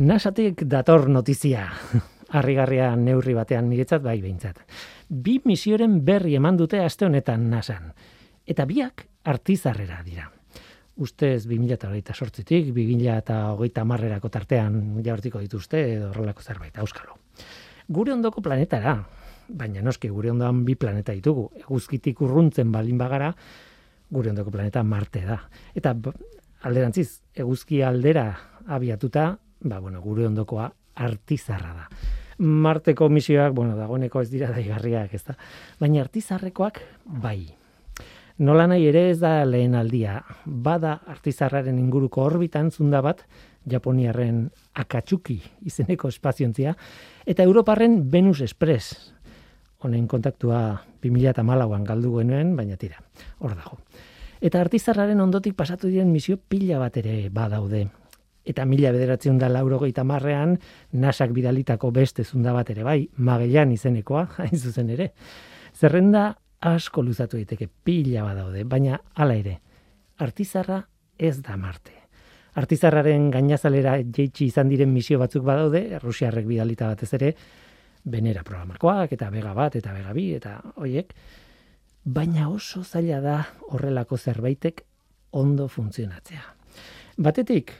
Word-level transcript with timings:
Nasatik 0.00 0.62
dator 0.64 1.10
notizia. 1.12 1.66
Arrigarria 2.40 2.94
neurri 2.96 3.34
batean 3.36 3.66
niretzat 3.68 4.00
bai 4.00 4.14
behintzat. 4.22 4.62
Bi 5.12 5.34
misioren 5.44 5.98
berri 6.06 6.38
eman 6.38 6.56
dute 6.56 6.78
aste 6.80 7.04
honetan 7.04 7.44
nasan. 7.52 7.90
Eta 8.48 8.64
biak 8.64 9.04
artizarrera 9.28 9.98
dira. 10.06 10.24
Ustez 10.96 11.44
2008 11.44 12.16
sortzitik, 12.16 12.70
2008 12.72 13.84
marrerako 13.84 14.30
tartean 14.32 15.02
jaurtiko 15.04 15.42
dituzte 15.44 15.82
edo 15.98 16.08
horrelako 16.14 16.48
zerbait, 16.48 16.80
auskalo. 16.80 17.18
Gure 17.88 18.16
ondoko 18.16 18.40
planetara, 18.40 18.96
baina 19.52 19.84
noski 19.84 20.08
gure 20.08 20.32
ondoan 20.32 20.64
bi 20.64 20.78
planeta 20.80 21.12
ditugu, 21.12 21.50
eguzkitik 21.60 22.24
urruntzen 22.24 22.72
balin 22.72 22.96
bagara, 22.96 23.34
gure 24.08 24.32
ondoko 24.32 24.56
planeta 24.56 24.82
Marte 24.82 25.26
da. 25.28 25.42
Eta 25.76 25.92
alderantziz, 26.64 27.20
eguzki 27.36 27.84
aldera 27.84 28.30
abiatuta, 28.64 29.28
ba, 29.60 29.78
bueno, 29.78 30.00
gure 30.00 30.26
ondokoa 30.26 30.70
artizarra 30.94 31.74
da. 31.74 31.88
Marteko 32.40 33.08
misioak, 33.12 33.52
bueno, 33.52 33.76
dagoeneko 33.76 34.22
ez 34.22 34.30
dira 34.30 34.50
daigarriak, 34.54 35.12
ez 35.14 35.24
da. 35.26 35.36
Baina 35.80 36.00
artizarrekoak, 36.00 36.80
bai. 37.04 37.52
Nola 38.40 38.64
nahi 38.70 38.86
ere 38.88 39.10
ez 39.10 39.18
da 39.20 39.44
lehen 39.44 39.74
aldia. 39.76 40.22
Bada 40.46 40.94
artizarraren 41.12 41.78
inguruko 41.78 42.24
orbitan 42.24 42.70
zunda 42.70 43.02
bat, 43.04 43.26
Japoniarren 43.68 44.46
Akatsuki 44.80 45.36
izeneko 45.68 46.08
espaziontzia, 46.08 46.72
eta 47.26 47.44
Europarren 47.44 48.06
Venus 48.10 48.40
Express. 48.40 49.12
Honen 49.84 50.06
kontaktua 50.08 50.80
2008an 51.04 51.84
galdu 51.84 52.16
genuen, 52.18 52.56
baina 52.56 52.76
tira, 52.80 53.04
hor 53.40 53.56
dago. 53.56 53.78
Eta 54.40 54.60
artizarraren 54.60 55.20
ondotik 55.20 55.54
pasatu 55.56 55.88
diren 55.88 56.12
misio 56.12 56.38
pila 56.40 56.78
bat 56.80 56.96
ere 56.96 57.28
badaude 57.28 57.90
eta 58.50 58.66
mila 58.66 58.92
bederatzen 58.94 59.38
da 59.38 59.48
laurogeita 59.48 60.04
marrean, 60.04 60.56
nasak 60.92 61.32
bidalitako 61.36 61.90
beste 61.94 62.24
zunda 62.24 62.52
bat 62.56 62.70
ere 62.70 62.84
bai, 62.86 63.00
magellan 63.16 63.72
izenekoa, 63.72 64.26
hain 64.44 64.58
zuzen 64.58 64.90
ere. 64.96 65.12
Zerrenda 65.74 66.34
asko 66.60 67.02
luzatu 67.02 67.38
daiteke 67.38 67.68
pila 67.84 68.26
badaude, 68.26 68.64
baina 68.68 69.00
hala 69.14 69.38
ere, 69.38 69.56
artizarra 70.18 70.82
ez 71.18 71.38
da 71.42 71.56
marte. 71.56 71.96
Artizarraren 72.60 73.30
gainazalera 73.30 73.96
jeitsi 74.02 74.48
izan 74.50 74.68
diren 74.68 74.90
misio 74.92 75.20
batzuk 75.20 75.44
badaude, 75.46 75.84
Rusiarrek 76.02 76.48
bidalita 76.48 76.90
batez 76.90 77.12
ere, 77.14 77.34
benera 78.04 78.42
programakoak, 78.44 79.12
eta 79.14 79.30
bega 79.30 79.54
bat, 79.54 79.76
eta 79.76 79.92
bega 79.94 80.12
bi, 80.16 80.30
eta 80.34 80.56
hoiek, 80.80 81.12
baina 82.04 82.48
oso 82.50 82.82
zaila 82.82 83.20
da 83.20 83.36
horrelako 83.70 84.18
zerbaitek 84.18 84.82
ondo 85.36 85.68
funtzionatzea. 85.68 86.42
Batetik, 87.20 87.72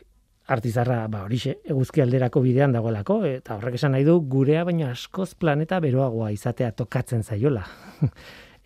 artizarra 0.50 1.04
ba 1.08 1.22
horixe 1.24 1.56
eguzki 1.70 2.02
alderako 2.02 2.42
bidean 2.42 2.72
dagoelako 2.74 3.20
eta 3.28 3.56
horrek 3.56 3.76
esan 3.78 3.94
nahi 3.94 4.04
du 4.06 4.16
gurea 4.32 4.64
baina 4.66 4.90
askoz 4.90 5.34
planeta 5.38 5.78
beroagoa 5.80 6.32
izatea 6.34 6.72
tokatzen 6.78 7.22
zaiola. 7.22 7.62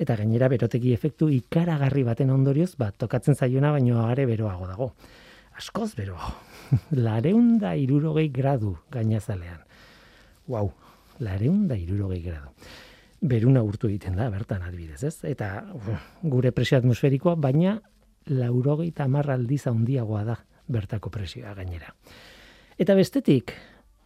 eta 0.03 0.17
gainera 0.17 0.49
berotegi 0.49 0.95
efektu 0.97 1.29
ikaragarri 1.31 2.05
baten 2.07 2.33
ondorioz 2.33 2.73
ba 2.81 2.91
tokatzen 2.91 3.37
zaiona 3.37 3.73
baino 3.77 4.01
are 4.07 4.27
beroago 4.27 4.67
dago. 4.71 4.89
Askoz 5.59 5.93
beroago. 5.99 6.33
Lareunda 7.07 7.75
irurogei 7.77 8.31
gradu 8.33 8.79
gainazalean. 8.91 9.61
Wow, 10.49 10.73
lareunda 11.21 11.77
irurogei 11.77 12.23
gradu. 12.25 12.51
Beruna 13.25 13.63
urtu 13.65 13.89
egiten 13.89 14.17
da, 14.17 14.27
bertan 14.29 14.65
adibidez, 14.65 15.05
ez? 15.05 15.15
Eta 15.25 15.53
gure 16.23 16.51
presio 16.53 16.77
atmosferikoa, 16.77 17.37
baina 17.41 17.79
laurogei 18.29 18.91
tamarraldiz 18.93 19.63
handiagoa 19.69 20.25
da 20.25 20.41
bertako 20.69 21.11
presioa 21.11 21.55
gainera. 21.55 21.95
Eta 22.79 22.95
bestetik, 22.95 23.53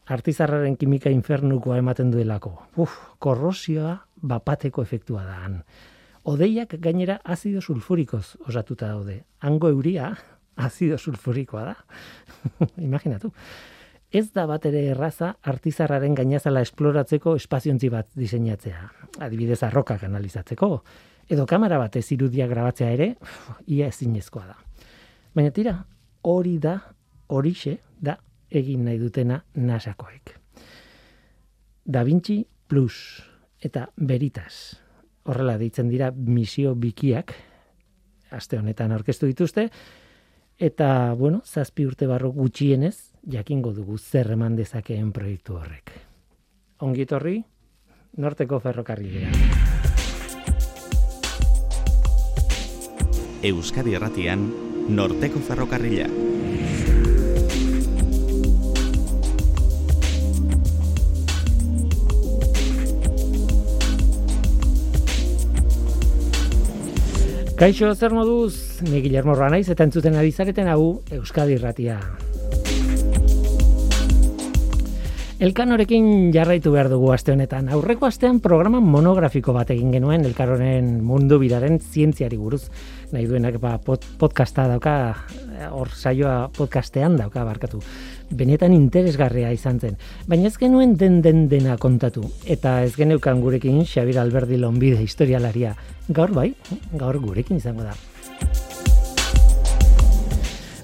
artizarraren 0.08 0.76
kimika 0.76 1.10
infernukoa 1.10 1.78
ematen 1.78 2.10
duelako. 2.10 2.54
Uf, 2.76 2.96
korrosioa 3.18 3.94
bapateko 4.22 4.82
efektua 4.82 5.24
da 5.24 5.38
han. 5.44 5.62
Odeiak 6.28 6.74
gainera 6.82 7.20
azido 7.24 7.62
sulfurikoz 7.62 8.36
osatuta 8.46 8.88
daude. 8.88 9.22
Hango 9.40 9.70
euria 9.72 10.12
azido 10.56 10.98
sulfurikoa 10.98 11.64
da. 11.64 11.76
Imaginatu. 12.88 13.32
Ez 14.10 14.30
da 14.32 14.46
bat 14.48 14.64
ere 14.64 14.86
erraza 14.94 15.34
artizarraren 15.52 16.14
gainazala 16.16 16.62
esploratzeko 16.64 17.34
espaziontzi 17.36 17.90
bat 17.92 18.08
diseinatzea. 18.16 18.86
Adibidez 19.20 19.62
arrokak 19.66 20.04
analizatzeko. 20.08 20.70
Edo 21.28 21.44
kamera 21.46 21.76
batez 21.78 22.06
irudia 22.16 22.46
grabatzea 22.48 22.88
ere, 22.94 23.10
ia 23.66 23.90
ezinezkoa 23.92 24.46
da. 24.46 24.56
Baina 25.36 25.52
tira, 25.52 25.74
hori 26.22 26.58
da, 26.58 26.78
horixe 27.28 27.78
da 28.00 28.16
egin 28.50 28.84
nahi 28.84 28.98
dutena 28.98 29.42
nasakoek. 29.54 30.34
Da 31.84 32.04
Vinci 32.04 32.44
Plus 32.68 33.22
eta 33.60 33.88
Veritas. 33.96 34.76
Horrela 35.28 35.58
deitzen 35.58 35.88
dira 35.88 36.10
misio 36.12 36.74
bikiak, 36.74 37.34
aste 38.30 38.58
honetan 38.58 38.92
aurkeztu 38.92 39.28
dituzte, 39.28 39.68
eta, 40.58 41.14
bueno, 41.14 41.42
zazpi 41.44 41.86
urte 41.86 42.06
barro 42.06 42.30
gutxienez, 42.32 43.12
jakingo 43.28 43.72
dugu 43.72 43.98
zer 43.98 44.32
eman 44.32 44.56
dezakeen 44.56 45.12
proiektu 45.12 45.58
horrek. 45.60 45.92
Ongitorri, 46.80 47.42
norteko 48.16 48.60
ferrokarrilera. 48.60 49.32
Euskadi 53.42 53.94
Erratian, 53.94 54.48
Norteko 54.88 55.38
Ferrokarrila. 55.38 56.08
Kaixo, 67.58 67.90
zer 67.94 68.14
moduz, 68.14 68.80
ni 68.86 69.02
Guillermo 69.02 69.34
Ranaiz, 69.34 69.66
eta 69.68 69.84
entzuten 69.84 70.14
abizareten 70.16 70.70
hau 70.70 71.02
Euskadi 71.10 71.58
Irratia. 71.58 71.98
Elkanorekin 75.38 76.32
jarraitu 76.34 76.72
behar 76.74 76.88
dugu 76.90 77.12
aste 77.14 77.30
honetan. 77.30 77.68
Aurreko 77.70 78.08
astean 78.08 78.40
programa 78.42 78.80
monografiko 78.82 79.52
bat 79.54 79.68
egin 79.70 79.92
genuen 79.94 80.24
Elkaroren 80.26 80.88
mundu 81.06 81.38
biraren 81.38 81.76
zientziari 81.78 82.34
buruz. 82.36 82.64
Nahi 83.12 83.28
duenak 83.30 83.60
ba, 83.62 83.76
podcasta 83.78 84.66
dauka, 84.66 84.96
hor 85.70 85.94
saioa 85.94 86.48
podcastean 86.58 87.14
dauka 87.20 87.46
barkatu. 87.46 87.78
Benetan 88.34 88.74
interesgarria 88.74 89.52
izan 89.54 89.78
zen. 89.78 89.94
Baina 90.26 90.50
ez 90.50 90.58
genuen 90.58 90.96
den 90.98 91.22
den 91.22 91.46
dena 91.48 91.78
kontatu. 91.78 92.26
Eta 92.44 92.80
ez 92.82 92.96
geneukan 92.98 93.38
gurekin 93.40 93.84
Xabir 93.86 94.18
Alberdi 94.18 94.58
Lombide 94.58 94.98
historialaria. 95.06 95.76
Gaur 96.08 96.34
bai, 96.34 96.50
gaur 96.98 97.22
gurekin 97.22 97.62
izango 97.62 97.86
da. 97.86 97.94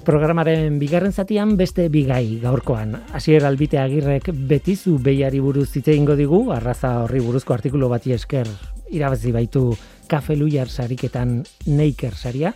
Programaren 0.05 0.75
bigarren 0.77 1.09
zatian 1.11 1.55
beste 1.57 1.87
bigai 1.89 2.37
gaurkoan. 2.43 2.91
Asier 3.17 3.41
albite 3.47 3.79
agirrek 3.81 4.29
betizu 4.49 4.99
behiari 5.01 5.39
buruz 5.41 5.65
zite 5.79 5.95
ingo 5.97 6.13
digu, 6.19 6.43
arraza 6.53 6.91
horri 7.01 7.23
buruzko 7.25 7.55
artikulu 7.55 7.89
bati 7.89 8.13
esker 8.13 8.45
irabazi 8.93 9.33
baitu 9.33 9.71
kafe 10.07 10.37
luiar 10.37 10.69
sariketan 10.69 11.39
neiker 11.65 12.13
saria. 12.13 12.53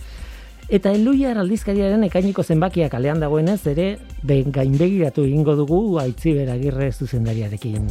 Eta 0.69 0.93
eluiar 0.93 1.41
aldizkariaren 1.41 2.05
ekainiko 2.05 2.45
zenbakiak 2.45 2.93
alean 2.93 3.19
dagoenez 3.19 3.63
ere, 3.73 3.89
gainbegiratu 4.21 5.25
egingo 5.25 5.57
dugu 5.57 5.81
aitziber 6.03 6.53
agirre 6.53 6.91
zuzendariarekin 6.93 7.89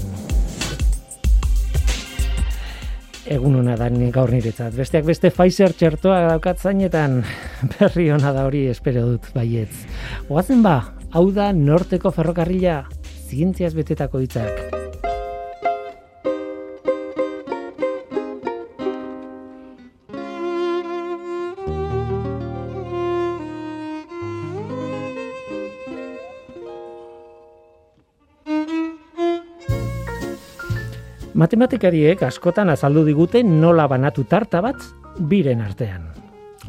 egun 3.29 3.59
hona 3.61 3.77
da 3.79 3.89
gaur 4.15 4.33
niretzat. 4.33 4.75
Besteak 4.77 5.07
beste 5.09 5.31
Pfizer 5.35 5.75
txertoa 5.77 6.21
daukat 6.31 6.61
zainetan 6.61 7.23
berri 7.77 8.09
hona 8.15 8.33
da 8.33 8.47
hori 8.49 8.67
espero 8.73 9.07
dut 9.13 9.31
baietz. 9.37 9.85
Oazen 10.29 10.65
ba, 10.65 10.81
hau 11.13 11.29
da 11.33 11.53
norteko 11.53 12.13
ferrokarrila 12.15 12.83
zientziaz 13.29 13.75
betetako 13.77 14.25
hitzak. 14.25 14.78
Matematikariek 31.39 32.23
askotan 32.27 32.73
azaldu 32.73 33.05
digute 33.07 33.45
nola 33.47 33.85
banatu 33.87 34.25
tarta 34.27 34.59
bat 34.59 34.83
biren 35.31 35.61
artean. 35.63 36.09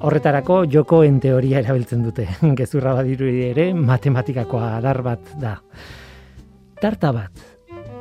Horretarako 0.06 0.60
jokoen 0.70 1.18
teoria 1.24 1.64
erabiltzen 1.64 2.04
dute. 2.06 2.28
Gezurra 2.60 2.94
badiru 3.00 3.32
ere 3.48 3.72
matematikakoa 3.74 4.76
adar 4.76 5.02
bat 5.08 5.32
da. 5.42 5.56
Tarta 6.80 7.10
bat, 7.16 7.42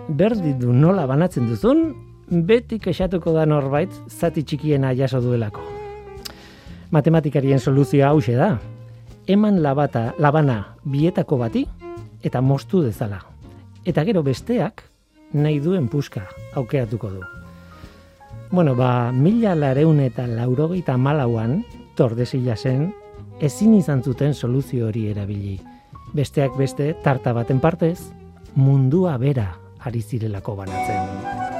berdi 0.08 0.52
du 0.60 0.74
nola 0.76 1.06
banatzen 1.08 1.48
duzun, 1.48 1.80
beti 2.28 2.76
kexatuko 2.84 3.32
da 3.32 3.46
norbait 3.48 3.96
zati 4.12 4.44
txikiena 4.44 4.92
jaso 4.98 5.22
duelako. 5.24 5.64
Matematikarien 6.92 7.64
soluzioa 7.64 8.12
hause 8.12 8.36
da. 8.36 8.50
Eman 9.26 9.62
labata, 9.64 10.12
labana 10.20 10.60
bietako 10.84 11.40
bati 11.40 11.64
eta 12.22 12.44
mostu 12.44 12.84
dezala. 12.84 13.24
eta 13.88 14.04
gero 14.04 14.22
besteak 14.22 14.82
nahi 15.32 15.60
duen 15.60 15.88
puska 15.88 16.26
aukeratuko 16.54 17.10
du. 17.10 17.20
Bueno, 18.50 18.74
ba, 18.74 19.12
mila 19.12 19.54
lareun 19.54 20.00
eta 20.00 20.26
laurogeita 20.26 20.96
malauan, 20.96 21.64
tordesila 21.96 22.56
zen, 22.56 22.94
ezin 23.40 23.74
izan 23.76 24.02
zuten 24.02 24.34
soluzio 24.34 24.88
hori 24.88 25.08
erabili. 25.10 25.58
Besteak 26.16 26.56
beste, 26.56 26.94
tarta 27.04 27.34
baten 27.36 27.60
partez, 27.60 27.98
mundua 28.54 29.18
bera 29.20 29.52
ari 29.84 30.02
zirelako 30.02 30.56
banatzen. 30.56 31.57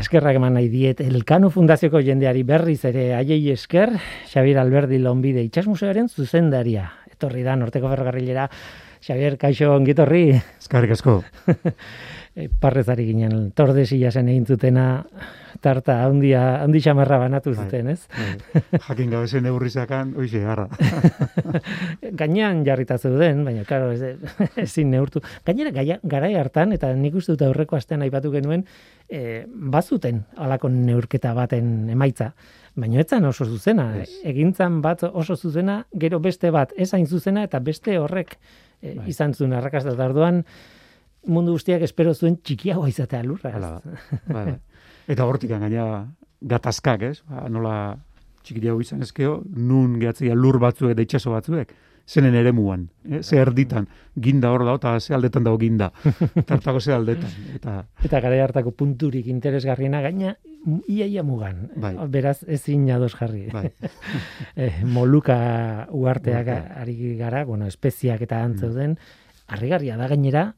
Eskerrak 0.00 0.38
eman 0.38 0.54
nahi 0.56 0.68
diet 0.72 1.00
Elkano 1.04 1.50
Fundazioko 1.52 2.00
jendeari 2.04 2.42
berriz 2.48 2.80
ere 2.88 3.10
haiei 3.18 3.50
esker, 3.52 3.92
Xabier 4.30 4.60
Alberdi 4.62 4.98
Lombide 4.98 5.42
itxasmuseoaren 5.44 6.08
zuzendaria. 6.08 6.86
Etorri 7.10 7.44
da, 7.44 7.56
norteko 7.60 7.90
ferrogarrilera, 7.92 8.48
Xabier, 9.04 9.36
kaixo, 9.40 9.74
ongitorri. 9.74 10.24
Eskarrik 10.60 10.96
asko. 10.96 11.20
Eh, 12.38 12.46
parrezari 12.62 13.08
ginen, 13.08 13.48
tordesila 13.58 14.12
zen 14.14 14.28
egin 14.30 14.44
zutena, 14.46 14.84
tarta 15.60 15.96
handia 16.04 16.60
handi 16.62 16.78
xamarra 16.84 17.18
banatu 17.18 17.50
bai, 17.50 17.64
zuten, 17.64 17.88
ez? 17.90 18.04
Bai. 18.14 18.78
Jakin 18.86 19.10
gabe 19.10 19.26
zen 19.26 19.48
eurrizakan, 19.50 20.12
oixe, 20.14 20.44
garra. 20.44 20.68
Gainean 22.22 22.62
jarrita 22.64 23.00
zeuden, 23.02 23.42
baina 23.48 23.66
claro, 23.66 23.90
ez 23.90 24.14
ezin 24.68 24.94
neurtu. 24.94 25.24
Gainera 25.44 25.98
garai 26.06 26.32
hartan 26.38 26.78
eta 26.78 26.94
nik 26.94 27.18
uste 27.18 27.34
dut 27.34 27.44
aurreko 27.48 27.80
astean 27.80 28.06
aipatu 28.06 28.30
genuen, 28.30 28.62
e, 29.10 29.44
bazuten 29.50 30.22
alako 30.38 30.70
neurketa 30.70 31.34
baten 31.34 31.90
emaitza. 31.90 32.30
Baina 32.78 33.02
etzan 33.02 33.26
oso 33.26 33.44
zuzena, 33.44 33.90
egintzan 34.22 34.78
bat 34.86 35.02
oso 35.10 35.34
zuzena, 35.34 35.80
gero 35.98 36.22
beste 36.22 36.54
bat 36.54 36.70
ezain 36.78 37.10
zuzena 37.10 37.42
eta 37.50 37.58
beste 37.58 37.98
horrek 37.98 38.38
e, 38.80 39.00
izan 39.10 39.34
zuen 39.34 39.58
arrakasta 39.58 39.98
tarduan 39.98 40.44
mundu 41.26 41.56
guztiak 41.56 41.82
espero 41.82 42.14
zuen 42.14 42.38
txikiagoa 42.42 42.88
izatea 42.88 43.22
lurra. 43.26 43.52
Hala, 43.56 43.72
bai, 44.36 44.44
bai. 44.44 44.56
Eta 45.10 45.26
hortik 45.26 45.50
gaina 45.50 45.90
gatazkak, 46.40 47.02
ez? 47.02 47.20
Ba, 47.28 47.48
nola 47.52 47.74
txikiago 48.44 48.80
izan 48.80 49.04
ezkeo, 49.04 49.40
nun 49.44 49.98
gehatzea 50.00 50.34
lur 50.34 50.60
batzuek 50.62 50.94
eta 50.96 51.08
itxaso 51.08 51.34
batzuek 51.34 51.74
zenen 52.10 52.34
ere 52.34 52.50
muan, 52.52 52.88
eh? 53.06 53.22
ze 53.22 53.38
erditan, 53.38 53.86
ginda 54.18 54.50
hor 54.50 54.64
da, 54.66 54.74
eta 54.80 54.94
ze 55.00 55.14
aldetan 55.14 55.44
dago 55.46 55.58
ginda, 55.60 55.90
tartako 56.48 56.80
ze 56.80 56.94
aldetan. 56.94 57.30
Eta, 57.54 57.74
eta 58.04 58.20
gara 58.24 58.40
hartako 58.44 58.72
punturik 58.74 59.28
interesgarriena 59.30 60.00
gaina, 60.02 60.34
iaia 60.90 61.22
mugan, 61.26 61.68
bai. 61.76 61.94
beraz 62.10 62.40
ezin 62.48 62.88
ados 62.90 63.12
jarri. 63.14 63.46
Bai. 63.52 63.70
eh, 64.56 64.82
moluka 64.84 65.86
uarteak 65.94 66.50
ari 66.82 67.14
gara, 67.20 67.44
bueno, 67.44 67.70
espeziak 67.70 68.26
eta 68.26 68.42
antzeuden, 68.42 68.96
mm. 68.96 69.54
harrigarria 69.54 69.96
da 70.00 70.10
gainera, 70.10 70.50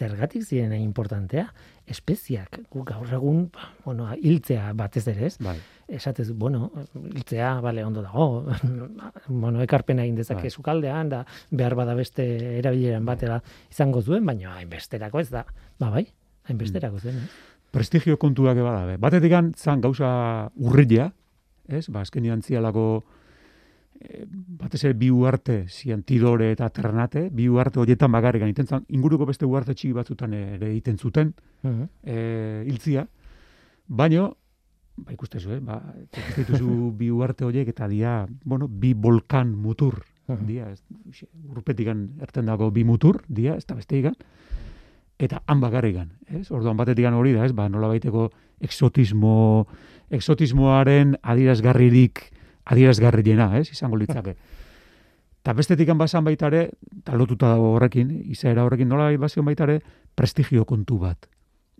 zergatik 0.00 0.44
ziren 0.46 0.72
importantea, 0.78 1.50
espeziak, 1.90 2.60
gu 2.72 2.84
gaur 2.88 3.12
egun, 3.18 3.44
bueno, 3.84 4.08
hiltzea 4.16 4.72
batez 4.78 5.04
ere, 5.12 5.28
ez? 5.28 5.36
Bai. 5.44 5.56
Esatez, 5.90 6.30
bueno, 6.38 6.70
hiltzea, 6.94 7.52
bale, 7.64 7.84
ondo 7.84 8.02
dago, 8.06 8.46
bueno, 9.42 9.60
ekarpena 9.66 10.06
egin 10.06 10.16
dezake 10.22 10.48
bai. 10.48 10.54
sukaldean, 10.54 11.12
da, 11.12 11.24
behar 11.50 11.76
bada 11.78 11.96
beste 11.98 12.26
erabileran 12.58 13.06
batera 13.08 13.40
izango 13.70 14.02
zuen, 14.02 14.24
baina 14.26 14.56
hainbesterako 14.56 15.20
ez 15.20 15.28
da, 15.34 15.44
ba, 15.78 15.90
bai, 15.90 16.06
hainbesterako 16.48 17.02
zen, 17.02 17.22
ez? 17.24 17.30
Prestigio 17.70 18.16
kontuak 18.18 18.58
ebada, 18.58 18.96
batetik 18.98 19.34
zan 19.54 19.82
gauza 19.82 20.10
urrilla, 20.58 21.10
ez? 21.68 21.86
Ba, 21.90 22.02
azken 22.02 22.42
zialako, 22.42 22.86
Eh, 23.00 23.18
batez 24.60 24.84
ere 24.84 24.94
bi 24.96 25.10
uarte 25.12 25.64
zian 25.68 26.02
tidore 26.06 26.50
eta 26.54 26.68
ternate, 26.72 27.26
bi 27.32 27.48
uarte 27.48 27.80
horietan 27.82 28.12
bagarrik 28.12 28.42
egiten 28.46 28.66
zan, 28.66 28.84
inguruko 28.88 29.26
beste 29.28 29.48
uarte 29.48 29.74
txiki 29.74 29.92
batzutan 29.96 30.34
ere 30.36 30.70
egiten 30.70 30.98
zuten, 30.98 31.34
uh 31.64 31.86
iltzia, 32.70 33.06
baino, 33.86 34.30
ba 34.96 35.12
ikustezu, 35.12 35.52
eh, 35.56 35.60
ba, 35.60 35.80
dituzu 36.36 36.92
bi 36.96 37.10
uarte 37.10 37.44
horiek 37.44 37.68
eta 37.68 37.88
dia, 37.88 38.24
bueno, 38.44 38.68
bi 38.68 38.94
volkan 38.94 39.52
mutur, 39.54 40.00
uh 40.28 40.38
dia, 40.48 40.70
ez, 40.70 40.80
urpetik 41.50 41.92
erten 41.92 42.46
dago 42.48 42.70
bi 42.70 42.84
mutur, 42.84 43.22
dia, 43.28 43.56
ez 43.56 43.66
da 43.66 43.76
beste 43.76 44.00
ikan, 44.00 44.16
eta 45.18 45.42
han 45.46 45.60
bagarrik 45.60 46.00
ez, 46.28 46.50
orduan 46.50 46.76
batetik 46.76 47.04
hori 47.04 47.36
da, 47.36 47.44
ez, 47.44 47.52
ba, 47.52 47.68
nola 47.68 47.88
baiteko 47.88 48.30
exotismo, 48.60 49.66
exotismoaren 50.08 51.18
adirazgarririk, 51.20 52.39
adierazgarriena, 52.64 53.56
ez, 53.58 53.70
izango 53.70 53.96
litzake. 53.96 54.36
Ta 55.42 55.54
bestetik 55.56 55.88
basan 55.96 56.24
baita 56.24 56.48
ere, 56.48 56.70
talotuta 57.04 57.48
dago 57.48 57.74
horrekin, 57.76 58.10
izaera 58.28 58.64
horrekin 58.64 58.88
nola 58.88 59.10
bazion 59.16 59.44
baita 59.44 59.64
ere, 59.64 59.80
prestigio 60.14 60.64
kontu 60.64 60.98
bat. 60.98 61.26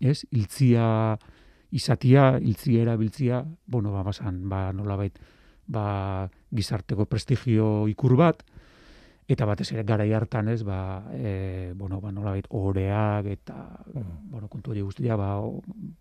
Ez, 0.01 0.25
iltzia 0.31 1.19
izatia, 1.71 2.39
iltzia 2.39 2.83
erabiltzia, 2.83 3.45
bueno, 3.67 3.93
ba, 3.93 4.03
basan, 4.03 4.49
ba, 4.49 4.73
nola 4.73 4.99
ba, 5.67 6.29
gizarteko 6.51 7.07
prestigio 7.07 7.87
ikur 7.89 8.17
bat, 8.17 8.43
eta 9.31 9.47
batez 9.47 9.71
ere 9.73 9.85
gara 9.87 10.05
hartan 10.17 10.49
ez, 10.49 10.65
ba, 10.67 11.05
e, 11.15 11.73
bueno, 11.77 12.01
ba, 12.01 12.11
nola 12.11 12.35
oreak, 12.49 13.27
eta, 13.27 13.85
mm. 13.95 14.31
bueno, 14.31 14.49
kontu 14.49 14.73
hori 14.73 14.81
guztia, 14.81 15.17
ba, 15.17 15.39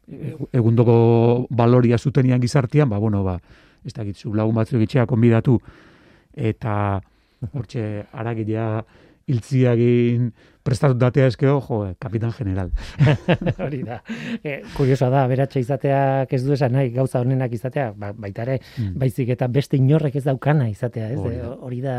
e, 0.07 0.35
egundoko 0.51 1.45
baloria 1.49 1.97
zutenian 1.97 2.41
gizartian, 2.41 2.89
ba, 2.89 2.97
bueno, 2.97 3.23
ba, 3.23 3.39
ez 3.85 3.93
da 3.95 4.05
gitzu, 4.07 4.33
lagun 4.35 4.57
batzuk 4.57 4.81
itxea 4.85 5.05
konbidatu, 5.09 5.59
eta 6.35 6.73
hortxe 7.53 7.85
aragilea 8.11 8.71
iltziagin 9.29 10.31
prestatu 10.65 10.97
datea 10.99 11.29
eskeo, 11.29 11.59
jo, 11.65 11.79
eh, 11.87 11.93
kapitan 12.01 12.33
general. 12.35 12.71
Hori 13.65 13.81
da. 13.85 13.99
E, 14.43 14.59
kuriosa 14.75 15.09
da, 15.13 15.23
beratxa 15.29 15.61
izateak 15.61 16.33
ez 16.33 16.41
du 16.45 16.53
esan 16.57 16.75
nahi, 16.77 16.91
gauza 16.95 17.21
honenak 17.23 17.53
izatea, 17.57 17.91
ba, 17.97 18.11
baita 18.13 18.45
ere, 18.47 18.59
mm. 18.59 18.97
baizik 19.01 19.33
eta 19.37 19.49
beste 19.53 19.79
inorrek 19.79 20.19
ez 20.19 20.25
daukana 20.27 20.69
izatea, 20.69 21.13
ez? 21.15 21.47
Hori 21.57 21.81
da. 21.85 21.95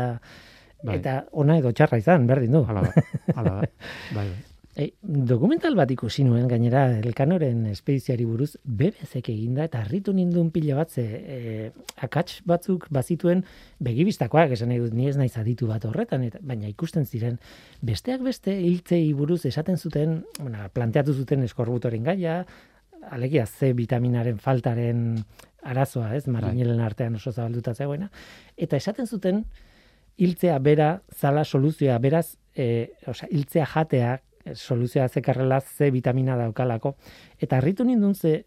Bai. 0.81 0.97
Eta 0.97 1.19
ona 1.37 1.59
edo 1.61 1.73
txarra 1.77 1.99
izan, 2.01 2.25
berdin 2.29 2.57
du. 2.57 2.63
Hala 2.67 2.87
da, 2.87 3.03
hala 3.35 3.59
da. 3.59 3.67
Bai, 4.17 4.25
bai. 4.25 4.50
E, 4.71 4.93
dokumental 5.03 5.75
bat 5.75 5.89
ikusi 5.91 6.23
nuen 6.23 6.45
gainera 6.47 6.85
elkanoren 7.01 7.65
espediziari 7.73 8.23
buruz 8.23 8.53
BBC 8.63 9.19
eginda 9.19 9.65
eta 9.67 9.81
harritu 9.83 10.13
nindun 10.15 10.47
pila 10.55 10.77
bat 10.77 10.93
ze 10.95 11.03
e, 11.03 11.71
akats 11.99 12.37
batzuk 12.47 12.85
bazituen 12.87 13.43
begibistakoak 13.83 14.55
esan 14.55 14.71
nahi 14.71 14.79
dut 14.79 14.95
ni 14.95 15.09
ez 15.09 15.17
naiz 15.19 15.35
aditu 15.35 15.67
bat 15.67 15.83
horretan 15.89 16.23
eta 16.23 16.39
baina 16.39 16.71
ikusten 16.71 17.03
ziren 17.03 17.35
besteak 17.81 18.23
beste 18.23 18.55
hiltzei 18.61 19.11
buruz 19.11 19.41
esaten 19.45 19.75
zuten 19.75 20.23
bueno, 20.39 20.63
planteatu 20.71 21.17
zuten 21.19 21.43
eskorbutoren 21.43 22.07
gaia 22.07 22.45
alegia 23.11 23.45
C 23.45 23.73
vitaminaren 23.75 24.39
faltaren 24.39 25.25
arazoa 25.63 26.15
ez 26.15 26.27
marinelen 26.27 26.77
bai. 26.77 26.85
artean 26.85 27.19
oso 27.19 27.35
zabalduta 27.35 27.75
zegoena 27.75 28.07
eta 28.55 28.77
esaten 28.77 29.05
zuten 29.05 29.43
hiltzea 30.15 30.57
bera 30.59 31.01
zala 31.11 31.43
soluzioa 31.43 31.99
beraz 31.99 32.37
e, 32.55 32.93
osea 33.05 33.27
hiltzea 33.31 33.65
jateak 33.75 34.29
soluzioa 34.53 35.07
zekarrela 35.09 35.61
C 35.61 35.91
vitamina 35.91 36.37
daukalako. 36.39 36.95
Eta 37.39 37.57
harritu 37.57 37.85
nindun 37.85 38.15
ze 38.15 38.43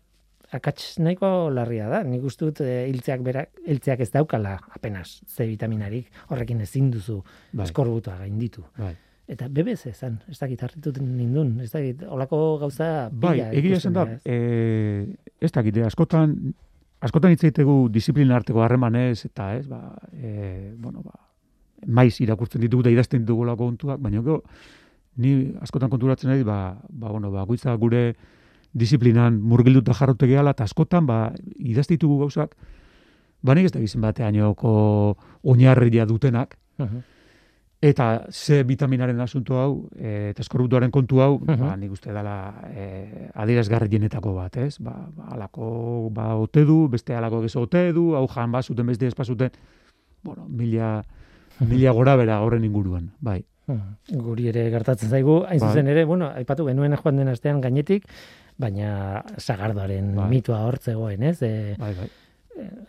akats 0.55 0.99
nahiko 0.99 1.51
larria 1.51 1.89
da. 1.91 2.03
Nik 2.07 2.25
uste 2.25 2.47
dut 2.49 2.61
eh, 2.65 2.85
hiltzeak 2.91 3.25
berak 3.27 3.65
hiltzeak 3.67 4.05
ez 4.05 4.11
daukala 4.15 4.59
apenas 4.75 5.21
C 5.27 5.47
vitaminarik. 5.49 6.11
Horrekin 6.29 6.61
ezin 6.61 6.91
duzu 6.91 7.23
bai. 7.53 7.67
eskorbutua 7.67 8.19
gainditu. 8.23 8.65
Bai. 8.79 8.95
Eta 9.25 9.49
bebez 9.49 9.87
ezan, 9.89 10.19
ez 10.29 10.37
dakit 10.37 10.61
harritu 10.67 10.93
nindun, 11.01 11.55
ez 11.65 11.71
dakit, 11.73 12.03
olako 12.13 12.59
gauza 12.61 13.09
Bai, 13.09 13.39
egia 13.57 13.79
esan 13.79 13.95
da, 13.97 14.05
e, 14.21 15.07
ez 15.41 15.49
dakit, 15.49 15.79
askotan, 15.87 16.35
askotan 17.01 17.33
itzaitegu 17.33 17.87
disiplina 17.89 18.37
arteko 18.37 18.61
harremanez, 18.61 19.25
eta 19.31 19.55
ez, 19.57 19.65
ba, 19.71 19.81
e, 20.13 20.75
bueno, 20.77 21.01
ba, 21.07 21.17
maiz 21.87 22.19
irakurtzen 22.21 22.61
ditugu 22.67 22.85
da 22.85 22.93
idazten 22.93 23.25
ditugu 23.25 23.47
lako 23.49 23.71
baina 23.97 24.21
gero, 24.21 24.43
ni 25.17 25.53
askotan 25.63 25.91
konturatzen 25.91 26.31
ari, 26.31 26.43
ba, 26.43 26.79
ba, 26.91 27.09
bueno, 27.11 27.31
ba, 27.31 27.45
guitza 27.47 27.75
gure 27.77 28.15
disiplinan 28.75 29.41
murgilduta 29.41 29.95
jarrote 29.95 30.27
gehala, 30.27 30.51
eta 30.51 30.65
askotan, 30.65 31.07
ba, 31.07 31.33
idaztitugu 31.59 32.19
gauzak, 32.25 32.57
ba 33.43 33.55
nik 33.55 33.67
ez 33.69 33.73
da 33.73 33.81
gizien 33.81 34.03
bateainoko 34.03 35.17
oinarria 35.43 36.07
dutenak, 36.07 36.57
Mhm. 36.79 37.03
eta 37.85 38.25
C 38.31 38.63
vitaminaren 38.65 39.21
asunto 39.21 39.61
hau, 39.61 39.89
e, 39.95 40.31
eta 40.31 40.41
eskorbutuaren 40.43 40.91
kontu 40.91 41.21
hau, 41.21 41.39
Mhm. 41.39 41.59
ba, 41.61 41.77
nik 41.77 41.93
uste 41.93 42.13
dela 42.13 42.55
e, 42.75 43.29
adierazgarrienetako 43.35 44.35
bat, 44.35 44.57
ez? 44.57 44.79
Ba, 44.81 45.07
ba, 45.15 45.29
alako, 45.37 46.09
ba, 46.11 46.35
ote 46.35 46.65
du, 46.65 46.89
beste 46.89 47.15
alako 47.15 47.43
gezo 47.43 47.61
ote 47.61 47.93
du, 47.93 48.15
hau 48.17 48.27
jan 48.27 48.51
bazuten, 48.51 48.87
beste 48.87 49.07
ez 49.07 49.15
bazuten, 49.15 49.51
bueno, 50.25 50.49
mila, 50.49 51.05
mila 51.61 51.93
gora 51.93 52.17
bera 52.17 52.41
horren 52.41 52.65
inguruan, 52.65 53.13
bai. 53.21 53.45
Mhm. 53.67 54.19
Guri 54.21 54.49
ere 54.51 54.69
gertatzen 54.71 55.09
zaigu, 55.09 55.39
hain 55.49 55.61
Bai. 55.61 55.69
zuzen 55.71 55.89
ere, 55.89 56.05
bueno, 56.05 56.29
aipatu 56.29 56.67
genuen 56.67 56.97
joan 57.01 57.17
den 57.17 57.29
astean 57.29 57.61
gainetik, 57.61 58.05
baina 58.59 59.25
sagardoaren 59.39 60.15
Bai. 60.15 60.29
mitua 60.31 60.61
hortzegoen, 60.67 61.23
ez? 61.23 61.41
E, 61.43 61.77
Bai, 61.79 61.95
bai. 61.95 62.11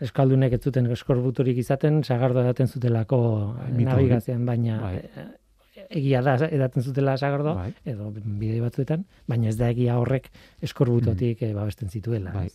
eskaldunek 0.00 0.52
ez 0.52 0.60
zuten 0.62 0.86
eskorbuturik 0.94 1.56
izaten, 1.58 2.04
sagardo 2.04 2.40
edaten 2.40 2.68
zutelako 2.68 3.56
Bai, 3.56 3.84
navigazioan, 3.84 4.44
baina 4.46 4.78
Bai. 4.80 5.00
egia 5.88 6.22
da 6.22 6.36
edaten 6.46 6.82
zutela 6.82 7.16
sagardo, 7.16 7.54
Bai. 7.54 7.72
edo 7.84 8.12
bide 8.12 8.60
batzuetan, 8.60 9.04
baina 9.26 9.48
ez 9.48 9.56
da 9.56 9.70
egia 9.70 9.98
horrek 9.98 10.30
eskorbutotik 10.62 11.42
eh, 11.42 11.52
babesten 11.54 11.88
zituela. 11.88 12.32
Bai. 12.32 12.48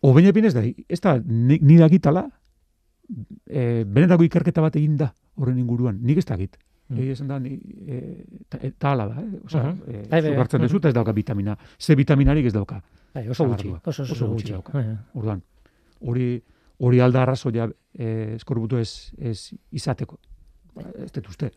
Obein 0.00 0.44
ez 0.44 0.54
da, 0.54 0.62
ez 0.88 1.00
da, 1.00 1.18
ni, 1.24 1.58
ni 1.60 1.76
dakitala, 1.76 2.28
e, 3.46 3.84
benetako 3.84 4.24
ikerketa 4.24 4.60
bat 4.60 4.76
egin 4.76 4.96
da 4.96 5.12
horren 5.36 5.58
inguruan, 5.58 5.98
nik 6.02 6.18
ez 6.18 6.26
dakit. 6.26 6.56
Mm. 6.88 6.98
Egia 6.98 7.12
esan 7.12 7.28
da, 7.28 7.38
ni, 7.38 7.50
e, 7.86 8.24
ta, 8.48 8.58
e, 8.64 8.70
ta 8.78 8.92
hala 8.92 9.06
da, 9.08 9.20
eh? 9.20 9.40
Osa, 9.44 9.62
Mhm. 9.62 9.82
e, 9.86 9.92
Bai, 10.08 10.20
bai, 10.22 10.34
bai. 10.36 10.44
eta 10.44 10.88
ez 10.88 10.94
dauka 10.94 11.12
vitamina. 11.12 11.56
C 11.78 11.94
vitaminarik 11.94 12.46
ez 12.46 12.52
dauka. 12.52 12.82
Bai, 13.14 13.28
oso 13.28 13.46
gutxi, 13.46 13.68
oso, 13.68 14.02
oso, 14.02 14.12
Oso 14.12 14.28
gutxi 14.28 14.52
dauka. 14.52 14.80
Eh, 14.80 14.96
Orduan, 15.14 15.42
hori 16.00 16.42
hori 16.80 17.00
alda 17.00 17.22
arrazoia 17.22 17.68
e, 17.92 18.34
eskorbutu 18.36 18.76
ez, 18.78 19.12
ez 19.18 19.52
izateko. 19.72 20.18
Ba, 20.74 20.82
ez 21.04 21.10
dut 21.12 21.28
uste. 21.28 21.50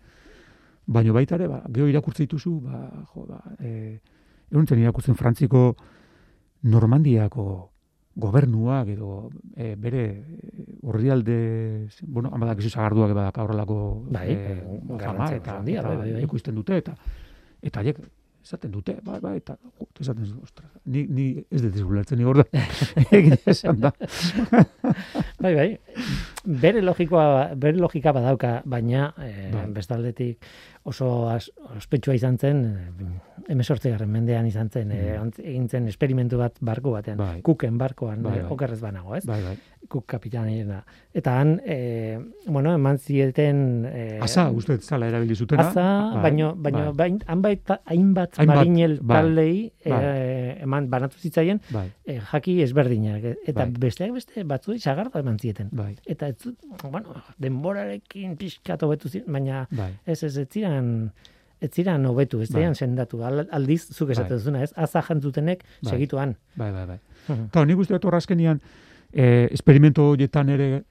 Baina 0.88 1.14
baita 1.14 1.36
ere, 1.36 1.48
ba, 1.48 1.62
geho 1.70 1.88
irakurtze 1.88 2.24
dituzu, 2.24 2.60
ba, 2.62 3.06
jo, 3.14 3.26
ba, 3.30 3.40
e, 3.60 4.00
egun 4.52 4.66
zen 4.68 4.80
irakurtzen 4.80 5.16
Frantziko 5.16 5.76
Normandiako 6.64 7.72
gobernuak 8.16 8.88
edo 8.90 9.30
e, 9.56 9.76
bere 9.76 10.02
urrialde, 10.82 11.88
bueno, 12.08 12.32
amadak 12.34 12.64
izu 12.64 12.72
zagarduak 12.74 13.14
badak 13.14 13.38
aurrelako 13.44 13.78
Bai, 14.10 14.30
e, 14.34 14.56
fama 15.04 15.30
eta, 15.36 15.60
handia, 15.60 15.84
bai, 15.86 15.98
bai, 15.98 16.10
bai. 16.16 16.24
ekoizten 16.26 16.58
dute 16.58 16.78
eta 16.82 16.96
eta 17.62 17.84
haiek 17.84 18.02
esaten 18.42 18.72
dute, 18.74 18.96
bai, 19.06 19.20
bai, 19.22 19.36
eta 19.38 19.56
jo, 19.62 19.88
esaten 20.02 20.26
dute, 20.26 20.42
ostras, 20.42 20.70
ni, 20.86 21.06
ni 21.06 21.28
ez 21.52 21.62
dut 21.62 21.78
ulertzen 21.86 22.18
ni 22.18 22.26
gorda, 22.26 22.46
egin 23.18 23.38
esan 23.46 23.84
da. 23.84 23.92
Bai, 25.42 25.54
bai. 25.54 25.68
Bere 26.44 26.82
logikoa, 26.82 27.52
bere 27.56 27.78
logika 27.78 28.12
badauka, 28.12 28.62
baina 28.66 29.14
eh, 29.22 29.50
Bai. 29.54 29.68
bestaldetik 29.76 30.44
oso 30.90 31.30
ospetsua 31.78 32.16
izan 32.18 32.40
zen, 32.42 32.64
emesortzigarren 33.52 34.10
mendean 34.10 34.48
izan 34.48 34.70
zen, 34.74 34.92
eh, 34.92 35.18
Mm. 35.18 35.22
ont- 35.22 35.40
egin 35.40 35.68
zen 35.70 35.88
esperimentu 35.88 36.38
bat 36.40 36.56
barko 36.60 36.92
batean, 36.92 37.18
Bai. 37.18 37.42
kuken 37.42 37.78
barkoan, 37.78 38.24
Bai, 38.24 38.40
eh, 38.40 38.42
bai. 38.42 38.52
okerrez 38.52 38.80
banago, 38.82 39.16
ez? 39.16 39.26
Bai, 39.26 39.42
bai. 39.44 39.58
Kuk 39.88 40.06
kapitanena. 40.08 40.84
Eta 41.14 41.40
han, 41.40 41.62
eh, 41.66 42.20
bueno, 42.48 42.74
eman 42.74 42.98
zieten... 42.98 43.86
Eh, 43.92 44.20
Asa, 44.22 44.50
uste 44.52 44.78
zala 44.80 45.08
erabili 45.08 45.36
zutena. 45.36 45.68
Aza, 45.70 46.12
Bai, 46.14 46.22
baino, 46.24 46.56
baino, 46.56 46.94
bai, 46.94 47.10
bain, 47.12 47.20
hainbat, 47.28 47.80
hainbat, 47.86 48.32
marinel 48.48 49.00
bai, 49.02 49.18
taldei 49.22 49.74
bai. 49.86 50.00
eh, 50.04 50.58
eman 50.62 50.90
banatu 50.90 51.18
zitzaien 51.18 51.62
bai, 51.70 51.92
eh, 52.06 52.20
jaki 52.32 52.62
ezberdinak. 52.64 53.24
eh, 53.24 53.36
Eta 53.46 53.66
Bai. 53.66 53.74
besteak 53.80 54.14
beste 54.14 54.44
batzuei 54.44 54.80
sagardo 54.80 55.20
eman 55.20 55.38
zieten. 55.40 55.70
bai, 55.72 55.96
Eta 56.06 56.31
ez, 56.32 56.54
bueno, 56.84 57.14
denborarekin 57.42 58.36
pixkat 58.40 58.84
hobetu 58.84 59.10
ziren, 59.10 59.32
baina 59.34 59.68
bai. 59.72 59.92
ez 60.06 60.24
ez 60.24 60.38
ez 60.38 60.48
ziren 60.52 61.12
ez 61.62 61.70
ziren 61.76 62.06
hobetu, 62.10 62.40
ez 62.42 62.50
Bai. 62.50 62.74
sendatu. 62.76 63.24
Al- 63.24 63.48
Aldiz, 63.52 63.84
zuk 63.94 64.10
esaten 64.10 64.30
Bai. 64.30 64.38
duzuna, 64.40 64.64
ez? 64.64 64.74
Aza 64.76 65.02
jantzutenek 65.02 65.64
Bai. 65.84 65.92
segituan. 65.92 66.36
Bai, 66.56 66.72
bai, 66.72 66.86
bai. 66.88 67.00
Mhm. 67.28 67.46
Eta 67.52 67.66
nik 67.66 67.78
uste 67.78 67.94
dut 67.94 68.06
hor 68.06 68.16
azkenian, 68.16 68.62
eh, 69.14 69.48
esperimento 69.52 70.10
horietan 70.10 70.50
ere, 70.50 70.84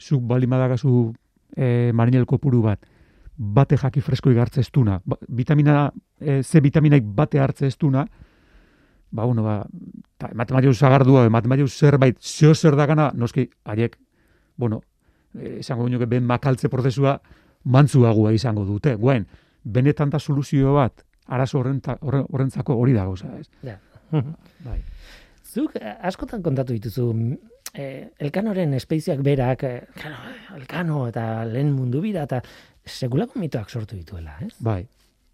zuk 0.00 0.22
bali 0.26 0.46
madagazu 0.46 1.14
eh, 1.56 1.92
marinel 1.94 2.26
kopuru 2.26 2.60
bat, 2.62 2.80
bate 3.36 3.76
jaki 3.76 4.00
fresko 4.00 4.30
igartze 4.30 4.60
ez 4.60 4.70
duna, 4.72 5.00
ba, 5.04 5.16
vitamina, 5.28 5.92
eh, 6.20 6.42
C 6.42 6.60
vitaminaik 6.60 7.04
bate 7.04 7.38
hartze 7.38 7.66
ez 7.66 7.78
duna, 7.78 8.06
ba, 9.10 9.24
bueno, 9.24 9.42
ba, 9.42 9.66
ta, 10.18 10.28
ematen 10.32 10.74
zagardua, 10.74 11.24
ematen 11.26 11.68
zerbait, 11.68 12.18
zeo 12.20 12.54
zer 12.54 12.76
dagana, 12.76 13.12
noski, 13.14 13.48
haiek, 13.64 13.96
bueno, 14.56 14.82
esango 15.60 15.88
nuke 15.88 16.06
ben 16.06 16.24
makaltze 16.24 16.68
prozesua 16.72 17.20
mantzuagua 17.64 18.32
izango 18.32 18.64
dute. 18.64 18.94
Guen, 18.94 19.26
benetan 19.64 20.10
da 20.10 20.18
soluzio 20.18 20.74
bat, 20.74 21.02
arazo 21.26 21.58
horrenta- 21.60 21.98
horren- 22.00 22.26
horrentzako 22.32 22.76
hori 22.78 22.92
da 22.94 23.04
gauza, 23.04 23.28
ez? 23.38 23.48
Ja. 23.62 23.78
Bai. 24.64 24.80
Zuk 25.44 25.76
eh, 25.80 25.94
askotan 26.02 26.42
kontatu 26.42 26.72
dituzu 26.76 27.08
eh, 27.74 28.08
elkanoren 28.18 28.74
espeziak 28.74 29.20
berak, 29.26 29.62
eh, 29.64 29.82
claro, 29.94 30.16
elkano 30.56 31.06
eta 31.08 31.44
lehen 31.44 31.72
mundu 31.74 32.00
bira 32.04 32.22
eta 32.28 32.40
sekulako 32.86 33.40
mitoak 33.42 33.68
sortu 33.70 33.96
dituela, 33.96 34.36
ez? 34.46 34.52
Bai, 34.60 34.86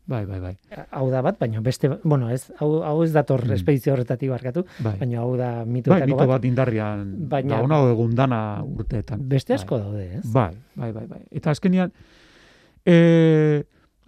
bai, 0.07 0.25
bai, 0.27 0.41
bai. 0.41 0.57
Hau 0.91 1.11
da 1.11 1.21
bat, 1.23 1.39
baina 1.39 1.61
beste, 1.61 1.89
bueno, 2.05 2.29
ez, 2.31 2.51
hau, 2.59 2.83
hau 2.83 3.03
ez 3.05 3.13
dator 3.13 3.45
Mm. 3.47 3.53
espezio 3.53 3.93
horretatik 3.95 4.29
barkatu, 4.31 4.65
bai. 4.83 4.97
baina 4.99 5.21
hau 5.21 5.37
da 5.37 5.65
Bai, 5.65 5.67
mitoetako 5.67 6.07
mito 6.07 6.17
bat. 6.17 6.29
bat 6.29 6.45
indarrian, 6.45 7.29
Baina- 7.29 7.57
da 7.57 7.63
ona 7.63 7.79
egun 7.93 8.15
dana 8.15 8.63
urteetan. 8.65 9.27
Beste 9.29 9.53
Bai. 9.55 9.61
asko 9.63 9.79
daude, 9.79 10.17
ez? 10.19 10.33
Bai, 10.33 10.51
bai, 10.75 10.93
bai, 10.93 11.07
bai. 11.07 11.23
Eta 11.31 11.51
azkenian, 11.51 11.93
e, 12.85 13.63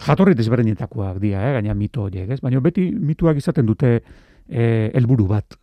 jatorri 0.05 0.35
desberdinetakoak 0.35 1.19
dira, 1.23 1.49
eh, 1.49 1.53
gaina 1.61 1.75
mito 1.75 2.03
horiek, 2.03 2.31
ez? 2.31 2.41
Baina 2.41 2.61
beti 2.61 2.91
mituak 2.93 3.37
izaten 3.37 3.67
dute 3.67 4.03
e, 4.49 4.91
helburu 4.95 5.27
bat. 5.29 5.55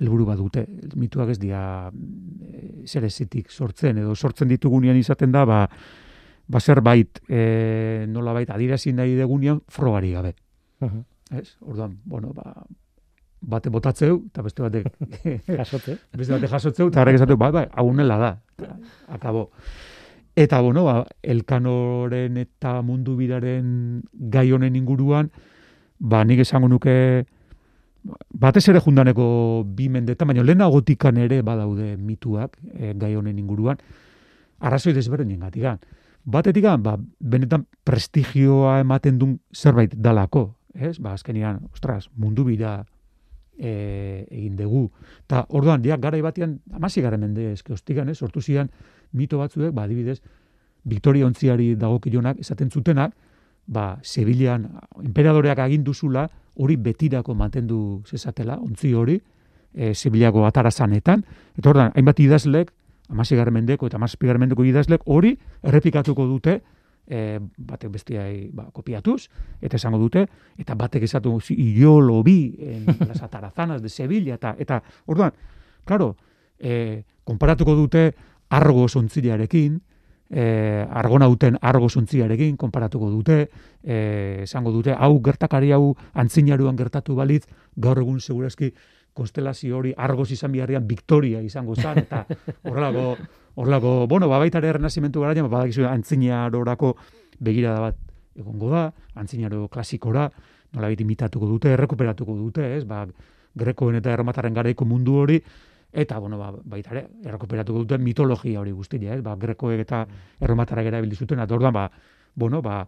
helburu 0.00 0.24
bat 0.26 0.36
dute. 0.36 0.66
Mituak 0.96 1.28
ez 1.30 1.38
dira 1.38 1.88
e, 2.42 2.82
zer 2.84 3.04
ezitik 3.04 3.48
sortzen, 3.50 3.98
edo 3.98 4.14
sortzen 4.16 4.48
ditugunean 4.48 4.96
izaten 4.98 5.30
da, 5.30 5.44
ba, 5.46 5.68
ba 6.46 6.60
zerbait 6.60 7.20
e, 7.28 8.06
nolabait 8.08 8.50
adirazi 8.50 8.92
nahi 8.92 9.14
degunean 9.16 9.62
frogari 9.68 10.12
gabe. 10.12 10.34
Mhm. 10.80 11.04
Ez? 11.38 11.56
Orduan, 11.60 11.98
bueno, 12.04 12.32
ba, 12.34 12.66
bate 13.40 13.70
botatzeu, 13.70 14.24
eta 14.28 14.42
beste 14.42 14.62
batek 14.62 14.88
Jasotze. 15.58 15.98
beste 16.12 16.32
bate 16.32 16.48
jasotzeu, 16.48 16.88
eta 16.88 17.02
horrek 17.02 17.18
esatu, 17.20 17.36
bai, 17.40 17.50
bai, 17.52 17.66
hau 17.72 17.92
nela 17.92 18.18
da. 18.18 18.32
Akabo. 19.08 19.50
Eta, 20.36 20.60
bueno, 20.60 20.84
ba, 20.84 21.04
elkanoren 21.22 22.36
eta 22.42 22.80
mundu 22.82 23.16
biraren 23.16 24.02
gai 24.12 24.50
honen 24.52 24.76
inguruan, 24.76 25.30
ba, 25.98 26.24
nik 26.24 26.42
esango 26.44 26.68
nuke, 26.68 27.24
batez 28.34 28.66
ere 28.68 28.80
jundaneko 28.84 29.26
bi 29.64 29.88
mendetan, 29.88 30.28
baina 30.28 30.44
lehenagotikan 30.44 31.20
ere 31.22 31.40
badaude 31.42 31.94
mituak 31.96 32.58
e, 32.74 32.92
gai 32.98 33.14
honen 33.14 33.38
inguruan, 33.38 33.78
arrazoi 34.60 34.92
desberdinen 34.96 35.46
gatikan. 35.46 35.78
Batetik, 36.24 36.64
ba, 36.80 36.96
benetan 37.20 37.66
prestigioa 37.84 38.78
ematen 38.80 39.18
duen 39.20 39.38
zerbait 39.52 39.92
dalako, 39.94 40.54
ez? 40.72 40.98
Ba, 40.98 41.12
azkenian, 41.12 41.60
ostras, 41.72 42.08
mundu 42.16 42.44
bira 42.48 42.86
e, 43.58 44.24
egin 44.30 44.56
dugu. 44.56 44.88
Ta 45.26 45.44
orduan, 45.48 45.84
ja, 45.84 45.98
garai 46.00 46.22
batean, 46.24 46.60
amasi 46.72 47.02
gara 47.04 47.18
mende 47.20 47.52
eske 47.52 47.74
ostigan, 47.76 48.08
ez? 48.08 48.18
Sortu 48.18 48.40
zian 48.40 48.70
mito 49.12 49.38
batzuek, 49.38 49.74
ba, 49.76 49.84
adibidez, 49.84 50.22
Victoria 50.84 51.26
ontziari 51.26 51.74
dagokionak 51.76 52.40
esaten 52.40 52.70
zutenak, 52.70 53.12
ba, 53.66 53.98
Sevillan 54.02 54.66
emperadoreak 55.04 55.60
agindu 55.60 55.94
zula, 55.94 56.26
hori 56.56 56.76
betirako 56.76 57.34
mantendu 57.34 58.02
zezatela, 58.08 58.56
ontzi 58.60 58.94
hori, 58.94 59.18
e, 59.74 59.92
Sevillako 59.94 60.46
atarazanetan, 60.48 61.24
eta 61.58 61.70
orduan, 61.70 61.92
hainbat 61.94 62.20
idazlek, 62.20 62.72
amasi 63.08 63.36
mendeko 63.36 63.86
eta 63.86 63.96
amazazpi 63.96 64.26
mendeko 64.26 64.64
idazlek, 64.64 65.02
hori 65.06 65.38
errepikatuko 65.62 66.26
dute, 66.26 66.62
e, 67.06 67.38
batek 67.58 67.90
bestiai 67.90 68.50
ba, 68.52 68.70
kopiatuz, 68.72 69.28
eta 69.60 69.76
esango 69.76 69.98
dute, 69.98 70.26
eta 70.58 70.74
batek 70.74 71.02
esatu 71.02 71.40
"Sí, 71.40 71.54
y 71.56 71.74
yo 71.74 72.00
lo 72.00 72.22
vi 72.22 72.56
en 72.58 72.86
las 73.08 73.22
atarazanas 73.22 73.82
de 73.82 73.88
Sevilla, 73.88 74.34
eta, 74.34 74.56
eta 74.58 74.82
orduan, 75.06 75.32
claro, 75.84 76.16
e, 76.58 77.04
konparatuko 77.24 77.74
dute 77.74 78.14
argo 78.48 78.88
zontzilearekin, 78.88 79.82
e, 80.30 80.86
argonauten 80.90 81.58
argo 81.60 81.88
zontzilearekin 81.88 82.56
konparatuko 82.56 83.10
dute, 83.10 83.50
e, 83.82 84.40
esango 84.42 84.72
dute, 84.72 84.94
hau 84.96 85.20
gertakari 85.22 85.72
hau 85.72 85.94
antzinaruan 86.14 86.76
gertatu 86.76 87.14
balitz, 87.14 87.46
gaur 87.76 87.98
egun 87.98 88.20
segurazki 88.20 88.72
konstelazio 89.14 89.78
hori 89.78 89.94
argoz 89.96 90.30
izan 90.34 90.52
biharrian 90.52 90.86
Victoria 90.88 91.42
izango 91.42 91.76
zen, 91.76 92.02
eta 92.04 92.24
horrelako, 92.68 93.16
horrelako, 93.54 93.92
bueno, 94.10 94.28
ba, 94.28 94.40
baita 94.42 94.58
ere 94.58 94.72
errenazimentu 94.74 95.22
garaian, 95.22 95.46
ba, 95.48 95.58
badakizu 95.58 95.86
antzinarorako 95.88 96.94
begirada 97.38 97.80
bat 97.88 98.00
egongo 98.34 98.72
da, 98.72 98.88
antzinaro 99.14 99.68
klasikora, 99.68 100.26
nola 100.74 100.90
imitatuko 100.90 101.46
dute, 101.46 101.70
errekuperatuko 101.76 102.34
dute, 102.34 102.74
ez, 102.76 102.82
ba, 102.84 103.04
grekoen 103.54 104.00
eta 104.00 104.10
erromataren 104.12 104.54
garaiko 104.54 104.84
mundu 104.84 105.22
hori, 105.22 105.40
Eta, 105.94 106.18
bueno, 106.18 106.40
ba, 106.40 106.48
baita 106.50 106.90
ere, 106.90 107.04
errekuperatuko 107.22 107.84
dute 107.84 108.00
mitologia 108.02 108.58
hori 108.58 108.72
guztia, 108.74 109.14
ez? 109.14 109.20
Ba, 109.22 109.36
grekoek 109.38 109.78
eta 109.84 110.00
erromatarrak 110.42 110.88
erabili 110.90 111.14
zuten, 111.14 111.38
eta 111.38 111.54
orduan, 111.54 111.70
ba, 111.76 111.84
bueno, 112.34 112.58
ba, 112.66 112.80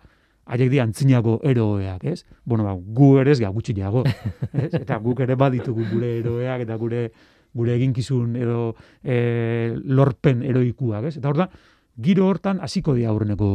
haiek 0.47 0.71
di 0.71 0.79
antzinago 0.79 1.41
eroeak, 1.45 2.05
ez? 2.07 2.25
Bueno, 2.45 2.65
ba, 2.65 2.75
gu 2.75 3.17
ere 3.21 3.33
ez 3.33 3.41
gutxiago, 3.41 4.05
ez? 4.65 4.73
Eta 4.75 4.99
guk 5.03 5.21
ere 5.21 5.35
baditugu 5.35 5.89
gure 5.91 6.19
eroeak 6.21 6.63
eta 6.63 6.77
gure 6.77 7.11
gure 7.57 7.75
eginkizun 7.75 8.37
edo 8.37 8.75
e, 9.03 9.73
lorpen 9.85 10.43
eroikuak, 10.45 11.09
ez? 11.09 11.17
Eta 11.17 11.33
orduan, 11.33 11.53
giro 11.97 12.29
hortan 12.29 12.61
hasiko 12.61 12.95
dira 12.95 13.11
aurreneko 13.11 13.51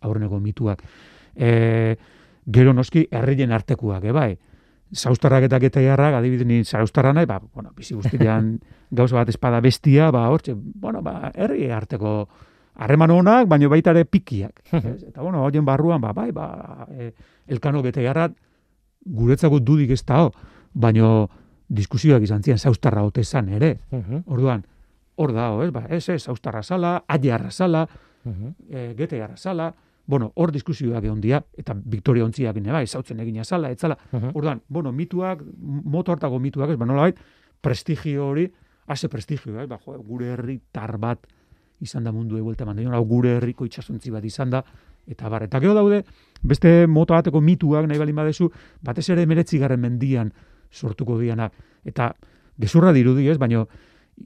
aurreneko 0.00 0.40
mituak. 0.40 0.82
E, 1.36 1.96
gero 2.46 2.72
noski 2.72 3.06
herrien 3.10 3.52
artekuak, 3.52 4.04
e, 4.04 4.16
bai. 4.16 4.30
Zaustarrak 4.96 5.48
eta 5.48 5.58
getaiarrak, 5.60 6.14
adibidez 6.16 6.46
ni 6.46 6.60
zaustarra 6.64 7.12
nahi, 7.12 7.26
ba, 7.28 7.40
bueno, 7.42 7.72
bizi 7.76 7.96
guztian 7.98 8.54
gauza 8.98 9.18
bat 9.18 9.28
espada 9.28 9.60
bestia, 9.60 10.10
ba, 10.14 10.28
hortxe, 10.32 10.54
bueno, 10.56 11.02
ba, 11.04 11.32
herri 11.34 11.68
arteko 11.74 12.28
harreman 12.76 13.10
honak, 13.10 13.48
baino 13.48 13.70
baita 13.72 13.92
ere 13.94 14.04
pikiak. 14.04 14.60
ez? 14.72 15.02
Eta, 15.08 15.22
bueno, 15.22 15.44
horien 15.44 15.64
barruan, 15.64 16.00
ba, 16.00 16.12
bai, 16.12 16.30
ba, 16.32 16.86
e, 16.92 17.12
elkano 17.48 17.82
getaiarrak 17.86 18.36
guretzako 19.06 19.60
dudik 19.60 19.92
ez 19.94 20.02
da, 20.04 20.24
baino 20.74 21.28
diskusioak 21.68 22.22
izan 22.22 22.42
ziren 22.42 22.58
zaustarra 22.58 23.02
hote 23.06 23.24
zan 23.24 23.48
ere. 23.48 23.78
Mhm, 23.90 24.26
Orduan, 24.26 24.64
hor 25.16 25.32
da, 25.32 25.48
ez, 25.64 25.70
ba, 25.72 25.86
ez, 25.88 26.08
ez, 26.12 26.22
zaustarra 26.22 26.62
zala, 26.62 26.98
aiarra 27.08 27.50
zala, 27.50 27.86
mhm. 28.24 28.54
e, 28.70 28.94
gete 28.98 29.22
zala, 29.36 29.72
bueno, 30.06 30.30
hor 30.36 30.52
diskusioak 30.52 31.04
egon 31.04 31.20
dira, 31.20 31.40
eta 31.58 31.74
Victoria 31.74 32.24
ontziak 32.24 32.56
ere 32.56 32.72
bai, 32.72 32.86
zautzen 32.86 33.20
egina 33.20 33.44
zala, 33.44 33.70
etzala. 33.70 33.96
Mhm. 34.12 34.34
Orduan, 34.34 34.62
bueno, 34.68 34.92
mituak, 34.92 35.42
moto 35.56 36.12
hartako 36.12 36.38
mituak, 36.38 36.70
ez, 36.70 36.78
ba, 36.78 36.86
nola 36.86 37.10
prestigio 37.60 38.28
hori, 38.28 38.46
ase 38.86 39.08
prestigio, 39.08 39.58
ez, 39.60 39.68
ba, 39.68 39.78
jo, 39.82 39.96
gure 40.02 40.34
herritar 40.34 40.98
bat 40.98 41.26
izan 41.80 42.04
da 42.04 42.12
mundu 42.12 42.38
eguelta 42.38 42.64
eman 42.64 42.76
dio, 42.76 43.02
gure 43.04 43.36
herriko 43.36 43.66
itxasontzi 43.66 44.10
bat 44.10 44.24
izan 44.24 44.50
da, 44.50 44.62
eta 45.06 45.28
bar, 45.28 45.44
eta 45.46 45.60
gero 45.60 45.74
daude, 45.74 46.02
beste 46.42 46.86
moto 46.86 47.14
bateko 47.14 47.40
mituak 47.40 47.86
nahi 47.86 47.98
balin 47.98 48.16
badezu, 48.16 48.50
batez 48.82 49.08
ere 49.10 49.26
meretzigarren 49.26 49.80
mendian 49.80 50.32
sortuko 50.72 51.18
dianak, 51.20 51.52
eta 51.84 52.12
gezurra 52.58 52.92
dirudi, 52.92 53.28
ez, 53.28 53.38
baino, 53.38 53.66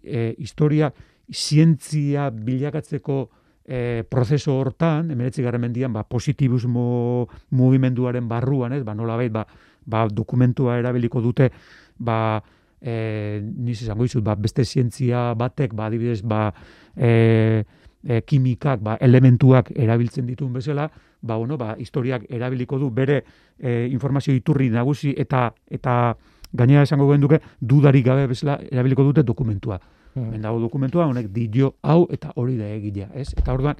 e, 0.02 0.34
historia, 0.38 0.92
zientzia 1.30 2.30
bilakatzeko 2.30 3.18
e, 3.64 4.04
prozeso 4.08 4.56
hortan, 4.58 5.10
emeretzi 5.10 5.42
mendian, 5.58 5.92
ba, 5.92 6.04
positibusmo 6.04 7.28
mugimenduaren 7.50 8.28
barruan, 8.28 8.72
ez, 8.72 8.84
ba, 8.84 8.94
nola 8.94 9.16
ba, 9.28 9.46
ba, 9.84 10.06
dokumentua 10.08 10.78
erabiliko 10.78 11.20
dute, 11.20 11.50
ba, 11.98 12.42
e, 12.80 13.40
niz 13.42 13.82
izango 13.82 14.04
izut, 14.04 14.24
ba, 14.24 14.34
beste 14.34 14.64
zientzia 14.64 15.34
batek, 15.38 15.74
ba, 15.74 15.86
adibidez, 15.86 16.22
ba, 16.22 16.48
e, 16.96 17.64
e, 18.02 18.20
kimikak, 18.22 18.80
ba, 18.82 18.96
elementuak 19.00 19.70
erabiltzen 19.76 20.26
dituen 20.26 20.52
bezala, 20.52 20.90
ba, 21.20 21.36
bueno, 21.36 21.58
ba, 21.58 21.74
historiak 21.78 22.24
erabiliko 22.28 22.78
du 22.78 22.90
bere 22.90 23.22
e, 23.58 23.88
informazio 23.90 24.34
iturri 24.34 24.70
nagusi 24.70 25.14
eta 25.16 25.50
eta 25.68 26.16
gainera 26.52 26.82
esango 26.82 27.10
genduke 27.12 27.40
dudarik 27.60 28.06
gabe 28.06 28.26
bezala 28.26 28.58
erabiliko 28.70 29.04
dute 29.04 29.22
dokumentua. 29.22 29.80
Mhm. 30.14 30.24
Hemen 30.26 30.42
dago 30.42 30.60
dokumentua, 30.60 31.06
honek 31.06 31.28
dio 31.30 31.76
hau 31.82 32.06
eta 32.10 32.32
hori 32.34 32.56
da 32.56 32.66
egilea, 32.66 33.10
ez? 33.14 33.32
Eta 33.36 33.52
orduan, 33.52 33.76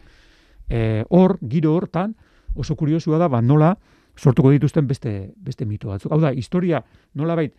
eh, 0.69 1.05
hor, 1.09 1.39
giro 1.43 1.75
hortan, 1.75 2.15
oso 2.55 2.77
kuriosua 2.77 3.19
da, 3.19 3.29
ba, 3.29 3.41
nola 3.43 3.77
sortuko 4.17 4.51
dituzten 4.51 4.87
beste, 4.87 5.33
beste 5.37 5.67
mito 5.67 5.89
batzuk. 5.89 6.13
Hau 6.13 6.21
da, 6.21 6.33
historia 6.33 6.85
nola 7.15 7.35
bait, 7.35 7.55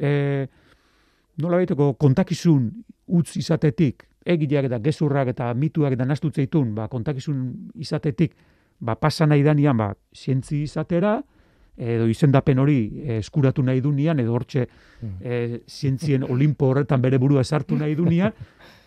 e, 0.00 0.46
nola 1.40 1.60
baiteko 1.60 1.92
kontakizun 2.00 2.70
utz 3.20 3.36
izatetik, 3.40 4.06
egileak 4.24 4.68
eta 4.68 4.78
gezurrak 4.84 5.32
eta 5.32 5.50
mituak 5.54 5.96
eta 5.96 6.06
nastutzeitun, 6.08 6.74
ba, 6.76 6.88
kontakizun 6.92 7.44
izatetik, 7.80 8.34
ba, 8.80 8.96
pasa 8.96 9.26
nahi 9.26 9.44
danian, 9.44 9.76
ba, 9.76 9.92
zientzi 10.16 10.64
izatera, 10.64 11.18
edo 11.80 12.06
izendapen 12.10 12.58
hori 12.60 12.78
eh, 13.06 13.18
eskuratu 13.18 13.62
nahi 13.64 13.80
dunean, 13.80 14.20
edo 14.20 14.34
hortxe 14.36 14.66
e, 14.66 15.60
zientzien 15.64 16.26
olimpo 16.28 16.68
horretan 16.68 17.00
bere 17.00 17.18
burua 17.18 17.44
sartu 17.44 17.78
nahi 17.78 17.94
dunean, 17.96 18.34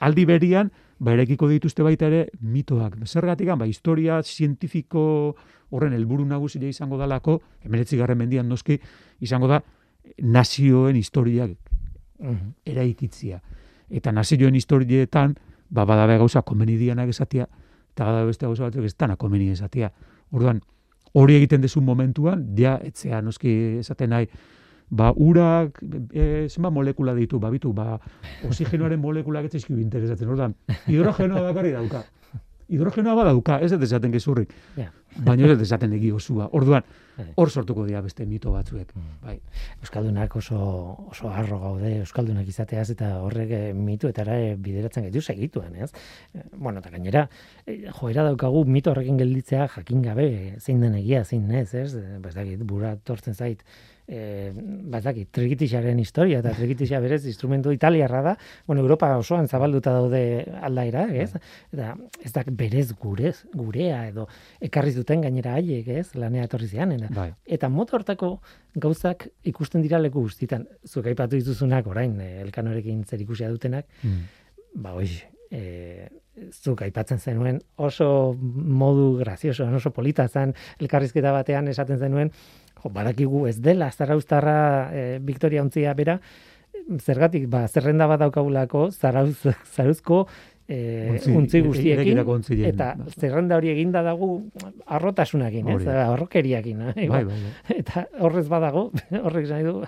aldi 0.06 0.26
berian, 0.30 0.70
ba, 1.00 1.16
erekiko 1.18 1.50
dituzte 1.50 1.84
baita 1.86 2.08
ere 2.12 2.28
mitoak. 2.42 3.00
Zergatik, 3.08 3.50
ba, 3.58 3.66
historia 3.66 4.22
zientifiko 4.22 5.36
horren 5.74 5.96
helburu 5.98 6.26
nagusia 6.30 6.70
izango 6.70 7.00
dalako, 7.02 7.40
emeretzi 7.66 7.98
garren 7.98 8.20
mendian 8.20 8.48
noski, 8.48 8.78
izango 9.26 9.50
da 9.50 9.64
nazioen 10.22 10.96
historiak 10.96 11.58
Mhm. 12.20 12.54
eraikitzia. 12.66 13.42
Eta 13.90 14.12
nazioen 14.12 14.56
historietan, 14.56 15.36
ba, 15.70 15.86
badabe 15.86 16.18
gauza 16.18 16.42
komenidianak 16.42 17.10
esatia, 17.10 17.48
eta 17.94 18.06
badabe 18.06 18.28
beste 18.32 18.46
gauza 18.46 18.64
batzuk 18.64 18.86
ez 18.86 18.96
dana 18.98 19.16
komeni 19.18 19.50
esatia. 19.50 19.92
Orduan, 20.32 20.62
hori 21.14 21.36
egiten 21.36 21.62
dezu 21.62 21.82
momentuan, 21.82 22.56
ja, 22.58 22.80
etzea 22.82 23.22
noski 23.22 23.80
esaten 23.80 24.10
nahi, 24.10 24.28
ba, 24.90 25.12
urak, 25.16 25.80
e, 26.14 26.48
zenba 26.50 26.70
molekula 26.70 27.14
ditu, 27.14 27.40
ba, 27.40 27.50
bitu, 27.50 27.74
ba, 27.74 28.00
oxigenoaren 28.48 29.00
molekulak 29.00 29.46
ez 29.54 29.66
interesatzen, 29.70 30.30
orduan, 30.30 30.56
hidrogenoa 30.88 31.42
bakarri 31.42 31.72
dauka. 31.72 32.04
Hidrogenoa 32.70 33.14
badauka, 33.16 33.60
ez 33.62 33.72
ez 33.72 33.82
esaten 33.82 34.12
gezurrik, 34.12 34.54
Ja. 34.78 34.92
baina 35.18 35.46
ez 35.52 35.60
esaten 35.62 35.92
egi. 35.94 36.12
Orduan, 36.12 36.84
Bai. 37.18 37.26
hor 37.36 37.50
sortuko 37.52 37.86
dira 37.86 38.02
beste 38.02 38.26
mito 38.26 38.52
batzuek. 38.52 38.92
Bai. 39.22 39.40
Euskaldunak 39.82 40.36
oso 40.36 40.58
oso 41.12 41.30
harro 41.30 41.60
gaude 41.60 42.00
euskaldunak 42.00 42.48
izateaz 42.48 42.90
eta 42.90 43.20
horrek 43.22 43.52
eh, 43.52 43.74
mituetara 43.74 44.40
eh, 44.40 44.56
bideratzen 44.58 45.04
gaitu 45.04 45.22
segituen, 45.22 45.76
ez? 45.76 45.92
Eh, 46.34 46.42
Bueno, 46.58 46.80
eta 46.80 46.90
gainera 46.90 47.30
joera 48.00 48.24
daukagu 48.24 48.66
mito 48.66 48.92
horrekin 48.92 49.18
gelditzea 49.18 49.68
jakin 49.68 50.02
gabe 50.02 50.56
zein 50.60 50.80
den 50.82 50.96
egia, 50.96 51.24
zein 51.26 51.52
ez, 51.52 51.74
ez? 51.74 51.94
Ba 52.22 52.30
ez 52.30 52.36
dakit, 52.36 52.64
bura 52.64 52.96
tortzen 52.98 53.34
zait 53.36 53.64
eh, 54.08 54.52
ba 54.54 55.00
ez 55.00 55.04
dakit, 55.06 55.30
trikitixaren 55.32 56.00
historia 56.00 56.40
eta 56.40 56.54
trikitixa 56.56 57.00
berez 57.04 57.26
instrumentu 57.26 57.72
italiarra 57.72 58.22
da, 58.22 58.36
bueno, 58.68 58.82
Europa 58.82 59.10
osoan 59.18 59.48
zabalduta 59.48 59.94
daude 59.94 60.46
aldaira, 60.62 61.06
ez? 61.14 61.32
Eta 61.72 61.96
ez 62.24 62.32
da 62.36 62.44
berez 62.48 62.92
gurez, 63.00 63.46
gurea 63.54 64.08
edo 64.10 64.28
ekarri 64.62 64.92
zuten 64.92 65.22
gainera 65.22 65.56
haiek, 65.60 65.88
ez? 65.88 66.16
Lanea 66.16 66.44
etorri 66.50 66.68
zian, 66.68 66.92
eta 66.92 67.10
Bai. 67.14 67.30
Eta 67.46 67.70
moto 67.70 67.96
hortako 67.98 68.40
gauzak 68.76 69.28
ikusten 69.44 69.82
dira 69.82 70.00
leku 70.00 70.22
guztietan. 70.22 70.68
Zuk 70.88 71.08
aipatu 71.08 71.38
dituzunak 71.38 71.88
orain 71.88 72.20
eh, 72.22 72.42
elkanorekin 72.42 73.04
zer 73.06 73.22
ikusia 73.22 73.50
dutenak, 73.50 73.86
Mm. 74.04 74.24
ba 74.84 74.94
hoi, 74.98 75.08
e, 75.54 76.10
zuk 76.52 76.82
aipatzen 76.82 77.20
zenuen 77.20 77.60
oso 77.78 78.08
modu 78.42 79.18
grazioso, 79.20 79.68
oso 79.70 79.92
polita 79.94 80.28
zen 80.28 80.54
elkarrizketa 80.82 81.32
batean 81.36 81.68
esaten 81.68 82.00
zenuen, 82.00 82.32
jo, 82.84 82.90
badakigu 82.94 83.46
ez 83.48 83.58
dela 83.64 83.90
zarauztarra 83.92 84.58
e, 84.94 85.04
Victoria 85.24 85.62
ontzia 85.64 85.94
bera, 85.98 86.20
zergatik, 87.00 87.48
ba, 87.48 87.66
zerrenda 87.68 88.08
bat 88.12 88.20
daukagulako, 88.20 88.90
zarauz, 88.92 89.38
zarauzko 89.76 90.26
e, 90.68 90.78
Ontzi, 91.14 91.32
untzi 91.36 91.62
guztiekin, 91.64 92.20
eta 92.68 92.94
zerrenda 93.20 93.58
hori 93.60 93.72
eginda 93.74 94.02
dagu 94.04 94.30
arrotasunakin, 94.86 95.70
ez? 95.76 95.82
Arrokeriakin, 95.88 96.82
eh? 96.90 96.94
Bai, 97.08 97.08
bai, 97.10 97.24
bai. 97.32 97.80
eta 97.80 98.06
horrez 98.20 98.48
badago, 98.52 98.90
horrek 99.26 99.50
nahi 99.52 99.64
du, 99.68 99.82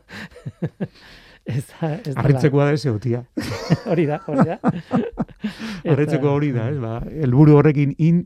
ez 1.45 1.63
ez 2.07 2.15
Arritzekoa 2.17 2.65
da 2.71 2.73
eze 2.73 2.89
otia. 2.91 3.23
hori 3.85 4.07
da, 4.09 4.21
hori 4.27 4.47
da. 4.49 4.57
Eta- 4.65 5.93
Arritzeko 5.93 6.31
hori 6.33 6.51
da, 6.55 6.69
ez, 6.73 6.79
ba, 6.81 6.99
helburu 7.23 7.59
horrekin 7.59 7.93
in 8.01 8.25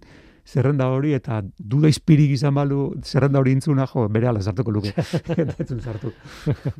zerrenda 0.49 0.87
hori 0.89 1.13
eta 1.13 1.41
duda 1.57 1.89
izpirik 1.91 2.33
izan 2.33 2.55
balu 2.57 2.93
zerrenda 3.03 3.41
hori 3.41 3.53
intzuna 3.53 3.85
jo, 3.89 4.07
bere 4.09 4.31
ala 4.31 4.41
sartuko 4.41 4.73
luke. 4.73 4.93
Zuen 5.69 5.81
sartu. 5.81 6.11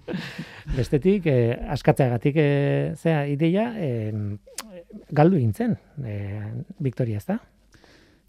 Bestetik, 0.77 1.29
eh, 1.29 1.53
askatzeagatik 1.77 2.41
eh, 2.41 2.95
zea 2.97 3.23
ideia, 3.29 3.69
eh, 3.77 4.12
galdu 5.13 5.38
intzen, 5.38 5.77
eh, 6.03 6.43
Victoria, 6.79 7.21
ez 7.21 7.27
da? 7.29 7.39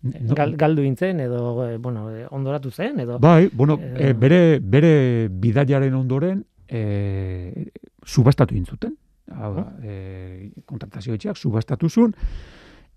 No, 0.02 0.34
Gal, 0.34 0.54
galdu 0.56 0.84
intzen, 0.84 1.20
edo, 1.20 1.40
eh, 1.66 1.76
bueno, 1.76 2.06
eh, 2.10 2.26
ondoratu 2.30 2.70
zen, 2.70 3.00
edo... 3.00 3.18
bai, 3.18 3.50
bueno, 3.52 3.78
Eh, 3.80 4.10
e, 4.10 4.12
bere, 4.14 4.60
bere 4.60 5.28
bidaiaren 5.28 5.94
ondoren 5.94 6.44
e, 6.68 7.70
subastatu 8.04 8.56
intzuten. 8.56 8.96
Hau 9.30 9.52
da, 9.54 9.66
e, 9.84 10.50
kontratazio 10.66 11.14
etxeak 11.14 11.36
subastatu 11.36 11.88
zuen, 11.88 12.14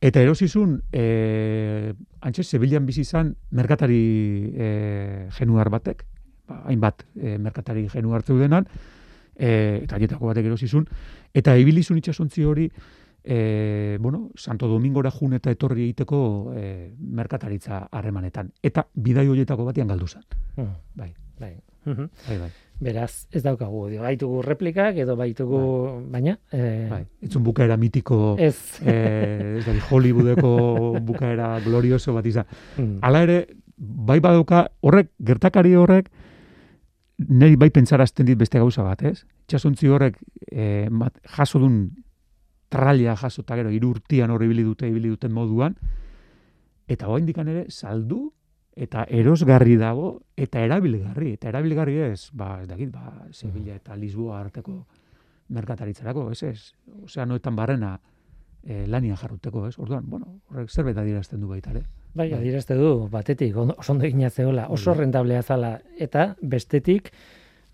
eta 0.03 0.19
erosizun, 0.19 0.81
e, 0.91 1.93
antxe, 2.19 2.43
Sevillan 2.43 2.85
bizi 2.85 3.05
izan 3.07 3.33
merkatari 3.55 4.01
e, 4.51 4.67
genuar 5.37 5.71
batek, 5.71 6.03
ba, 6.49 6.63
hainbat 6.67 7.05
e, 7.15 7.37
merkatari 7.39 7.85
genuar 7.91 8.25
zeudenan, 8.27 8.67
e, 9.35 9.79
eta 9.85 9.95
haietako 9.95 10.33
batek 10.33 10.51
erosizun, 10.51 10.89
eta 11.33 11.55
ibilizun 11.55 12.01
itxasontzi 12.01 12.43
hori, 12.43 12.67
e, 13.23 13.97
bueno, 14.01 14.29
Santo 14.35 14.67
Domingora 14.67 15.11
jun 15.11 15.37
eta 15.39 15.53
etorri 15.55 15.87
egiteko 15.87 16.51
e, 16.51 16.65
merkataritza 16.99 17.85
harremanetan. 17.91 18.51
Eta 18.61 18.85
bidai 18.93 19.29
horietako 19.31 19.71
batean 19.71 19.87
galdu 19.87 20.07
zen. 20.07 20.27
Hmm, 20.57 20.75
Bai. 20.99 21.13
bai. 21.39 21.55
Mhm. 21.85 22.09
Bai, 22.27 22.37
bai. 22.39 22.51
Beraz, 22.79 23.27
ez 23.31 23.43
daukagu, 23.45 23.85
dio, 23.91 24.01
baitugu 24.03 24.41
replikak 24.43 24.97
edo 24.99 25.15
baitugu, 25.15 25.59
baina, 26.11 26.37
eh, 26.51 26.87
bai. 26.89 27.03
Itzun 27.23 27.43
bukaera 27.45 27.77
mitiko, 27.77 28.35
ez. 28.39 28.79
eh, 28.85 29.59
ez 29.59 29.65
da, 29.65 29.75
Hollywoodeko 29.91 30.53
bukaera 31.09 31.59
glorioso 31.63 32.13
bat 32.13 32.25
izan. 32.25 32.45
Mm. 32.77 32.97
Hala 33.01 33.23
ere, 33.23 33.37
bai 33.77 34.19
badauka, 34.19 34.65
horrek, 34.81 35.11
gertakari 35.23 35.75
horrek, 35.79 36.09
niri 37.29 37.55
bai 37.55 37.69
pentsarazten 37.71 38.25
dit 38.25 38.37
beste 38.37 38.59
gauza 38.59 38.83
bat, 38.83 39.03
ez? 39.07 39.23
Itxasontzi 39.45 39.87
horrek, 39.87 40.17
eh, 40.51 40.87
mat, 40.91 41.15
jaso 41.37 41.59
dun 41.61 41.91
tralia 42.73 43.15
jaso 43.15 43.45
eta 43.45 43.55
gero, 43.55 43.69
hiru 43.69 43.93
urtian 43.93 44.31
hor 44.33 44.43
ibili 44.43 44.63
dute, 44.65 44.89
ibili 44.89 45.13
duten 45.13 45.31
moduan, 45.31 45.77
eta 46.89 47.07
hoa 47.07 47.19
indikan 47.21 47.47
ere, 47.47 47.67
saldu, 47.69 48.33
eta 48.75 49.05
erosgarri 49.09 49.75
dago, 49.77 50.21
eta 50.37 50.61
erabilgarri, 50.65 51.33
eta 51.37 51.49
erabilgarri 51.49 51.97
ez, 52.09 52.29
ba, 52.33 52.61
ez 52.61 52.67
dakit, 52.67 52.89
ba, 52.91 53.27
Sevilla 53.31 53.75
eta 53.75 53.95
Lisboa 53.95 54.39
arteko 54.39 54.79
merkataritzarako, 55.53 56.31
ez 56.31 56.43
ez, 56.43 56.73
ozeanoetan 57.03 57.55
barrena, 57.55 57.99
eh, 58.63 58.85
lanian 58.87 59.17
jarruteko, 59.19 59.67
ez? 59.67 59.77
Orduan, 59.77 60.07
bueno, 60.09 60.39
horrek 60.49 60.71
zerbait 60.71 60.97
adierazten 60.97 61.39
du 61.41 61.47
baita 61.51 61.71
ere. 61.71 61.83
Bai, 62.13 62.29
Bai. 62.31 62.39
adierazte 62.39 62.75
du, 62.75 63.07
batetik, 63.11 63.55
oso 63.57 63.91
ondo 63.91 64.05
egina 64.05 64.29
zegoela, 64.29 64.67
oso 64.69 64.93
rentablea 64.93 65.43
zala, 65.43 65.79
eta 65.99 66.35
bestetik, 66.41 67.11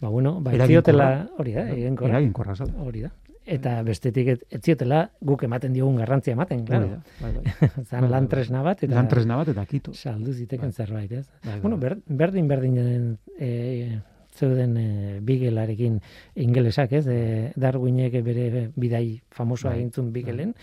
ba, 0.02 0.10
bueno, 0.10 0.40
ba, 0.42 0.52
Eraginkorra. 0.54 0.66
etziotela, 0.66 1.30
hori 1.38 1.54
da, 1.54 1.70
eginkorra, 1.70 2.10
Eraginkorra 2.18 2.56
zala. 2.56 2.74
hori 2.84 3.02
da. 3.02 3.12
Eta 3.50 3.80
bestetik 3.82 4.28
et, 4.36 4.44
etziotela 4.54 5.00
guk 5.26 5.42
ematen 5.48 5.74
diogun 5.74 5.96
garrantzia 5.98 6.36
ematen, 6.36 6.60
Hori 6.62 6.68
claro. 6.68 6.90
da, 6.92 7.00
bai, 7.24 7.32
bai. 7.34 7.70
Zan 7.90 8.04
Bai, 8.06 8.10
lan 8.12 8.28
bai. 8.28 8.30
tresna 8.36 8.62
bat, 8.66 8.84
eta 8.86 8.94
Lan 8.96 9.08
tresna 9.10 9.40
bat 9.40 9.50
eta 9.56 9.66
kito. 9.66 9.94
saldu 9.98 10.34
ziteken 10.34 10.70
Bai. 10.70 10.78
zerbait, 10.78 11.12
ez? 11.12 11.26
Bai, 11.44 11.54
bai. 11.56 11.60
Bueno, 11.64 11.78
ber, 11.82 11.98
berdin 12.06 12.48
berdinen 12.48 13.08
e, 13.40 14.00
zeuden 14.38 14.78
e, 14.78 14.88
bigelarekin 15.26 15.98
ingelesak, 16.46 16.94
ez? 17.00 17.08
E, 17.10 17.52
Darwinek 17.58 18.20
bere 18.24 18.68
bidai 18.76 19.20
famosoa 19.34 19.72
Bai, 19.74 19.80
egin 19.82 19.92
zuen 19.92 20.14
bigelen, 20.14 20.54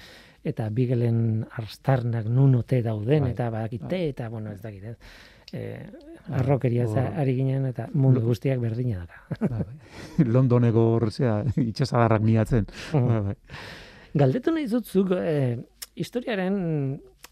eta 0.46 0.68
bigelen 0.70 1.18
arstarnak 1.58 2.28
nun 2.30 2.54
ote 2.62 2.78
dauden, 2.86 3.26
Bai, 3.26 3.32
eta 3.34 3.50
badakite, 3.50 3.96
bai. 3.98 4.08
eta, 4.14 4.28
bueno, 4.30 4.52
ez 4.54 4.62
dakit, 4.62 4.84
ez? 4.84 4.96
E, 5.52 5.64
Bai, 5.90 6.15
arrokeria 6.32 6.86
hor- 6.86 7.18
ari 7.22 7.34
ginen, 7.36 7.66
eta 7.70 7.88
mundu 7.94 8.20
guztiak 8.24 8.60
berdina 8.60 9.04
daka. 9.04 9.48
Bai, 9.48 9.62
bai. 9.64 10.26
Londoneko 10.36 10.86
horrezea 10.96 11.42
itxasadarrak 11.70 12.22
miatzen. 12.26 12.66
Bai, 12.92 13.20
bai. 13.30 13.36
Galdetu 14.16 14.54
nahi 14.54 14.68
zutzuk, 14.68 15.12
e, 15.12 15.58
historiaren, 15.94 16.56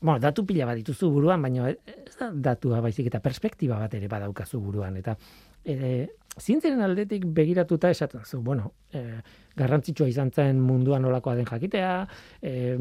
bueno, 0.00 0.18
datu 0.20 0.44
pila 0.46 0.66
bat 0.68 0.76
dituzu 0.76 1.08
buruan, 1.10 1.42
baina 1.42 1.70
ez 1.70 2.16
da 2.18 2.30
datua 2.50 2.80
baizik 2.84 3.08
eta 3.08 3.22
perspektiba 3.24 3.78
bat 3.80 3.94
ere 3.96 4.08
badaukazu 4.08 4.60
buruan. 4.60 4.98
Eta 5.00 5.16
e, 5.64 6.06
zientziaren 6.40 6.82
aldetik 6.84 7.24
begiratuta 7.24 7.90
esaten 7.90 8.24
zu, 8.24 8.42
bueno, 8.42 8.72
e, 8.92 9.20
garrantzitsua 9.56 10.08
izan 10.10 10.32
zen 10.34 10.60
munduan 10.60 11.02
nolakoa 11.06 11.36
den 11.38 11.46
jakitea, 11.48 11.92
e, 12.42 12.76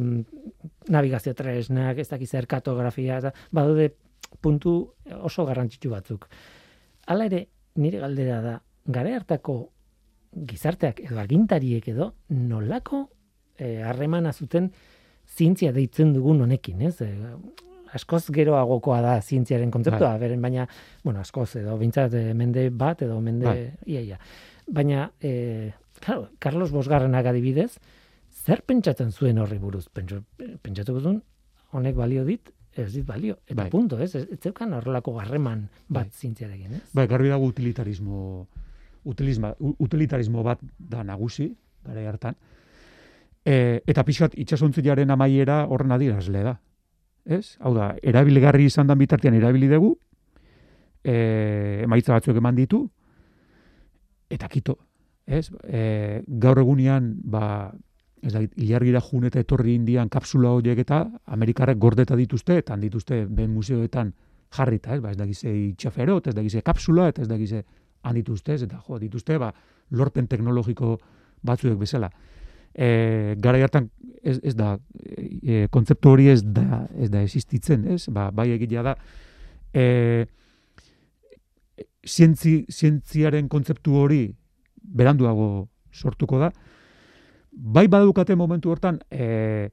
navigazio 0.90 1.34
tresnak, 1.38 2.00
ez 2.02 2.10
dakiz 2.10 2.30
zer 2.32 2.48
kartografia, 2.50 3.20
eta 3.22 3.34
badaude 3.52 3.94
puntu 4.42 4.94
oso 5.22 5.46
garrantzitsu 5.46 5.90
batzuk. 5.92 6.28
Hala 7.08 7.28
ere, 7.30 7.48
nire 7.76 8.00
galdera 8.00 8.42
da, 8.42 8.58
gare 8.86 9.16
hartako 9.16 9.58
gizarteak 10.34 11.04
edo 11.06 11.20
agintariek 11.22 11.88
edo 11.94 12.14
nolako 12.30 13.06
eh, 13.58 13.82
harremana 13.86 14.34
zuten 14.34 14.72
zientzia 15.28 15.72
deitzen 15.72 16.14
dugun 16.14 16.42
honekin, 16.46 16.82
ez? 16.82 16.96
E, 17.02 17.12
askoz 17.94 18.26
geroagokoa 18.34 19.00
da 19.06 19.14
zientziaren 19.22 19.72
kontzeptua, 19.72 20.16
beren 20.22 20.42
baina, 20.42 20.66
bueno, 21.04 21.22
askoz 21.22 21.52
edo 21.62 21.78
bintzat 21.78 22.16
e, 22.18 22.24
mende 22.38 22.66
bat 22.74 23.04
edo 23.06 23.20
mende 23.22 23.46
Bai. 23.46 23.60
ia, 23.86 24.02
ia. 24.02 24.18
Baina, 24.74 25.12
e, 25.22 25.74
claro, 26.02 26.30
Carlos 26.42 26.72
Bosgarrenak 26.74 27.30
adibidez, 27.30 27.72
zer 28.44 28.64
pentsatzen 28.66 29.14
zuen 29.14 29.40
horri 29.40 29.60
buruz? 29.62 29.86
Pentsu, 29.94 30.24
pentsatuko 30.66 31.04
duen, 31.04 31.22
honek 31.72 31.96
balio 31.96 32.26
dit, 32.26 32.50
ez 32.76 32.94
dit 32.94 33.06
balio. 33.06 33.38
Eta 33.46 33.64
Bai. 33.64 33.70
punto, 33.70 34.00
ez? 34.00 34.16
Ez, 34.16 34.26
ez 34.32 34.40
zeukan 34.40 34.74
horrelako 34.74 35.20
harreman 35.20 35.68
bat 35.88 36.10
Bai. 36.10 36.20
zientziarekin, 36.20 36.80
ez? 36.80 36.84
Bai, 36.94 37.08
garbi 37.08 37.30
dago 37.30 37.46
utilitarismo, 37.46 38.48
utilisma, 39.04 39.54
utilitarismo 39.60 40.44
bat 40.44 40.62
da 40.78 41.04
nagusi, 41.04 41.52
gara 41.84 42.08
hartan. 42.10 42.38
E, 43.44 43.82
eta 43.88 44.06
pixkat 44.08 44.38
itxasontziaren 44.40 45.12
amaiera 45.12 45.64
horren 45.68 45.92
adierazle 45.92 46.44
da. 46.44 46.58
Ez? 47.26 47.58
Hau 47.64 47.74
da, 47.76 47.94
erabilgarri 48.04 48.68
izan 48.68 48.88
dan 48.88 49.00
bitartean 49.00 49.36
erabili 49.36 49.70
dugu, 49.72 49.94
e, 51.04 51.84
emaitza 51.84 52.16
batzuk 52.16 52.40
eman 52.40 52.56
ditu, 52.56 52.86
eta 54.32 54.50
kito. 54.52 54.78
Ez? 55.28 55.50
E, 55.64 56.24
gaur 56.28 56.60
egunean, 56.60 57.14
ba, 57.24 57.46
ez 58.24 58.34
da, 58.34 58.42
ilargira 58.56 59.02
jun 59.04 59.28
eta 59.28 59.42
etorri 59.44 59.76
indian 59.76 60.10
kapsula 60.10 60.54
horiek 60.56 60.80
eta 60.86 61.04
Amerikarrek 61.36 61.78
gordeta 61.78 62.16
dituzte, 62.16 62.58
eta 62.62 62.78
dituzte 62.80 63.26
ben 63.28 63.52
museoetan 63.52 64.14
jarrita, 64.54 64.96
ez? 64.96 65.02
Ba, 65.04 65.12
ez 65.12 65.18
da 65.20 65.28
gize 65.28 65.52
itxaferot, 65.52 66.30
ez 66.30 66.36
da 66.36 66.44
gize 66.46 66.62
kapsula, 66.66 67.10
eta 67.12 67.24
ez 67.24 67.30
da 67.30 67.38
gize 67.38 67.64
han 68.04 68.16
dituzte, 68.16 68.54
ez? 68.54 68.62
eta 68.64 68.80
jo, 68.88 69.00
dituzte, 69.02 69.38
ba, 69.42 69.52
lorpen 69.92 70.28
teknologiko 70.32 70.98
batzuek 71.44 71.78
bezala. 71.80 72.10
E, 72.74 73.36
gara 73.42 73.60
hartan 73.62 73.90
ez, 74.24 74.40
ez 74.42 74.56
da, 74.58 74.78
e, 75.04 75.68
kontzeptu 75.72 76.14
hori 76.14 76.30
ez 76.32 76.42
da, 76.44 76.86
ez 76.98 77.10
da 77.14 77.22
existitzen, 77.22 77.86
ez? 77.96 78.08
Ba, 78.14 78.30
bai 78.32 78.50
egitea 78.56 78.86
da, 78.86 78.96
e, 79.74 80.26
zientzi, 82.08 82.64
zientziaren 82.72 83.50
kontzeptu 83.52 83.98
hori 84.00 84.24
beranduago 84.84 85.68
sortuko 85.94 86.40
da, 86.42 86.52
bai 87.54 87.88
badukate 87.88 88.36
momentu 88.36 88.72
hortan 88.72 89.00
e, 89.12 89.70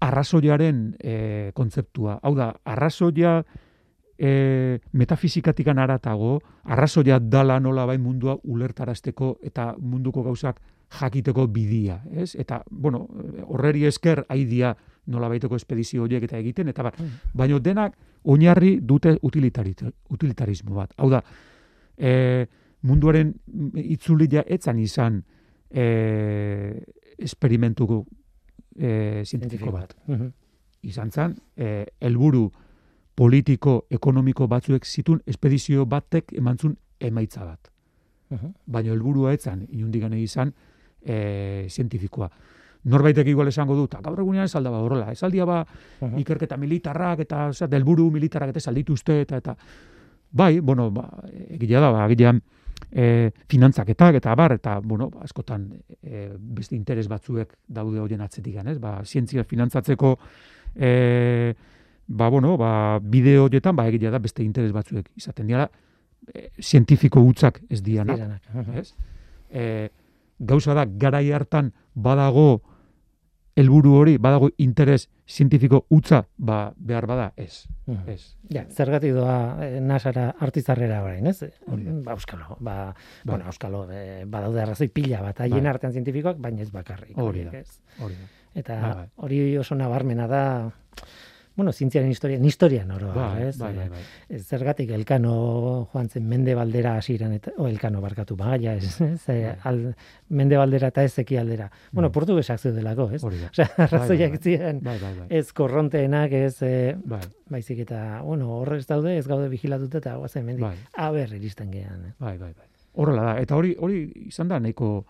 arrazoiaren 0.00 0.96
e, 0.98 1.50
kontzeptua. 1.54 2.18
Hau 2.22 2.34
da, 2.36 2.52
arrazoia 2.64 3.40
e, 4.18 4.78
metafizikatikan 4.92 5.78
aratago, 5.78 6.38
arrazoia 6.64 7.18
dala 7.20 7.60
nola 7.60 7.86
bai 7.86 7.98
mundua 7.98 8.36
ulertarazteko 8.44 9.38
eta 9.42 9.74
munduko 9.78 10.22
gauzak 10.22 10.60
jakiteko 11.00 11.46
bidia, 11.48 12.00
ez? 12.12 12.34
Eta, 12.34 12.62
bueno, 12.70 13.06
horreri 13.46 13.86
esker 13.86 14.24
haidia 14.28 14.74
nola 15.10 15.28
baiteko 15.30 15.56
espedizio 15.56 16.02
horiek 16.04 16.24
eta 16.26 16.38
egiten, 16.38 16.68
eta 16.68 16.82
bar, 16.82 16.96
baina 17.34 17.58
denak 17.58 17.96
oinarri 18.24 18.78
dute 18.82 19.16
utilitarismo 19.22 20.74
bat. 20.74 20.92
Hau 20.98 21.08
da, 21.10 21.22
e, 21.96 22.46
munduaren 22.82 23.34
itzulia 23.74 24.44
etzan 24.46 24.78
izan 24.78 25.22
e, 25.70 26.82
esperimentuko 27.18 28.04
e, 28.76 29.22
zientifiko 29.24 29.72
bat. 29.72 29.94
Mhm. 30.06 30.32
Izan 30.82 31.10
zan, 31.10 31.36
e, 31.56 31.86
helburu 32.00 32.50
politiko, 33.14 33.86
ekonomiko 33.90 34.48
batzuek 34.48 34.86
zitun 34.86 35.20
espedizio 35.26 35.84
batek 35.86 36.32
emantzun 36.32 36.76
emaitza 36.98 37.44
bat. 37.44 37.70
Mhm. 38.30 38.54
Baina 38.66 38.92
helburua 38.92 39.34
etzan, 39.34 39.66
inundik 39.68 40.02
gane 40.02 40.20
izan, 40.20 40.54
e, 41.02 41.66
zientifikoa. 41.68 42.30
Norbaitek 42.84 43.26
igual 43.28 43.48
esango 43.48 43.74
du, 43.76 43.86
"Ta 43.88 44.00
gaur 44.00 44.18
egunean 44.20 44.44
ez 44.44 44.54
aldaba 44.56 44.78
horrela, 44.80 45.12
ez 45.12 45.22
aldia 45.22 45.44
ba 45.44 45.66
Mhm. 46.00 46.18
ikerketa 46.18 46.56
militarrak 46.56 47.20
eta 47.20 47.48
osea, 47.48 47.68
helburu 47.70 48.10
militarrak 48.10 48.50
eta 48.50 48.58
ez 48.58 48.68
aldituzte 48.68 49.20
eta 49.20 49.36
eta 49.36 49.56
bai, 50.32 50.60
bueno, 50.60 50.90
ba, 50.90 51.10
egia 51.50 51.80
da, 51.80 51.90
ba, 51.90 52.04
agian 52.04 52.42
e, 52.90 53.30
finantzaketak 53.48 54.20
eta 54.20 54.34
bar, 54.34 54.54
eta, 54.58 54.78
bueno, 54.80 55.10
ba, 55.10 55.24
askotan 55.26 55.68
e, 56.02 56.28
beste 56.38 56.76
interes 56.76 57.08
batzuek 57.08 57.52
daude 57.68 58.00
horien 58.00 58.20
atzetik, 58.24 58.56
ez? 58.64 58.78
Ba, 58.80 59.00
zientzia 59.04 59.44
finantzatzeko 59.44 60.16
e, 60.76 61.54
ba, 62.06 62.28
bueno, 62.28 62.56
ba, 62.58 62.98
bideo 63.02 63.44
horietan, 63.46 63.76
ba, 63.76 63.86
egia 63.88 64.10
da 64.10 64.18
beste 64.18 64.42
interes 64.44 64.72
batzuek 64.72 65.10
izaten 65.16 65.46
dira, 65.46 65.68
e, 66.34 66.50
zientifiko 66.60 67.22
hutzak 67.22 67.62
ez 67.70 67.82
dianak, 67.82 68.42
ez? 68.74 68.92
E, 69.50 69.64
gauza 70.38 70.74
da, 70.74 70.86
garai 70.86 71.30
hartan 71.32 71.72
badago 71.94 72.62
helburu 73.60 73.92
hori, 74.00 74.16
badago 74.18 74.48
interes 74.58 75.04
zientifiko 75.28 75.82
hutza, 75.92 76.22
ba, 76.38 76.72
behar 76.76 77.06
bada, 77.06 77.28
ez, 77.36 77.66
Mhm. 77.86 78.08
ez. 78.08 78.36
Ja, 78.50 78.64
zergatik 78.70 79.12
doa 79.14 79.36
eh, 79.66 79.80
nasara 79.80 80.30
artizarrera 80.40 81.02
orain, 81.04 81.26
ez? 81.26 81.44
Ba, 81.66 82.12
euskalo, 82.16 82.56
ba, 82.60 82.76
Bai. 82.86 82.94
bueno, 83.24 83.44
euskalo, 83.46 83.84
eh, 83.92 84.24
badaude 84.26 84.62
arrazoi 84.62 84.88
pila 84.88 85.20
bat, 85.22 85.40
haien 85.44 85.62
Bai. 85.62 85.70
artean 85.74 85.92
zientifikoak, 85.92 86.38
baina 86.40 86.62
ez 86.62 86.70
bakarrik. 86.72 87.16
Hori 87.18 87.44
da. 87.44 87.52
Hori 88.00 88.14
da. 88.14 88.28
Eta 88.54 88.80
Bai, 88.80 88.94
bai. 88.94 89.08
hori 89.16 89.56
oso 89.58 89.74
nabarmena 89.76 90.26
da, 90.26 90.42
bueno, 91.56 91.72
zientziaren 91.72 92.10
historian, 92.10 92.44
historian 92.44 92.90
oroa, 92.90 93.12
Bai, 93.14 93.42
ez? 93.48 93.58
bai, 93.58 93.74
bai. 93.76 94.00
Ez 94.28 94.46
Zergatik 94.46 94.90
elkano 94.90 95.88
joan 95.92 96.08
zen 96.08 96.26
mende 96.28 96.54
baldera 96.54 96.96
hasieran 96.96 97.32
eta 97.32 97.52
o 97.58 97.66
elkano 97.68 98.00
barkatu 98.00 98.36
bagaia, 98.36 98.74
ez? 98.76 99.00
ez? 99.00 99.28
Eh, 99.28 99.54
al, 99.64 99.94
mende 100.28 100.56
eta 100.56 101.04
ez 101.04 101.18
aldera. 101.38 101.70
Bueno, 101.92 102.08
Bai. 102.08 102.14
portugesak 102.14 102.60
zeudelako, 102.60 103.10
ez? 103.12 103.22
Hori 103.24 103.38
da. 103.38 103.48
Osea, 103.50 103.68
bai, 103.76 103.86
arrazoiak 103.86 104.30
bai. 104.30 104.38
ziren 104.42 104.80
Bai, 104.82 104.98
bai, 104.98 105.14
bai. 105.18 105.26
ez 105.30 105.52
korronteenak, 105.52 106.32
ez 106.32 106.58
Bai, 107.04 107.20
baizik 107.48 107.78
eta, 107.80 108.22
bueno, 108.22 108.50
horrez 108.60 108.86
daude, 108.86 109.16
ez 109.18 109.26
gaude 109.26 109.48
vigilatuta 109.48 109.98
eta 109.98 110.16
guazen 110.16 110.44
mendik. 110.44 110.62
bai, 110.64 110.76
Aber 110.94 111.28
iristen 111.34 111.70
gean. 111.70 112.04
Eh? 112.06 112.12
bai, 112.18 112.38
bai, 112.38 112.52
bai. 112.54 112.66
Horrela 112.94 113.22
da, 113.22 113.40
eta 113.40 113.56
hori 113.56 113.76
hori 113.78 114.12
izan 114.26 114.48
da 114.48 114.58
nahiko 114.58 115.04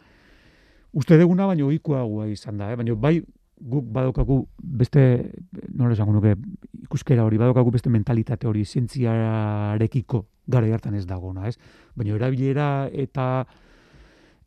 uste 0.93 1.17
deguna 1.17 1.47
baino 1.47 1.67
ohikoagoa 1.71 2.27
izan 2.29 2.59
da, 2.59 2.73
eh? 2.73 2.77
baino 2.77 2.97
bai 2.97 3.23
guk 3.61 3.85
badaukagu 3.93 4.49
beste 4.63 5.33
nola 5.75 5.93
esango 5.93 6.13
nuke 6.13 6.35
ikuskera 6.83 7.25
hori 7.25 7.39
badaukagu 7.39 7.71
beste 7.71 7.91
mentalitate 7.93 8.47
hori 8.49 8.65
zientziarekiko 8.65 10.27
gara 10.51 10.67
hartan 10.75 10.95
ez 10.95 11.07
dagona, 11.07 11.47
ez? 11.49 11.59
Baina 11.95 12.15
erabilera 12.17 12.89
eta 12.93 13.47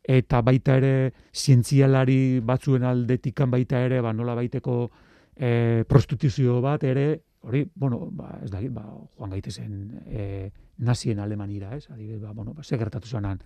eta 0.04 0.42
baita 0.44 0.76
ere 0.76 1.12
zientzialari 1.32 2.40
batzuen 2.44 2.84
aldetikan 2.84 3.50
baita 3.50 3.80
ere 3.86 4.02
ba 4.04 4.12
nola 4.12 4.34
baiteko 4.36 4.90
e, 5.36 5.84
prostituzio 5.88 6.60
bat 6.60 6.84
ere 6.84 7.22
hori, 7.44 7.64
bueno, 7.74 8.08
ba, 8.10 8.38
ez 8.42 8.50
dakit, 8.50 8.72
ba, 8.72 8.84
joan 9.18 9.30
gaitezen 9.30 9.72
e, 10.06 10.50
nazien 10.78 11.18
Alemanira, 11.20 11.74
ez? 11.76 11.90
Adibidez, 11.90 12.20
ba, 12.22 12.32
bueno, 12.32 12.54
ba, 12.54 12.62
ze 12.64 12.78
gertatu 12.80 13.08
zanan 13.08 13.40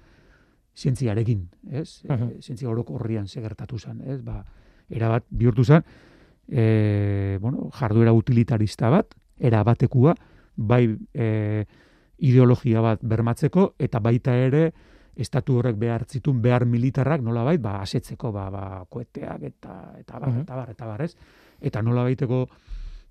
zientziarekin, 0.76 1.48
ez? 1.70 2.04
E, 2.04 2.12
Mhm. 2.12 2.40
zientzia 2.40 2.68
orokorrian 2.70 3.26
ze 3.28 3.40
gertatu 3.40 3.78
zan, 3.78 4.00
ez? 4.02 4.22
Ba, 4.22 4.44
erabat 4.90 5.24
bihurtu 5.30 5.64
zen, 5.64 5.82
e, 6.48 7.38
bueno, 7.40 7.70
jarduera 7.72 8.12
utilitarista 8.12 8.88
bat, 8.90 9.14
era 9.38 9.62
batekua, 9.64 10.14
bai 10.56 10.96
e, 11.14 11.64
ideologia 12.18 12.80
bat 12.80 13.00
bermatzeko, 13.02 13.74
eta 13.78 14.00
baita 14.00 14.34
ere, 14.36 14.72
estatu 15.18 15.56
horrek 15.58 15.76
behar 15.78 16.04
zitun 16.06 16.40
behar 16.42 16.64
militarrak 16.66 17.20
nolabait 17.22 17.60
ba 17.60 17.80
asetzeko 17.82 18.30
ba, 18.32 18.48
ba 18.50 18.84
koeteak 18.88 19.42
eta 19.42 19.94
eta 19.98 20.18
bar 20.18 20.28
Mhm. 20.30 20.40
eta 20.42 20.54
bar 20.56 20.70
eta 20.70 20.86
bar, 20.86 21.02
ez? 21.02 21.16
Eta 21.60 21.82
nolabaiteko 21.82 22.48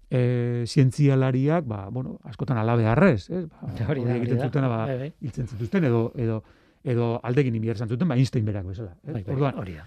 eh 0.09 0.63
zientzialariak 0.65 1.65
ba 1.67 1.89
bueno, 1.91 2.17
askotan 2.23 2.57
ala 2.57 2.75
beharrez, 2.79 3.29
ez? 3.29 3.49
Ba, 3.49 3.59
Hori 3.67 3.75
da, 3.77 3.87
hori 3.89 4.01
egiten 4.21 4.37
da. 4.37 4.43
zutena 4.45 4.67
ba 4.69 4.85
Bai, 4.85 4.97
bai. 4.97 5.13
hiltzen 5.21 5.47
zituzten 5.47 5.83
edo 5.83 6.13
edo 6.15 6.43
edo 6.83 7.19
aldegin 7.23 7.55
inbier 7.55 7.75
izan 7.75 7.89
zuten, 7.89 8.07
ba 8.07 8.15
Einstein 8.15 8.45
berak 8.45 8.65
bezala, 8.65 8.95
ez? 9.03 9.13
Bai, 9.13 9.23
Orduan, 9.27 9.57
hori 9.59 9.73
da. 9.73 9.83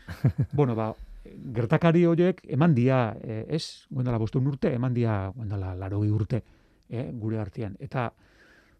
bueno, 0.52 0.74
ba, 0.76 0.92
gertakari 1.24 2.04
horiek 2.08 2.40
eman 2.48 2.74
dia, 2.74 3.16
eh, 3.22 3.44
ez, 3.48 3.86
guendala 3.90 4.18
bostun 4.18 4.46
urte, 4.46 4.72
eman 4.74 4.94
dia, 4.94 5.32
guendala 5.36 5.74
larogi 5.74 6.10
urte, 6.10 6.42
eh, 6.88 7.10
gure 7.12 7.38
artean. 7.38 7.76
Eta, 7.80 8.12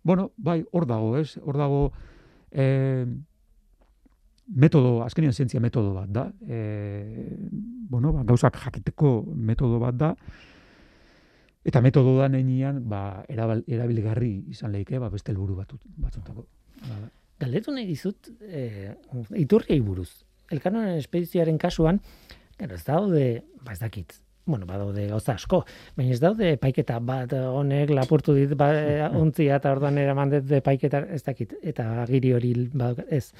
bueno, 0.03 0.31
bai, 0.37 0.65
hor 0.73 0.87
dago, 0.87 1.17
ez, 1.19 1.37
hor 1.43 1.57
dago, 1.57 1.83
eh, 2.51 3.07
metodo, 4.47 5.03
azkenean 5.05 5.33
zientzia 5.33 5.61
metodo 5.61 5.95
bat 5.95 6.09
da, 6.09 6.33
eh, 6.49 7.37
bueno, 7.91 8.13
ba, 8.13 8.25
gauzak 8.25 8.57
jakiteko 8.57 9.25
metodo 9.37 9.79
bat 9.79 9.95
da, 9.95 10.15
eta 11.65 11.81
metodo 11.81 12.17
da 12.19 12.29
nenian, 12.29 12.83
ba, 12.89 13.25
erabal, 13.29 13.63
erabilgarri 13.69 14.33
izan 14.51 14.73
leike, 14.73 14.99
ba, 14.99 15.11
beste 15.11 15.33
helburu 15.33 15.55
batut, 15.61 15.85
batzutako. 15.97 16.47
Galdetu 17.41 17.73
nahi 17.73 17.87
dizut, 17.87 18.33
eh, 18.41 18.95
iturriei 19.37 19.81
buruz. 19.81 20.25
Elkanoren 20.51 20.99
espedizioaren 20.99 21.59
kasuan, 21.59 22.01
claro, 22.57 22.75
ez 22.75 22.85
daude, 22.85 23.25
ba 23.65 23.73
ez 23.73 23.81
dakit, 23.81 24.17
bueno, 24.51 24.67
badaude 24.67 25.07
gauza 25.09 25.37
asko, 25.39 25.63
baina 25.97 26.15
ez 26.15 26.21
daude 26.21 26.55
paiketa 26.61 26.99
bat 27.01 27.33
honek 27.33 27.93
lapurtu 27.95 28.35
dit 28.37 28.53
ba, 28.59 28.71
eh, 28.81 29.09
ontzia 29.17 29.61
eta 29.61 29.73
orduan 29.77 29.99
eraman 30.03 30.35
dut 30.35 30.55
paiketa 30.67 31.05
ez 31.15 31.23
dakit, 31.27 31.55
eta 31.63 31.87
agiri 32.05 32.35
hori 32.37 32.55
badauka, 32.73 33.07
ez. 33.11 33.31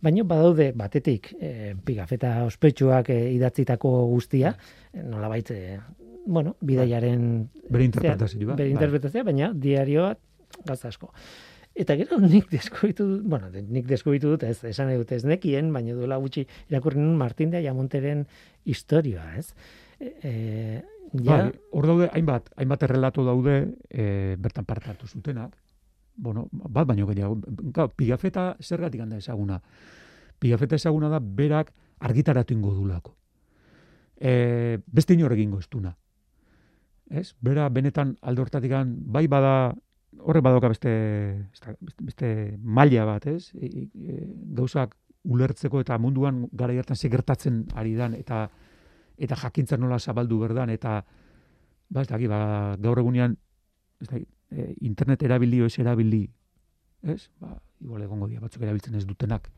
Baina 0.00 0.24
badaude 0.24 0.70
batetik 0.72 1.34
e, 1.36 1.74
pigafeta 1.84 2.38
ospetsuak 2.46 3.10
e, 3.12 3.18
idatzitako 3.34 3.90
guztia, 4.08 4.54
e, 4.94 5.02
nolabait, 5.04 5.50
e, 5.52 5.76
bueno, 6.24 6.54
bidaiaren 6.64 7.26
Bere 7.68 7.84
interpretazioa. 7.84 8.54
bere 8.54 8.68
bai. 8.68 8.72
interpretazioa, 8.72 9.26
baina 9.28 9.52
diarioa 9.52 10.14
gauza 10.64 10.88
asko. 10.88 11.12
Eta 11.74 11.94
gero 11.96 12.18
nik 12.18 12.48
deskubritu 12.50 13.06
dut, 13.06 13.22
bueno, 13.30 13.48
nik 13.50 13.86
deskubritu 13.86 14.34
dut, 14.34 14.42
ez, 14.42 14.58
esan 14.66 14.90
dut 14.98 15.12
ez 15.14 15.22
nekien, 15.24 15.70
baina 15.72 15.94
duela 15.94 16.18
gutxi 16.20 16.46
irakurri 16.68 16.98
nun 16.98 17.16
Martin 17.18 17.50
de 17.50 17.60
Ayamonteren 17.60 18.26
historia, 18.64 19.22
ez? 19.38 19.54
E, 20.00 20.10
e, 20.22 20.32
ja, 21.22 21.36
Bai, 21.36 21.52
hor 21.70 21.86
daude, 21.86 22.10
hainbat, 22.12 22.50
hainbat 22.56 22.82
errelato 22.88 23.24
daude, 23.24 23.56
e, 23.88 24.36
bertan 24.38 24.66
parte 24.66 24.90
hartu 24.90 25.06
zutenak. 25.06 25.54
Bueno, 26.16 26.48
bat 26.50 26.86
baino 26.86 27.06
gehiago. 27.08 27.38
Pigafeta 27.96 28.56
zergatik 28.60 29.00
handa 29.00 29.16
ezaguna. 29.16 29.60
Pigafeta 30.38 30.76
ezaguna 30.76 31.08
da 31.08 31.20
berak 31.20 31.72
argitaratu 32.00 32.54
ingo 32.54 32.74
dulako. 32.74 33.14
E, 34.20 34.78
beste 34.86 35.14
inor 35.14 35.32
egingo 35.32 35.60
ez 35.60 35.68
duna. 35.70 35.94
Ez? 37.10 37.34
Bera 37.40 37.68
benetan 37.68 38.16
alde 38.20 38.44
bai 38.84 39.26
bada, 39.26 39.74
horrek 40.18 40.42
badauka 40.42 40.68
beste, 40.72 40.90
da, 41.60 41.74
beste, 41.80 42.04
beste 42.04 42.32
maila 42.62 43.06
bat, 43.06 43.26
ez? 43.30 43.52
E, 43.54 43.86
e, 43.86 44.18
gauzak 44.56 44.96
ulertzeko 45.30 45.80
eta 45.84 45.98
munduan 46.00 46.46
gara 46.52 46.74
hartan 46.80 46.96
ze 46.96 47.10
gertatzen 47.12 47.66
ari 47.74 47.94
dan, 47.94 48.14
eta 48.14 48.48
eta 49.20 49.36
jakintza 49.36 49.76
nola 49.76 49.98
zabaldu 49.98 50.38
berdan, 50.40 50.70
eta 50.70 51.04
ba, 51.90 52.02
ez 52.02 52.08
daki, 52.08 52.26
ba, 52.26 52.76
gaur 52.80 52.98
egunean 53.02 53.36
ez 54.00 54.08
daki, 54.08 54.26
e, 54.50 54.74
internet 54.80 55.22
erabili 55.22 55.60
ez 55.64 55.78
erabili, 55.78 56.22
ez? 57.02 57.28
Ba, 57.40 57.58
igual 57.80 58.02
egongo 58.02 58.28
dira 58.28 58.40
batzuk 58.40 58.62
erabiltzen 58.62 58.96
ez 58.96 59.04
dutenak, 59.06 59.50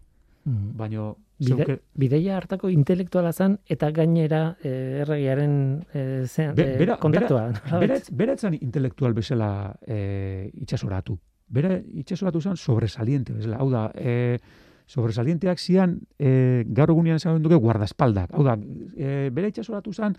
mm, 0.44 0.72
baino 0.78 1.16
bide, 1.44 1.78
bideia 1.94 2.36
hartako 2.36 2.68
intelektuala 2.70 3.32
zan 3.32 3.58
eta 3.66 3.90
gainera 3.90 4.56
e, 4.62 4.72
erregiaren 5.02 5.54
e, 5.92 6.24
zean, 6.26 6.54
Be- 6.54 6.74
e, 6.74 6.78
bera- 6.78 6.96
kontaktua. 7.02 7.48
bera, 7.80 7.96
bera 8.22 8.32
etzan 8.38 8.54
intelektual 8.60 9.12
bezala 9.14 9.74
e, 9.86 10.50
itxasoratu. 10.54 11.18
Bera 11.52 11.76
itxasoratu 11.78 12.40
zen 12.40 12.56
sobresaliente 12.56 13.32
bezala. 13.32 13.58
Hau 13.60 13.70
da, 13.70 13.90
e, 13.94 14.38
sobresalienteak 14.86 15.58
zian 15.60 15.98
e, 16.18 16.64
gaur 16.66 16.90
egunean 16.90 17.16
esan 17.20 17.42
duke 17.42 17.56
guardaespaldak. 17.56 18.32
Hau 18.34 18.44
da, 18.44 18.56
e, 18.96 19.30
bera 19.32 19.48
itxasoratu 19.52 19.92
zen 19.92 20.16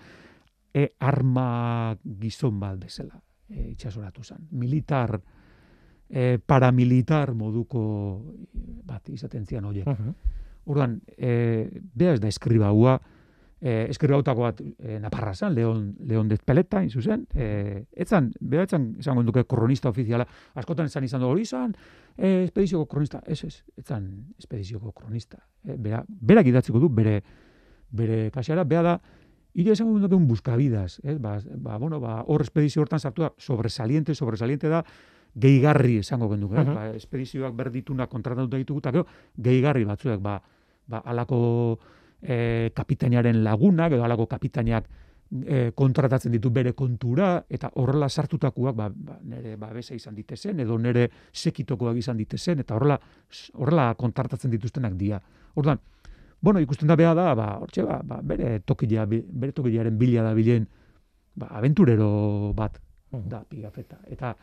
e, 0.74 0.88
arma 1.00 1.96
gizon 2.22 2.60
bat 2.60 2.78
bezala 2.80 3.20
e, 3.50 3.72
itxasoratu 3.74 4.24
zen. 4.24 4.48
Militar, 4.52 5.20
e, 6.10 6.38
paramilitar 6.46 7.34
moduko 7.34 7.84
bat 8.86 9.10
izaten 9.10 9.46
zian 9.46 9.66
horiek. 9.66 9.88
Mhm. 9.88 10.14
Orduan, 10.66 11.02
e, 11.18 11.70
bea 11.94 12.14
ez 12.16 12.22
da 12.24 12.30
eskribaua, 12.32 12.98
e, 13.60 13.88
eskribautako 13.94 14.46
bat 14.46 14.62
e, 14.62 15.00
naparra 15.00 15.34
zan, 15.34 15.56
Leon, 15.56 15.86
Leon 16.08 16.28
de 16.28 16.38
Peleta, 16.38 16.84
zuzen, 16.90 17.26
e, 17.34 17.86
etzan, 17.96 18.32
bea 18.40 18.68
etzan, 18.68 18.94
esango 19.00 19.24
duke 19.24 19.46
kronista 19.50 19.90
ofiziala, 19.90 20.28
askotan 20.60 20.92
esan 20.92 21.08
izan 21.08 21.24
dugu, 21.24 21.40
izan, 21.44 21.74
e, 22.18 22.44
espedizioko 22.44 22.86
kronista, 22.92 23.24
ez 23.26 23.44
ez, 23.48 23.56
etzan 23.78 24.10
espedizioko 24.40 24.92
kronista. 24.92 25.40
E, 25.64 25.78
bera, 25.78 26.04
berak 26.08 26.52
idatziko 26.52 26.80
du, 26.84 26.90
bere, 26.90 27.22
bere 27.92 28.30
kasara, 28.32 28.64
bea 28.68 28.84
da, 28.84 28.98
Ire 29.54 29.76
esango 29.76 30.00
duke 30.02 30.18
un 30.18 30.26
buscavidas, 30.26 31.00
ez? 31.04 31.20
Ba, 31.22 31.36
ba, 31.62 31.78
bueno, 31.78 32.00
ba, 32.02 32.24
hor 32.26 32.42
espedizio 32.42 32.82
hortan 32.82 33.00
sartu 33.00 33.22
da, 33.22 33.30
sobresaliente, 33.38 34.16
sobresaliente 34.18 34.68
da, 34.68 34.82
gehigarri 35.36 35.98
esango 35.98 36.30
genduke, 36.30 36.56
uh 36.58 36.64
Mhm. 36.64 36.74
ba, 36.76 36.90
espedizioak 36.96 37.54
berditunak 37.56 38.10
kontratatuta 38.10 38.58
ditugu, 38.58 38.80
eta 38.80 38.92
gero, 38.92 39.06
gehigarri 39.38 39.84
batzuek, 39.86 40.20
ba, 40.22 40.42
ba, 40.88 40.98
alako 41.06 41.80
e, 42.22 42.72
kapitainaren 42.74 43.44
lagunak, 43.44 43.92
edo 43.92 44.04
alako 44.04 44.28
kapitainak 44.28 44.86
e, 45.46 45.72
kontratatzen 45.76 46.32
ditu 46.32 46.52
bere 46.52 46.74
kontura, 46.74 47.44
eta 47.50 47.72
horrela 47.76 48.08
sartutakoak, 48.10 48.76
ba, 48.76 48.90
ba, 48.94 49.18
nere 49.24 49.56
babesa 49.58 49.96
izan 49.96 50.14
ditezen, 50.16 50.60
edo 50.60 50.78
nere 50.78 51.10
sekitokoak 51.34 51.98
izan 51.98 52.18
ditezen, 52.18 52.60
eta 52.60 52.76
horrela, 52.76 53.00
horrela 53.56 53.96
kontratatzen 53.96 54.52
dituztenak 54.52 54.94
dira. 54.94 55.20
Orduan, 55.56 55.80
bueno, 56.40 56.60
ikusten 56.60 56.88
da 56.88 56.96
beha 56.96 57.14
da, 57.16 57.34
ba, 57.36 57.58
hortxe, 57.60 57.84
ba, 57.84 58.02
ba, 58.04 58.22
bere 58.22 58.60
tokila, 58.60 59.06
bi- 59.08 59.24
bere 59.28 59.52
tokilearen 59.52 59.98
bila 59.98 60.22
da 60.24 60.34
bilen, 60.34 60.68
ba, 61.36 61.48
aventurero 61.48 62.54
bat 62.54 62.78
da 63.12 63.44
pigafeta. 63.44 64.00
Eta, 64.08 64.36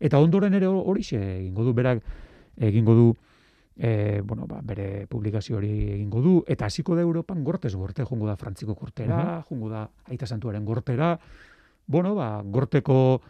eta 0.00 0.18
ondoren 0.18 0.54
ere 0.54 0.66
horixe 0.66 1.18
egingo 1.38 1.64
du, 1.64 1.72
berak 1.74 2.02
egingo 2.56 2.94
du, 2.94 3.06
e, 3.76 4.20
bueno, 4.24 4.46
ba, 4.46 4.60
bere 4.62 5.06
publikazio 5.06 5.56
hori 5.56 5.70
egingo 5.94 6.20
du, 6.20 6.44
eta 6.46 6.66
hasiko 6.66 6.96
da 6.96 7.02
Europan 7.02 7.44
gortez 7.44 7.74
gorte, 7.74 8.04
jongo 8.04 8.26
da 8.26 8.36
Frantziko 8.36 8.74
gortera, 8.74 9.42
jongo 9.48 9.68
da 9.70 9.88
Aita 10.10 10.26
Santuaren 10.26 10.64
gortera, 10.64 11.18
bueno, 11.86 12.14
ba, 12.14 12.42
gorteko 12.44 13.20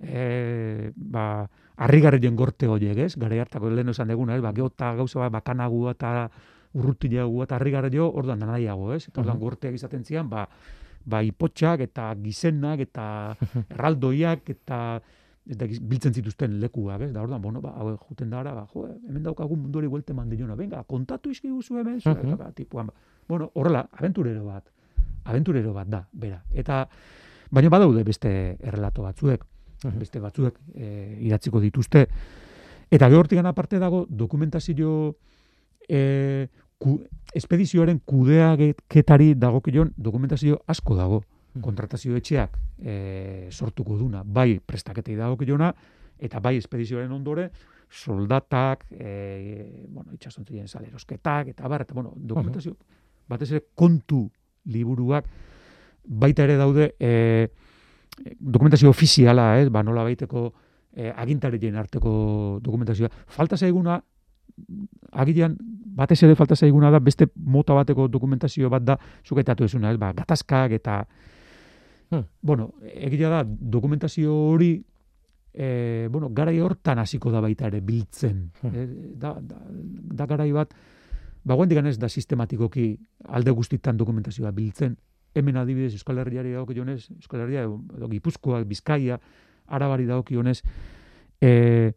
e, 0.00 0.90
ba, 0.96 1.48
harrigarrien 1.76 2.36
gorte 2.36 2.66
horiek, 2.66 2.96
ez? 2.98 3.16
Gare 3.16 3.40
hartako 3.40 3.70
lehen 3.70 3.88
esan 3.92 4.08
deguna, 4.08 4.36
ez? 4.36 4.42
Ba, 4.42 4.52
geota 4.56 4.94
gauza 4.94 5.20
bat, 5.20 5.32
bakanagua 5.32 5.92
eta 5.96 6.30
urrutilagoa 6.76 7.44
eta 7.44 7.56
harrigarrio, 7.56 8.06
orduan 8.12 8.38
nanaiago, 8.40 8.92
ez? 8.94 9.08
Eta 9.08 9.20
orduan 9.20 9.36
Mhm. 9.36 9.42
gorteak 9.42 9.74
izaten 9.74 10.04
zian, 10.04 10.28
ba, 10.30 10.46
ba, 11.04 11.22
ipotxak 11.22 11.80
eta 11.80 12.14
gizenak 12.22 12.80
eta 12.80 13.36
erraldoiak 13.70 14.48
eta 14.50 15.00
eta 15.48 15.66
biltzen 15.80 16.14
zituzten 16.14 16.58
lekuak, 16.60 17.00
ez? 17.06 17.12
Da 17.14 17.22
orduan, 17.22 17.40
bueno, 17.42 17.60
ba, 17.60 17.70
hau 17.78 17.96
juten 18.08 18.30
da 18.30 18.40
ara, 18.40 18.54
ba, 18.54 18.66
jo, 18.72 18.86
hemen 19.08 19.22
daukagu 19.22 19.56
mundu 19.56 19.78
hori 19.78 19.86
buelte 19.86 20.12
mandilona. 20.14 20.56
Venga, 20.58 20.82
kontatu 20.84 21.30
izki 21.30 21.50
guzu 21.50 21.78
hemen, 21.78 22.00
zure, 22.00 22.22
Mhm. 22.22 22.36
ba, 22.36 22.50
tipuan, 22.52 22.86
ba. 22.86 22.94
Bueno, 23.28 23.50
horrela, 23.54 23.88
aventurero 23.92 24.44
bat. 24.44 24.64
Aventurero 25.24 25.72
bat 25.72 25.88
da, 25.88 26.08
bera. 26.12 26.42
Eta 26.52 26.88
baina 27.50 27.68
badaude 27.68 28.02
beste 28.04 28.56
errelato 28.60 29.02
batzuek, 29.02 29.44
Mhm. 29.84 29.98
beste 29.98 30.20
batzuek 30.20 30.58
e, 30.74 31.18
idatziko 31.20 31.60
dituzte. 31.60 32.08
Eta 32.90 33.08
gero 33.08 33.20
hortik 33.20 33.38
aparte 33.44 33.78
dago 33.78 34.06
dokumentazio 34.08 35.16
e, 35.88 36.48
ku, 36.78 37.00
espedizioaren 37.34 38.00
kudeaketari 38.04 39.34
dagokion 39.34 39.92
dokumentazio 39.96 40.60
asko 40.66 40.96
dago. 40.96 41.22
Kontratazio 41.62 42.16
etxeak 42.16 42.58
e, 42.78 43.48
sortuko 43.50 43.96
duna, 43.98 44.22
bai 44.24 44.58
prestaketei 44.60 45.16
dagokiona, 45.16 45.72
eta 46.18 46.40
bai 46.40 46.56
espedizioaren 46.56 47.12
ondore, 47.12 47.50
soldatak, 47.90 48.86
e, 48.90 49.86
bueno, 49.88 50.12
itxasontzien 50.12 50.68
salerosketak, 50.68 51.52
eta 51.54 51.68
bar, 51.68 51.82
eta 51.86 51.94
bueno, 51.94 52.12
dokumentazio, 52.16 52.76
batez 53.28 53.50
ere 53.52 53.62
kontu 53.74 54.26
liburuak, 54.72 55.28
baita 56.06 56.44
ere 56.44 56.56
daude, 56.56 56.94
e, 56.98 57.48
dokumentazio 58.38 58.90
ofiziala, 58.90 59.58
ez, 59.60 59.68
ba, 59.70 59.82
nola 59.82 60.04
baiteko 60.06 60.48
e, 60.92 61.10
agintarien 61.10 61.76
arteko 61.76 62.58
dokumentazioa. 62.64 63.10
Falta 63.26 63.56
zaiguna, 63.56 64.00
agian, 65.12 65.56
batez 65.96 66.22
ere 66.24 66.34
falta 66.34 66.56
zaiguna 66.56 66.90
da, 66.90 67.00
beste 67.00 67.28
mota 67.36 67.74
bateko 67.76 68.08
dokumentazio 68.08 68.70
bat 68.72 68.84
da, 68.84 68.98
zuketatu 69.26 69.64
ezuna, 69.64 69.92
ez, 69.92 70.00
ba, 70.00 70.12
gatazkak 70.16 70.72
eta, 70.78 71.02
Hmm. 72.10 72.22
bueno, 72.40 72.74
egia 72.86 73.28
da, 73.28 73.42
dokumentazio 73.44 74.34
hori, 74.34 74.84
e, 75.52 76.08
bueno, 76.10 76.30
garai 76.30 76.60
hortan 76.60 77.00
hasiko 77.02 77.32
da 77.32 77.40
baita 77.40 77.66
ere 77.66 77.80
biltzen. 77.80 78.50
Hmm. 78.62 78.74
E, 78.74 78.86
da, 79.18 79.34
da, 79.40 79.58
da 80.20 80.26
garai 80.26 80.52
bat, 80.52 80.74
ba, 81.42 81.54
guendik 81.54 81.80
ez 81.84 81.98
da 81.98 82.08
sistematikoki 82.08 82.92
alde 83.28 83.50
guztitan 83.50 83.96
dokumentazioa 83.96 84.52
biltzen. 84.52 84.96
Hemen 85.36 85.56
adibidez 85.56 85.92
Euskal 85.94 86.18
Herriari 86.18 86.52
dagokionez, 86.52 87.10
Euskal 87.10 87.42
Herria 87.44 87.66
edo 87.66 88.08
Gipuzkoa, 88.08 88.62
Bizkaia, 88.64 89.18
Arabari 89.66 90.06
dagokionez, 90.06 90.60
e, 91.40 91.92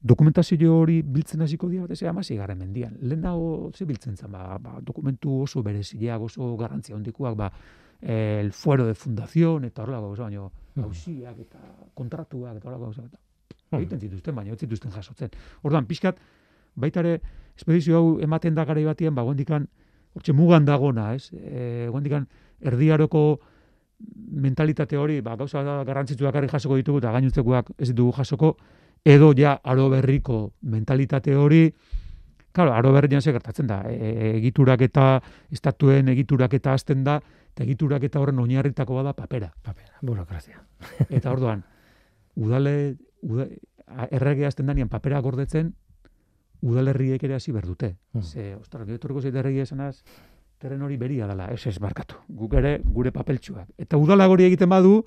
dokumentazio 0.00 0.76
hori 0.78 1.02
biltzen 1.02 1.42
hasiko 1.42 1.68
dira 1.68 1.82
batez 1.82 2.02
ere 2.02 2.12
16. 2.12 2.54
mendian. 2.54 2.96
Lehenago 3.00 3.70
ze 3.74 3.84
biltzen 3.84 4.16
zen, 4.16 4.30
ba, 4.32 4.58
ba, 4.58 4.78
dokumentu 4.80 5.42
oso 5.42 5.62
berezileak, 5.62 6.22
oso 6.22 6.56
garrantzia 6.56 6.96
hondikuak, 6.96 7.36
ba, 7.36 7.50
el 8.00 8.52
fuero 8.52 8.86
de 8.86 8.94
fundación 8.94 9.64
eta 9.64 9.82
horrela 9.82 10.00
gauza, 10.00 10.22
baino 10.24 10.52
Mhm. 10.74 10.84
auziak 10.84 11.38
eta 11.40 11.58
kontratuak 11.94 12.56
eta 12.56 12.68
horrela 12.68 12.84
gauza 12.84 13.02
eta 13.02 13.18
egiten 13.76 14.00
zituzten, 14.00 14.34
baina 14.34 14.52
ez 14.52 14.58
zituzten 14.58 14.90
jasotzen. 14.90 15.30
Orduan, 15.62 15.86
pixkat, 15.86 16.16
baita 16.74 17.00
ere, 17.00 17.20
espedizio 17.56 17.96
hau 17.98 18.20
ematen 18.20 18.54
da 18.54 18.64
garai 18.64 18.84
batian, 18.84 19.14
ba, 19.14 19.22
gondikan, 19.22 19.68
hortxe 20.14 20.32
mugan 20.32 20.64
dagona, 20.64 21.14
ez? 21.14 21.32
E, 21.32 21.88
gondikan, 21.90 22.26
erdiaroko 22.60 23.40
mentalitate 24.30 24.96
hori, 24.96 25.20
ba, 25.20 25.36
gauza 25.36 25.62
da 25.62 25.82
garrantzitsuak 25.84 26.34
harri 26.34 26.48
jasoko 26.48 26.76
ditugu 26.76 26.98
eta 27.02 27.12
gainutzekoak 27.12 27.72
ez 27.78 27.88
ditugu 27.90 28.12
jasoko, 28.16 28.56
edo 29.04 29.32
ja 29.36 29.58
aro 29.64 29.88
berriko 29.90 30.52
mentalitate 30.62 31.34
hori, 31.34 31.72
Claro, 32.50 32.72
aro 32.72 32.92
berrian 32.92 33.22
ze 33.22 33.30
gertatzen 33.30 33.66
da, 33.68 33.82
e, 33.86 33.94
e, 33.94 34.36
egiturak 34.38 34.80
eta 34.82 35.20
estatuen 35.52 36.08
egiturak 36.08 36.54
eta 36.54 36.72
hasten 36.72 37.04
da, 37.04 37.20
eta 37.58 37.66
egiturak 37.66 38.04
eta 38.06 38.20
horren 38.22 38.38
oinarritako 38.38 38.94
bada 38.94 39.12
papera. 39.18 39.50
Papera, 39.66 39.98
burokrazia. 40.00 40.60
Eta 41.10 41.32
orduan, 41.34 41.64
udale, 42.38 42.94
uda, 43.26 43.48
a- 43.90 44.06
errege 44.14 44.46
hasten 44.46 44.66
danean 44.70 44.88
papera 44.88 45.18
gordetzen, 45.20 45.72
udalerriek 46.62 47.22
ere 47.26 47.34
hasi 47.34 47.50
berdute. 47.52 47.96
Hmm. 48.14 48.22
Ze, 48.22 48.54
ostara, 48.54 48.84
gero 48.86 48.94
etorriko 49.00 49.22
zait 49.22 49.34
erregi 49.34 49.64
esanaz, 49.64 50.04
terren 50.62 50.82
hori 50.86 50.96
beria 50.96 51.26
dela, 51.26 51.48
ez 51.50 51.66
ez 51.66 51.78
barkatu. 51.82 52.14
Guk 52.28 52.54
ere 52.54 52.76
gure 52.84 53.10
papeltxuak. 53.10 53.72
Eta 53.78 53.98
udalag 53.98 54.30
hori 54.30 54.46
egiten 54.46 54.70
badu, 54.70 55.00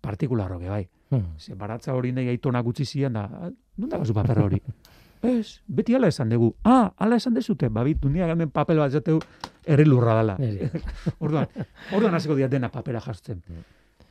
partikularro 0.00 0.58
be 0.58 0.68
bai. 0.72 0.86
Hmm. 1.12 1.34
Ze 1.36 1.54
baratza 1.54 1.92
hori 1.94 2.12
nahi 2.12 2.28
aitona 2.32 2.60
gutxi 2.64 2.86
zian 2.88 3.12
da, 3.12 3.24
"Ah, 3.24 3.50
non 3.76 3.88
da 3.90 3.98
gazu 3.98 4.14
paper 4.14 4.38
hori? 4.46 4.62
Ez, 5.22 5.60
beti 5.68 5.94
ala 5.94 6.08
esan 6.08 6.30
dugu. 6.30 6.54
Ah, 6.64 6.94
ala 6.96 7.16
esan 7.16 7.34
dezute, 7.34 7.68
babit, 7.68 8.00
dunia 8.00 8.26
hemen 8.32 8.50
papel 8.50 8.78
bat 8.78 8.90
zateu 8.90 9.20
herri 9.66 9.84
lurra 9.84 10.14
dala. 10.14 10.36
Orduan, 11.24 11.46
orduan 11.92 12.14
hasiko 12.14 12.34
dira 12.34 12.48
dena 12.48 12.68
papera 12.70 13.00
jartzen. 13.00 13.42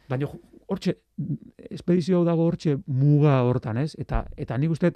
Baina 0.09 0.25
jo- 0.27 0.39
hortxe, 0.67 0.97
espedizio 1.69 2.23
dago 2.23 2.45
hortxe 2.47 2.77
muga 2.87 3.41
hortan, 3.43 3.77
ez? 3.77 3.95
Eta, 3.99 4.25
eta 4.37 4.57
nik 4.57 4.71
uste, 4.71 4.93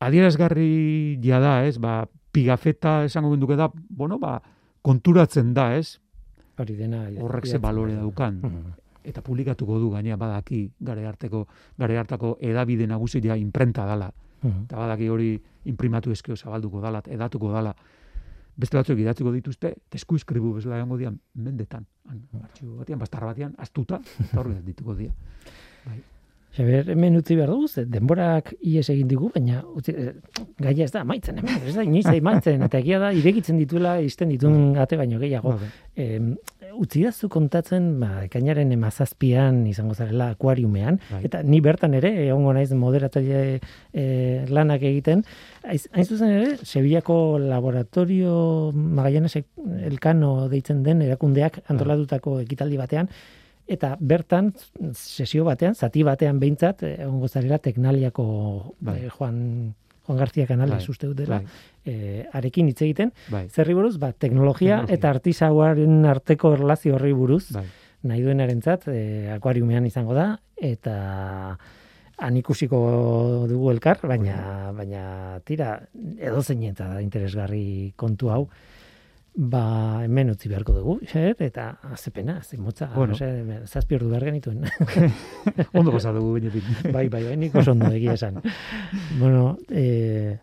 adierazgarri 0.00 1.18
da, 1.22 1.64
ez? 1.66 1.78
Ba, 1.78 2.06
pigafeta 2.32 3.04
esango 3.04 3.30
genduke 3.34 3.56
da, 3.56 3.70
bueno, 3.88 4.18
ba, 4.18 4.40
konturatzen 4.82 5.52
da, 5.54 5.76
ez? 5.76 5.98
Hori 6.58 6.76
dena. 6.76 7.06
Horrek 7.20 7.46
ze 7.46 7.58
balore 7.58 7.94
da. 7.94 8.00
daukan. 8.00 8.40
Mhm. 8.42 8.72
Eta 9.04 9.20
publikatuko 9.22 9.78
du 9.80 9.90
gainea 9.90 10.16
badaki 10.16 10.70
gare 10.78 11.06
arteko 11.06 11.46
gare 11.76 11.96
hartako 11.98 12.36
edabide 12.40 12.86
nagusia 12.86 13.36
imprenta 13.36 13.84
dala. 13.86 14.12
Mhm. 14.42 14.64
Eta 14.64 14.76
badaki 14.76 15.08
hori 15.08 15.42
imprimatu 15.64 16.10
eskeo 16.12 16.36
zabalduko 16.36 16.80
dala, 16.80 17.02
edatuko 17.06 17.50
dala. 17.52 17.74
Beste 18.62 18.78
batzuk 18.78 19.00
idatziko 19.02 19.32
dituzte, 19.34 19.74
teskuiskribu 19.90 20.54
bezala 20.54 20.78
egongo 20.78 21.00
dian 21.00 21.18
mendetan. 21.34 21.86
Han, 22.08 22.22
artxibo 22.44 22.78
batean, 22.78 23.00
bastarra 23.02 23.32
batean, 23.32 23.56
astuta, 23.58 23.98
eta 24.22 24.38
horre 24.38 24.60
dituko 24.62 24.94
dira. 24.98 25.14
Xaber, 26.52 26.90
hemen 26.92 27.16
utzi 27.16 27.34
behar 27.38 27.48
dugu, 27.48 27.82
denborak 27.88 28.50
ies 28.60 28.84
egin 28.92 29.08
digu, 29.08 29.30
baina 29.32 29.62
utzi, 29.72 29.94
eh, 29.96 30.12
gaia 30.60 30.84
ez 30.84 30.92
da 30.92 31.00
amaitzen, 31.00 31.38
hemen, 31.40 31.62
ez 31.64 31.74
da 31.78 31.84
inoiz 31.86 32.04
amaitzen, 32.12 32.66
eta 32.68 32.80
egia 32.82 32.98
da, 33.00 33.12
iregitzen 33.16 33.56
dituela, 33.56 33.94
izten 34.04 34.28
ditun 34.34 34.76
ate 34.76 34.98
baino 35.00 35.18
gehiago. 35.22 35.56
Ba, 35.56 35.70
utzi 35.96 36.51
dazu 36.72 37.28
kontatzen, 37.28 38.00
ba, 38.00 38.24
ekainaren 38.24 38.72
emazazpian 38.72 39.66
izango 39.66 39.94
zarela 39.94 40.30
akuariumean, 40.32 40.98
Bai. 41.10 41.24
eta 41.24 41.42
ni 41.42 41.60
bertan 41.60 41.94
ere, 41.94 42.10
egongo 42.26 42.52
naiz 42.52 42.72
moderatzaile 42.72 43.60
e, 43.92 44.46
lanak 44.48 44.82
egiten, 44.82 45.24
hain 45.64 46.04
zuzen 46.04 46.30
ere, 46.30 46.56
Sevillako 46.62 47.38
laboratorio 47.38 48.72
Magallanes 48.72 49.36
elkano 49.86 50.48
deitzen 50.48 50.82
den 50.82 51.02
erakundeak 51.02 51.62
antolatutako 51.68 52.40
ekitaldi 52.40 52.80
batean, 52.80 53.08
eta 53.68 53.96
bertan, 54.00 54.52
sesio 54.92 55.44
batean, 55.44 55.74
zati 55.74 56.02
batean 56.02 56.40
behintzat, 56.42 56.82
eh, 56.82 56.96
egongo 57.04 57.28
zarela 57.28 57.58
teknaliako 57.58 58.74
Bai. 58.80 58.98
eh, 59.04 59.10
Juan, 60.12 60.20
García 60.20 60.46
Canales 60.46 60.76
Bai, 60.76 60.90
uste 60.90 61.08
dut 61.08 61.16
dela, 61.16 61.40
bai, 61.40 61.46
eh, 61.84 62.26
arekin 62.32 62.68
hitz 62.68 62.82
egiten, 62.84 63.12
bai, 63.32 63.48
Zerri 63.48 63.74
buruz, 63.74 63.96
ba, 63.98 64.12
teknologia, 64.12 64.82
Teknologia. 64.82 64.94
eta 64.94 65.10
artisauaren 65.10 66.04
arteko 66.06 66.52
erlazio 66.54 66.96
horri 66.96 67.12
buruz, 67.16 67.52
bai. 67.56 67.64
nahi 68.02 68.22
duenarentzat 68.22 68.88
e, 68.90 69.30
akuariumean 69.30 69.86
izango 69.86 70.14
da, 70.14 70.40
eta 70.56 71.58
han 72.22 72.36
ikusiko 72.36 72.78
dugu 73.50 73.70
elkar, 73.72 73.98
baina, 74.06 74.70
baina 74.76 75.40
tira, 75.44 75.80
edo 76.18 76.42
da 76.42 77.00
interesgarri 77.00 77.94
kontu 77.96 78.30
hau, 78.30 78.48
ba, 79.34 80.04
hemen 80.04 80.30
utzi 80.34 80.48
beharko 80.50 80.74
dugu, 80.76 80.98
xer, 81.08 81.36
eta 81.40 81.78
azepena, 81.90 82.40
zemotza, 82.44 82.90
Bueno. 82.94 83.16
bueno. 83.18 83.66
zazpi 83.66 83.94
ordu 83.96 84.10
behar 84.10 84.24
genituen. 84.28 84.64
Ondo 85.72 85.92
pasa 85.92 86.12
dugu 86.12 86.34
benetik. 86.34 86.64
bai, 86.92 87.08
bai, 87.08 87.24
bai, 87.24 87.36
nik 87.36 87.54
oso 87.56 87.72
ondo 87.72 87.88
egia 87.92 88.12
esan. 88.14 88.42
bueno, 89.18 89.56
e, 89.70 90.38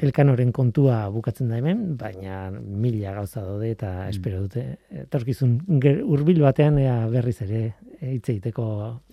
elkanoren 0.00 0.52
kontua 0.52 1.08
bukatzen 1.12 1.50
da 1.50 1.58
hemen, 1.58 1.96
baina 1.98 2.50
mila 2.50 3.12
gauza 3.18 3.42
daude 3.44 3.70
eta 3.74 4.08
espero 4.08 4.40
dute. 4.46 4.78
Etorkizun 5.04 5.58
hurbil 6.06 6.40
batean 6.40 6.78
ea 6.80 7.06
berriz 7.12 7.36
ere 7.42 7.74
eh, 8.00 8.14
hitz 8.14 8.28
egiteko 8.32 8.64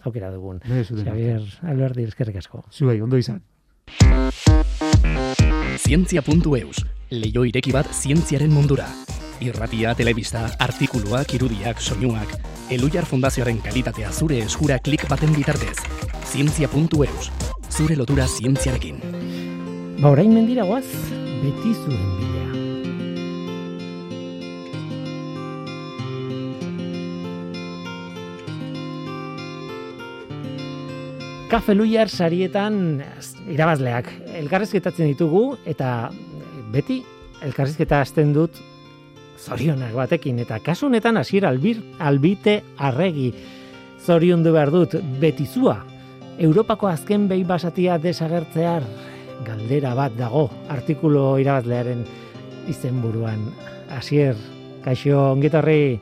aukera 0.07 0.31
dugun. 0.31 0.61
Xavier 0.63 1.41
Alberdi, 1.63 2.05
eskerrik 2.07 2.37
asko. 2.39 2.63
Zuei, 2.71 3.01
ondo 3.01 3.17
izan. 3.19 3.41
Zientzia.eus, 5.77 6.85
leio 7.09 7.45
ireki 7.47 7.71
bat 7.71 7.87
zientziaren 7.93 8.51
mundura. 8.51 8.87
Irratia, 9.39 9.93
telebista, 9.95 10.47
artikuluak, 10.59 11.33
irudiak, 11.37 11.79
soinuak. 11.79 12.33
Elujar 12.73 13.05
Fundazioaren 13.07 13.61
kalitatea 13.63 14.11
zure 14.11 14.41
eskura 14.43 14.79
klik 14.83 15.05
baten 15.07 15.31
bitartez. 15.35 15.77
Zientzia.eus, 16.27 17.29
zure 17.71 17.95
lotura 17.95 18.27
zientziarekin. 18.27 18.99
Ba, 20.01 20.11
orain 20.11 20.33
mendira 20.33 20.65
goaz, 20.67 20.85
beti 21.43 21.73
zuen 21.77 22.03
bidea. 22.19 22.45
Kafe 31.47 31.77
Luiar 31.77 32.09
sarietan 32.11 32.99
az, 33.15 33.37
irabazleak 33.47 34.09
elkarrizketatzen 34.35 35.07
ditugu 35.13 35.53
eta 35.63 36.09
beti 36.71 37.01
elkarrizketa 37.45 38.01
hasten 38.01 38.33
dut 38.35 38.57
zorionak 39.37 39.93
batekin, 39.93 40.39
eta 40.41 40.59
kasu 40.63 40.87
honetan 40.87 41.17
hasier 41.17 41.45
albir, 41.45 41.81
albite 41.99 42.61
arregi 42.77 43.31
zoriondu 44.03 44.53
behar 44.53 44.71
dut 44.73 44.97
betizua. 45.21 45.77
Europako 46.37 46.89
azken 46.89 47.27
behi 47.29 47.43
basatia 47.47 47.97
desagertzear 48.01 48.85
galdera 49.45 49.93
bat 49.97 50.13
dago 50.17 50.47
artikulo 50.73 51.37
irabazlearen 51.41 52.03
izenburuan. 52.69 53.47
Hasier, 53.93 54.35
kaixo 54.83 55.31
ongitorri 55.31 55.99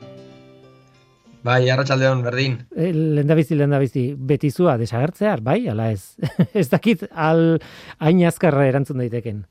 Bai, 1.46 1.68
arratsaldeon 1.70 2.24
berdin. 2.24 2.56
E, 2.74 2.88
lendabizi, 2.90 3.54
lendabizi, 3.54 4.06
betizua 4.18 4.74
desagertzear, 4.80 5.44
bai, 5.46 5.60
ala 5.70 5.92
ez. 5.94 6.16
ez 6.58 6.66
dakit, 6.72 7.04
al 7.14 7.60
hain 8.02 8.24
azkarra 8.26 8.64
erantzun 8.66 8.98
daiteken. 8.98 9.44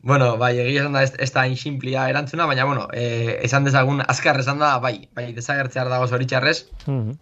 Bueno, 0.00 0.36
bai, 0.38 0.52
egia 0.62 0.84
esan 0.84 0.94
da 0.94 1.02
ez, 1.02 1.12
ez 1.18 1.32
da 1.34 1.42
hain 1.42 1.56
simplia 1.58 2.08
erantzuna, 2.08 2.46
baina, 2.46 2.64
bueno, 2.64 2.86
e, 2.94 3.38
esan 3.42 3.64
dezagun 3.66 4.02
azkar 4.06 4.38
esan 4.38 4.60
da, 4.62 4.76
bai, 4.78 5.08
bai, 5.14 5.32
desagertzear 5.34 5.90
dago 5.90 6.06
zoritxarrez. 6.06 6.68
Mm 6.86 7.00
-hmm. 7.00 7.16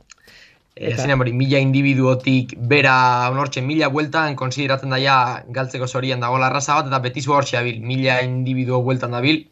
E, 0.77 1.13
hori, 1.15 1.33
mila 1.33 1.59
individuotik 1.59 2.53
bera 2.59 3.31
onortxe, 3.31 3.63
mila 3.63 3.89
bueltan, 3.89 4.37
konsideratzen 4.37 4.91
daia 4.91 5.43
galtzeko 5.49 5.87
zorian 5.87 6.21
dago 6.21 6.39
larraza 6.39 6.75
bat, 6.75 6.87
eta 6.87 6.99
betizu 6.99 7.33
hortxe 7.33 7.57
abil, 7.57 7.81
mila 7.81 8.21
individuo 8.23 8.83
bueltan 8.83 9.13
dabil, 9.13 9.47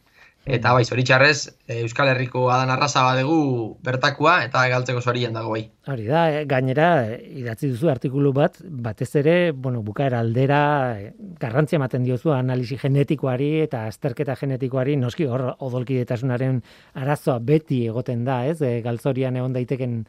Eta 0.45 0.75
bai, 0.77 0.85
zoritxarrez, 0.85 1.57
eh, 1.67 1.79
Euskal 1.81 2.11
Herriko 2.13 2.51
adan 2.53 2.69
arrasa 2.69 3.01
badegu 3.07 3.79
bertakua 3.83 4.43
eta 4.45 4.67
galtzeko 4.69 5.01
zorian 5.01 5.33
dago 5.33 5.55
bai. 5.55 5.71
Hori 5.89 6.05
da, 6.05 6.25
eh, 6.31 6.45
gainera, 6.45 6.89
eh, 7.09 7.17
idatzi 7.41 7.71
duzu 7.71 7.89
artikulu 7.89 8.33
bat, 8.37 8.59
batez 8.61 9.17
ere, 9.17 9.53
bueno, 9.53 9.83
bukaera 9.83 10.21
aldera, 10.21 10.99
garrantzia 11.41 11.77
ematen 11.77 12.05
diozu 12.05 12.33
analisi 12.33 12.77
genetikoari 12.77 13.63
eta 13.63 13.87
azterketa 13.87 14.37
genetikoari, 14.37 14.97
noski 14.97 15.25
hor 15.25 15.57
odolkidetasunaren 15.59 16.63
arazoa 16.95 17.39
beti 17.39 17.87
egoten 17.87 18.25
da, 18.25 18.45
ez? 18.47 18.59
Galtzorian 18.85 19.37
egon 19.37 19.55
daiteken, 19.55 20.05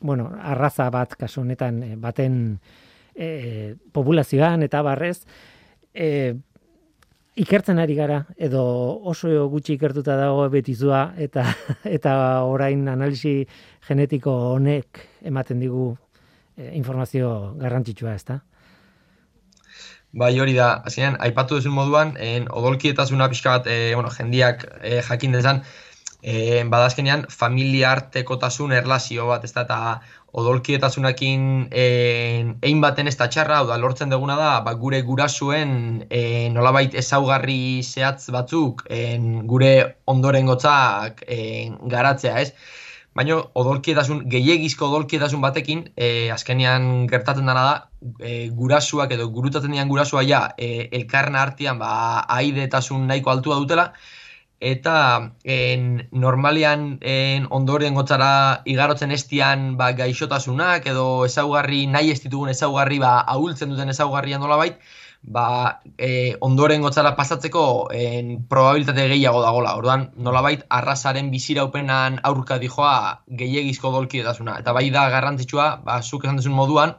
bueno, 0.00 0.32
arraza 0.42 0.90
bat 0.90 1.14
kasu 1.14 1.42
honetan 1.42 2.00
baten 2.00 2.58
e, 3.14 3.74
populazioan 3.92 4.62
eta 4.62 4.82
barrez, 4.82 5.24
e, 5.94 6.34
ikertzen 7.38 7.78
ari 7.78 7.94
gara 7.94 8.18
edo 8.36 8.62
oso 9.10 9.30
gutxi 9.52 9.76
ikertuta 9.76 10.16
dago 10.18 10.48
betizua 10.50 11.12
eta 11.16 11.46
eta 11.96 12.12
orain 12.44 12.86
analisi 12.88 13.40
genetiko 13.88 14.34
honek 14.54 15.02
ematen 15.30 15.60
digu 15.62 15.88
e, 16.56 16.72
informazio 16.76 17.54
garrantzitsua, 17.60 18.14
ezta? 18.14 18.40
Bai, 20.18 20.32
hori 20.40 20.54
da. 20.56 20.68
Hasieran 20.88 21.18
aipatu 21.20 21.58
duzun 21.58 21.74
moduan, 21.76 22.14
en 22.18 22.48
odolkietasuna 22.48 23.28
pixka 23.28 23.58
bat, 23.58 23.66
e, 23.68 23.94
bueno, 23.94 24.10
jendiak 24.14 24.64
e, 24.80 24.98
jakin 25.04 25.36
dezan, 25.36 25.62
e, 26.22 26.64
badazkenean 26.64 27.26
familia 27.30 27.92
artekotasun 27.92 28.72
erlazio 28.72 29.26
bat, 29.28 29.44
ez 29.44 29.52
da, 29.52 29.64
eta 29.66 29.78
odolkietasunakin 30.38 31.44
egin 31.72 32.82
baten 32.82 33.08
ez 33.08 33.16
da 33.16 33.28
txarra, 33.32 33.62
da, 33.68 33.78
lortzen 33.80 34.10
duguna 34.12 34.36
da, 34.36 34.50
ba, 34.66 34.74
gure 34.80 35.00
gurasuen 35.06 36.04
e, 36.10 36.48
nolabait 36.52 36.94
ezaugarri 36.94 37.82
zehatz 37.82 38.28
batzuk 38.34 38.84
en, 38.90 39.46
gure 39.48 39.72
ondoren 40.06 40.50
gotzak 40.50 41.24
garatzea, 41.88 42.42
ez? 42.44 42.52
Baina 43.18 43.38
odolkietasun, 43.58 44.20
gehiagizko 44.30 44.86
odolkietasun 44.92 45.40
batekin, 45.42 45.80
e, 45.96 46.28
azkenean 46.30 47.08
gertatzen 47.10 47.48
dena 47.48 47.64
da, 47.66 47.72
e, 48.20 48.34
gurasuak 48.54 49.10
edo 49.16 49.26
gurutatzen 49.34 49.74
dian 49.74 49.88
gurasua 49.90 50.22
ja, 50.28 50.44
e, 50.54 50.86
elkarna 51.00 51.42
artean 51.42 51.80
ba, 51.80 51.90
aidetasun 52.36 53.08
nahiko 53.10 53.32
altua 53.32 53.58
dutela, 53.58 53.88
eta 54.60 55.32
en, 55.44 56.08
normalian 56.10 56.98
en, 57.00 57.46
ondoren 57.50 57.94
gotzara 57.94 58.62
igarotzen 58.66 59.12
estian 59.14 59.76
ba, 59.78 59.92
gaixotasunak 59.92 60.86
edo 60.90 61.24
ezaugarri 61.26 61.86
nahi 61.86 62.10
ez 62.12 62.20
ditugun 62.24 62.50
ezaugarri 62.54 62.98
ba, 62.98 63.18
ahultzen 63.34 63.70
duten 63.70 63.94
ezaugarria 63.94 64.38
nola 64.38 64.56
bait, 64.58 64.80
ba, 65.22 65.80
e, 65.98 66.36
ondoren 66.40 66.82
gotzara 66.82 67.14
pasatzeko 67.16 67.88
en, 67.94 68.34
probabilitate 68.50 69.08
gehiago 69.12 69.42
dagola. 69.42 69.76
Orduan, 69.78 70.08
nolabait 70.16 70.64
arrasaren 70.68 71.30
biziraupenan 71.30 72.20
aurka 72.22 72.58
dijoa 72.58 73.22
gehiagizko 73.28 73.92
dolkietasuna. 73.94 74.58
Eta 74.62 74.72
bai 74.72 74.88
da 74.90 75.08
garrantzitsua, 75.14 75.68
ba, 75.84 76.00
zuk 76.02 76.24
esan 76.24 76.40
duzun 76.40 76.56
moduan, 76.58 76.96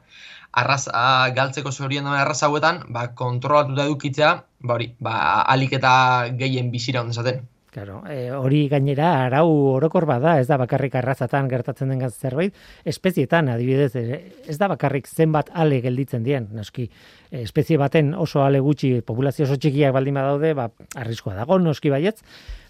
arraza 0.51 1.30
galtzeko 1.36 1.72
zorien 1.72 2.05
duen 2.07 2.20
arraza 2.20 2.47
hauetan, 2.47 2.84
ba, 2.93 3.10
kontrolatuta 3.16 3.86
edukitzea, 3.88 4.32
ba, 4.60 4.76
hori, 4.76 4.91
ba, 4.99 5.16
alik 5.47 5.78
eta 5.80 5.93
gehien 6.39 6.72
bizira 6.72 7.01
ondezaten. 7.01 7.45
Claro, 7.70 7.99
e, 8.10 8.32
hori 8.34 8.64
gainera 8.66 9.12
arau 9.28 9.45
orokor 9.76 10.07
bada, 10.10 10.39
ez 10.41 10.47
da 10.49 10.57
bakarrik 10.57 10.95
arrazatan 10.97 11.45
gertatzen 11.51 11.91
den 11.93 12.01
zerbait, 12.10 12.55
espezietan 12.84 13.51
adibidez, 13.53 13.91
e, 13.95 14.34
ez 14.49 14.57
da 14.57 14.68
bakarrik 14.72 15.05
zenbat 15.07 15.51
ale 15.53 15.78
gelditzen 15.84 16.24
dien, 16.26 16.47
noski, 16.51 16.88
espezie 17.30 17.78
baten 17.78 18.16
oso 18.16 18.41
ale 18.41 18.60
gutxi 18.60 19.03
populazio 19.05 19.45
oso 19.45 19.60
txikiak 19.62 19.93
baldin 19.93 20.18
badaude, 20.18 20.55
ba, 20.57 20.72
arriskoa 20.97 21.36
dago, 21.38 21.60
noski 21.62 21.93
baietz, 21.93 22.24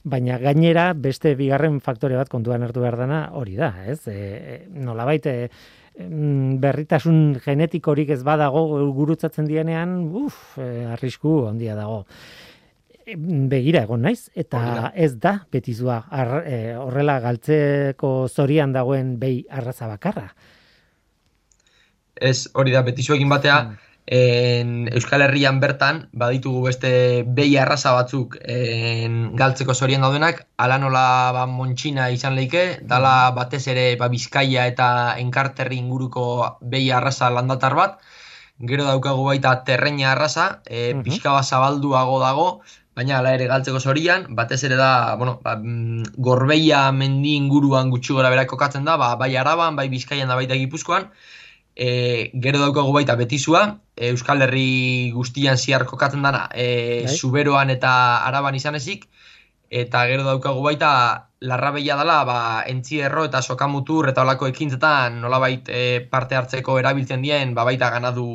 baina 0.04 0.38
gainera 0.38 0.92
beste 0.94 1.32
bigarren 1.40 1.80
faktore 1.80 2.20
bat 2.20 2.28
kontuan 2.28 2.64
hartu 2.68 2.84
behar 2.84 3.00
dana 3.00 3.30
hori 3.40 3.56
da, 3.56 3.72
ez? 3.88 4.02
E, 4.12 4.20
e 4.20 4.62
nolabait, 4.84 5.26
e, 5.32 5.48
berritasun 6.62 7.40
genetikorik 7.44 8.14
ez 8.16 8.22
badago 8.24 8.64
gurutzatzen 8.96 9.48
dienean, 9.50 9.98
uf, 10.26 10.58
e, 10.58 10.86
arrisku 10.96 11.46
handia 11.50 11.76
dago. 11.76 12.06
begira 13.50 13.82
egon 13.88 14.04
naiz, 14.06 14.30
eta 14.38 14.92
ez 14.94 15.16
da 15.18 15.32
betizua 15.52 16.04
e, 16.46 16.76
horrela 16.78 17.20
galtzeko 17.20 18.28
zorian 18.30 18.72
dagoen 18.72 19.16
behi 19.18 19.46
arraza 19.50 19.88
bakarra. 19.88 20.28
Ez 22.16 22.48
hori 22.54 22.72
da, 22.72 22.84
betizuekin 22.86 23.30
batea, 23.30 23.64
mm 23.64 23.89
en 24.12 24.90
Euskal 24.90 25.22
Herrian 25.22 25.60
bertan 25.62 26.08
baditugu 26.18 26.64
beste 26.66 26.90
behi 27.38 27.58
arraza 27.62 27.92
batzuk 27.94 28.40
en 28.42 29.36
galtzeko 29.38 29.76
zorien 29.78 30.02
daudenak, 30.02 30.48
ala 30.58 30.80
nola 30.82 31.04
ba, 31.36 31.46
montxina 31.46 32.10
izan 32.10 32.34
leike, 32.34 32.82
dala 32.82 33.30
batez 33.38 33.68
ere 33.70 33.86
ba, 34.02 34.10
bizkaia 34.10 34.66
eta 34.72 34.90
enkarterri 35.22 35.78
inguruko 35.78 36.26
behi 36.74 36.90
arraza 36.90 37.30
landatar 37.30 37.78
bat, 37.78 38.02
gero 38.72 38.90
daukagu 38.90 39.30
baita 39.30 39.54
terreina 39.64 40.16
arraza, 40.16 40.64
e, 40.66 40.90
uh 40.98 41.04
pixka 41.06 41.30
bat 41.38 41.46
zabalduago 41.46 42.18
dago, 42.26 42.50
baina 42.98 43.20
ala 43.22 43.38
ere 43.38 43.46
galtzeko 43.46 43.80
zorian, 43.80 44.26
batez 44.36 44.64
ere 44.66 44.76
da, 44.76 45.16
bueno, 45.22 45.38
ba, 45.44 45.54
mm, 45.56 46.18
gorbeia 46.18 46.88
mendi 46.92 47.38
inguruan 47.38 47.94
gutxi 47.94 48.18
gora 48.18 48.34
berako 48.34 48.58
katzen 48.58 48.90
da, 48.90 48.98
ba, 48.98 49.14
bai 49.22 49.36
araban, 49.38 49.78
bai 49.78 49.88
bizkaian 49.94 50.28
da 50.28 50.40
baita 50.40 50.58
gipuzkoan, 50.58 51.12
e, 51.80 52.32
gero 52.44 52.60
daukagu 52.60 52.92
baita 52.92 53.16
betizua, 53.16 53.80
e, 53.96 54.10
Euskal 54.12 54.44
Herri 54.44 55.12
guztian 55.16 55.58
ziar 55.58 55.86
kokatzen 55.88 56.26
dana, 56.28 56.50
e, 56.52 57.08
zuberoan 57.08 57.72
eta 57.72 57.92
araban 58.28 58.58
izan 58.60 58.76
ezik, 58.76 59.08
eta 59.72 60.04
gero 60.10 60.26
daukagu 60.28 60.62
baita 60.66 60.92
larrabeia 61.40 61.96
dela, 61.96 62.18
ba, 62.28 62.40
entzierro 62.68 63.24
eta 63.30 63.40
sokamutur 63.42 64.10
eta 64.12 64.26
olako 64.28 64.50
ekintzetan 64.52 65.22
nolabait 65.24 65.72
e, 65.72 66.02
parte 66.12 66.36
hartzeko 66.36 66.76
erabiltzen 66.82 67.24
dien, 67.24 67.56
ba, 67.56 67.64
baita 67.64 67.94
ganadu 67.96 68.28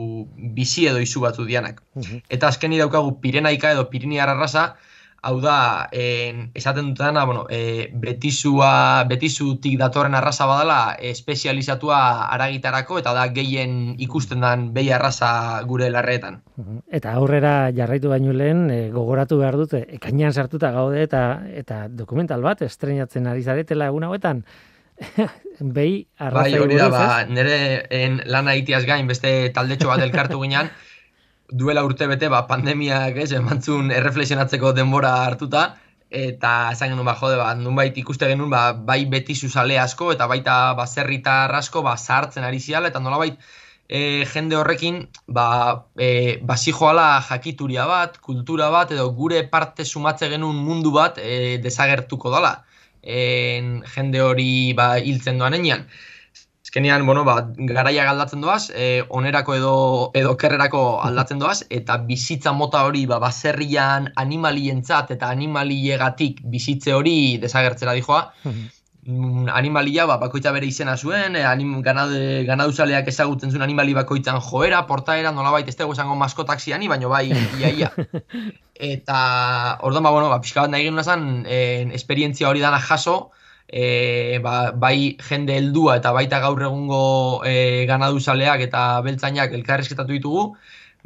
bizi 0.57 0.89
edo 0.89 1.05
izu 1.05 1.21
batzu 1.27 1.45
dianak. 1.45 1.83
Eta 2.33 2.49
azkeni 2.49 2.81
daukagu 2.81 3.19
Pirenaika 3.21 3.75
edo 3.77 3.91
Pirinear 3.93 4.33
arraza, 4.33 4.71
hau 5.25 5.39
da, 5.41 5.89
en, 5.93 6.51
esaten 6.55 6.93
dutena, 6.93 7.25
bueno, 7.25 7.47
e, 7.49 7.89
betizua, 8.01 9.05
betizutik 9.09 9.79
datorren 9.81 10.15
arraza 10.15 10.47
badala, 10.47 10.97
espezializatua 11.01 12.01
aragitarako, 12.35 12.99
eta 13.01 13.15
da 13.17 13.25
gehien 13.33 13.95
ikusten 14.05 14.45
den 14.45 14.69
behi 14.77 14.93
arraza 14.93 15.31
gure 15.69 15.89
larreetan. 15.93 16.43
Eta 16.93 17.17
aurrera 17.17 17.55
jarraitu 17.77 18.13
baino 18.13 18.37
lehen, 18.37 18.69
e, 18.71 18.79
gogoratu 18.93 19.41
behar 19.41 19.57
dute, 19.61 19.85
ekainan 19.97 20.37
sartuta 20.37 20.71
gaude, 20.77 21.03
eta 21.03 21.25
eta 21.65 21.87
dokumental 21.89 22.45
bat, 22.45 22.63
estrenatzen 22.69 23.27
ari 23.31 23.43
zaretela 23.43 23.89
egun 23.89 24.05
hauetan, 24.05 24.45
behi 25.77 26.03
arraza 26.19 26.51
bai, 26.51 26.65
hori 26.67 26.79
da, 26.79 26.91
ba, 26.93 27.07
nire 27.27 27.57
en, 27.91 28.21
lan 28.31 28.53
aitiaz 28.53 28.85
gain, 28.85 29.09
beste 29.09 29.33
taldetxo 29.57 29.89
bat 29.91 30.05
elkartu 30.05 30.43
ginean, 30.45 30.69
duela 31.51 31.85
urte 31.85 32.07
bete, 32.07 32.29
ba, 32.29 32.45
pandemiak, 32.49 33.17
ez, 33.21 33.33
emantzun 33.37 33.91
erreflexionatzeko 33.95 34.73
denbora 34.77 35.13
hartuta, 35.25 35.65
eta 36.15 36.53
esan 36.73 36.93
genuen, 36.93 37.07
ba, 37.09 37.17
jode, 37.21 37.37
ba, 37.41 37.51
nunbait 37.59 37.97
ikuste 38.01 38.29
genuen, 38.31 38.51
ba, 38.53 38.73
bai 38.73 39.05
beti 39.11 39.35
zuzale 39.35 39.79
asko, 39.81 40.13
eta 40.15 40.29
baita 40.31 40.57
baserritar 40.79 41.53
asko, 41.61 41.83
ba, 41.87 41.97
zahartzen 41.99 42.47
ari 42.47 42.61
ziala, 42.61 42.91
eta 42.93 43.03
nolabait, 43.03 43.39
e, 43.89 44.25
jende 44.33 44.57
horrekin, 44.57 45.03
ba, 45.27 45.49
e, 45.99 46.39
basi 46.43 46.73
joala 46.73 47.09
jakituria 47.29 47.87
bat, 47.91 48.19
kultura 48.21 48.71
bat, 48.71 48.95
edo 48.97 49.11
gure 49.13 49.43
parte 49.51 49.85
sumatze 49.85 50.31
genuen 50.33 50.57
mundu 50.57 50.95
bat 50.95 51.21
e, 51.21 51.59
desagertuko 51.65 52.33
dala, 52.33 52.57
e, 53.03 53.61
jende 53.95 54.25
hori 54.25 54.73
ba, 54.77 54.95
hiltzen 54.99 55.39
doan 55.39 55.61
enean 55.61 55.85
Azkenean, 56.75 57.07
bueno, 57.07 57.23
ba, 57.23 57.53
garaia 57.55 58.03
galdatzen 58.03 58.41
doaz, 58.43 58.73
e, 58.75 59.05
onerako 59.09 59.55
edo, 59.55 59.75
edo 60.19 60.33
kerrerako 60.35 60.81
aldatzen 61.07 61.39
doaz, 61.39 61.61
eta 61.71 62.01
bizitza 62.09 62.51
mota 62.51 62.81
hori, 62.83 63.05
ba, 63.07 63.21
baserrian 63.23 64.09
animalientzat 64.19 65.13
eta 65.15 65.29
animaliegatik 65.31 66.41
bizitze 66.51 66.91
hori 66.97 67.15
desagertzera 67.39 67.95
dijoa. 67.95 68.25
Mm, 69.05 69.53
animalia 69.55 70.09
ba, 70.11 70.17
bakoitza 70.19 70.51
bere 70.51 70.67
izena 70.67 70.97
zuen, 70.97 71.39
e, 71.39 71.45
anim, 71.47 71.77
ganade, 71.87 72.43
ganaduzaleak 72.51 73.13
ezagutzen 73.15 73.55
zuen 73.55 73.63
animali 73.63 73.95
bakoitzan 73.95 74.43
joera, 74.43 74.83
portaera, 74.91 75.31
nolabait 75.31 75.71
ez 75.71 75.77
dugu 75.79 75.95
esango 75.95 76.19
maskotak 76.19 76.59
ziani, 76.59 76.91
baina 76.91 77.07
bai, 77.07 77.29
ia, 77.61 77.71
ia. 77.71 77.93
Eta, 78.91 79.23
orduan, 79.79 80.03
ba, 80.03 80.11
bueno, 80.11 80.27
ba, 80.35 80.43
pixka 80.43 80.67
bat 80.67 80.75
nahi 80.75 80.91
genuen 80.91 81.47
esperientzia 82.03 82.51
hori 82.51 82.67
dana 82.67 82.83
jaso, 82.83 83.31
e, 83.75 84.39
ba, 84.39 84.71
bai 84.71 85.17
jende 85.29 85.57
heldua 85.59 85.99
eta 85.99 86.13
baita 86.15 86.39
gaur 86.45 86.63
egungo 86.63 87.03
e, 87.43 87.85
ganaduzaleak 87.91 88.63
eta 88.69 88.83
beltzainak 89.03 89.57
elkarrezketatu 89.59 90.15
ditugu, 90.15 90.45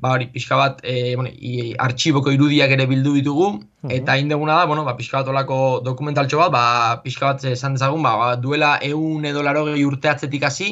ba 0.05 0.13
hori 0.15 0.29
pixka 0.35 0.59
bat 0.61 0.83
e, 0.85 1.17
bueno, 1.17 1.33
i, 1.33 1.73
artxiboko 1.87 2.35
irudiak 2.35 2.75
ere 2.77 2.87
bildu 2.91 3.15
ditugu 3.17 3.49
mhm. 3.55 3.95
eta 3.97 4.19
hain 4.19 4.29
deguna 4.29 4.61
da, 4.61 4.69
bueno, 4.69 4.85
ba, 4.85 4.95
pixka 5.01 5.23
bat 5.23 5.33
olako 5.33 5.59
dokumentaltxo 5.89 6.45
bat, 6.45 6.53
ba, 6.53 6.65
pixka 7.07 7.33
bat 7.33 7.49
esan 7.55 7.81
dezagun, 7.81 8.05
ba, 8.05 8.15
ba, 8.21 8.31
duela 8.37 8.77
eun 8.93 9.25
edo 9.33 9.43
laro 9.47 9.65
urteatzetik 9.89 10.45
hasi 10.45 10.71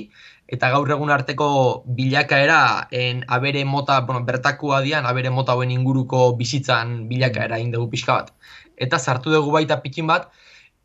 eta 0.53 0.68
gaur 0.70 0.92
egun 0.94 1.11
arteko 1.11 1.49
bilakaera 1.97 2.88
en 2.94 3.24
abere 3.26 3.64
mota, 3.64 4.03
bueno, 4.07 4.20
bertakua 4.28 4.84
dian, 4.84 5.09
abere 5.09 5.32
mota 5.32 5.57
hauen 5.57 5.72
inguruko 5.74 6.34
bizitzan 6.36 7.07
bilakaera 7.09 7.57
hain 7.57 7.72
dugu 7.72 7.88
pixka 7.97 8.20
bat. 8.20 8.34
Eta 8.76 9.01
sartu 9.01 9.32
dugu 9.32 9.51
baita 9.57 9.80
pikin 9.82 10.07
bat, 10.07 10.28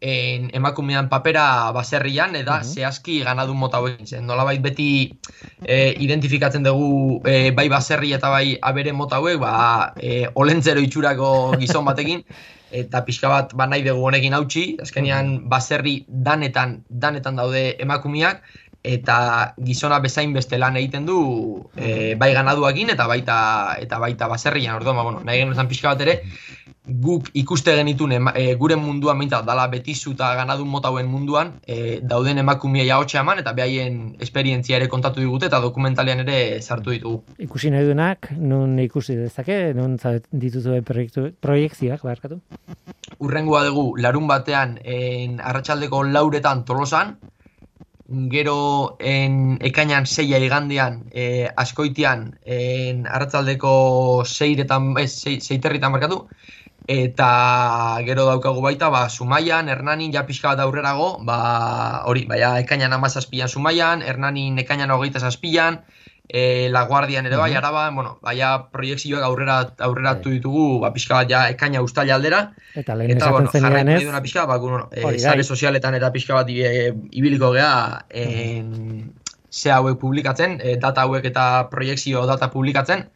en, 0.01 0.49
emakumean 0.53 1.09
papera 1.09 1.71
baserrian, 1.71 2.35
eta 2.35 2.59
uh 2.59 2.63
zehazki 2.65 3.21
ganadun 3.23 3.57
mota 3.57 3.79
hori 3.79 4.05
zen. 4.05 4.25
Nola 4.25 4.45
beti 4.59 5.11
e, 5.63 5.93
identifikatzen 5.99 6.63
dugu 6.63 7.21
e, 7.25 7.51
bai 7.51 7.69
baserri 7.69 8.13
eta 8.13 8.29
bai 8.29 8.57
abere 8.61 8.93
mota 8.93 9.17
hauek, 9.21 9.37
ba, 9.39 9.93
e, 9.95 10.27
olentzero 10.33 10.81
itxurako 10.81 11.53
gizon 11.61 11.85
batekin, 11.85 12.25
eta 12.81 13.03
pixka 13.05 13.29
bat 13.29 13.53
ba 13.53 13.67
nahi 13.67 13.85
dugu 13.85 14.09
honekin 14.09 14.33
hautsi, 14.33 14.77
azkenean 14.81 15.47
baserri 15.49 16.03
danetan, 16.07 16.81
danetan 16.89 17.35
daude 17.37 17.75
emakumeak, 17.79 18.41
eta 18.83 19.53
gizona 19.61 19.99
bezain 20.01 20.33
beste 20.33 20.57
lan 20.57 20.77
egiten 20.79 21.05
du 21.05 21.17
e, 21.77 22.15
bai 22.17 22.31
ganaduakin 22.33 22.89
eta 22.89 23.05
baita 23.07 23.37
eta 23.77 23.99
baita 24.01 24.27
baserrian. 24.27 24.75
Orduan 24.79 24.97
ba, 24.97 25.03
bueno 25.05 25.21
nahi 25.23 25.43
genuen 25.43 25.69
pixka 25.69 25.93
bat 25.93 26.01
ere 26.01 26.15
guk 26.85 27.29
ikuste 27.37 27.75
genitun 27.77 28.11
e, 28.11 28.55
gure 28.57 28.75
munduan 28.75 29.17
minta 29.17 29.41
dala 29.45 29.67
betizu 29.69 30.13
eta 30.15 30.33
ganadun 30.35 30.67
motauen 30.67 31.07
munduan 31.07 31.53
e, 31.67 31.99
dauden 32.01 32.41
emakumia 32.41 32.85
jaotxe 32.87 33.19
eman 33.21 33.39
eta 33.39 33.53
behaien 33.53 34.15
esperientzia 34.19 34.77
ere 34.77 34.87
kontatu 34.89 35.21
digute 35.21 35.45
eta 35.45 35.59
dokumentalean 35.61 36.23
ere 36.25 36.61
sartu 36.61 36.91
ditugu. 36.91 37.21
Ikusi 37.37 37.69
nahi 37.69 37.85
duenak, 37.85 38.31
nun 38.37 38.79
ikusi 38.79 39.15
dezake, 39.15 39.73
nun 39.77 39.99
dituzue 40.31 40.81
proiektzioak, 40.81 42.01
barkatu? 42.01 42.41
Urrengoa 43.19 43.65
dugu, 43.67 43.85
larun 44.01 44.25
batean, 44.27 44.79
en, 44.83 45.37
arratsaldeko 45.39 46.01
lauretan 46.09 46.65
tolosan, 46.65 47.17
gero 48.31 48.97
en 48.99 49.57
ekainan 49.63 50.05
seia 50.05 50.39
igandean 50.43 51.03
e, 51.13 51.47
askoitian 51.55 52.25
en 52.43 53.05
arratzaldeko 53.07 54.25
seiretan 54.25 54.97
ez 54.99 55.13
seiterritan 55.39 55.93
markatu 55.93 56.25
eta 56.91 57.31
gero 58.05 58.25
daukagu 58.27 58.61
baita 58.61 58.89
ba 58.89 59.07
Sumaian 59.09 59.69
Hernanin 59.69 60.11
ja 60.11 60.25
pixka 60.27 60.51
bat 60.51 60.59
aurrerago 60.59 61.23
ba 61.23 62.03
hori 62.05 62.25
baia 62.27 62.57
ekainan 62.59 62.91
17an 62.99 63.47
Sumaian 63.47 64.01
Hernanin 64.01 64.59
ekainan 64.59 64.91
27an 64.91 65.81
e, 66.31 66.69
La 66.69 66.85
Guardian 66.85 67.25
ere 67.25 67.35
bai, 67.35 67.53
araba, 67.55 67.89
bueno, 67.91 68.17
baia 68.23 68.51
proiektzioak 68.71 69.23
aurrera 69.27 69.57
aurreratu 69.87 70.29
bai. 70.29 70.37
ditugu, 70.37 70.65
ba 70.79 70.91
pixka 70.95 71.19
bat 71.19 71.29
ja 71.29 71.41
ekaina 71.51 71.81
ustaila 71.83 72.15
aldera. 72.15 72.41
Eta 72.75 72.95
lehen 72.95 73.17
eta, 73.17 73.31
bueno, 73.35 73.51
zenean 73.51 73.89
ez. 73.89 74.01
Eta 74.03 74.21
pixka, 74.23 74.45
ba, 74.47 74.57
bueno, 74.57 74.87
e, 74.91 75.19
sare 75.19 75.43
sozialetan 75.43 75.97
eta 75.99 76.11
pixka 76.15 76.37
bat 76.39 76.49
e, 76.49 76.93
ibiliko 77.11 77.51
gea, 77.57 78.05
en, 78.09 79.11
ze 79.51 79.71
hauek 79.75 79.99
publikatzen, 79.99 80.59
e, 80.63 80.77
data 80.79 81.03
hauek 81.03 81.27
eta 81.27 81.67
proiektzio 81.71 82.23
data 82.29 82.47
publikatzen. 82.53 83.09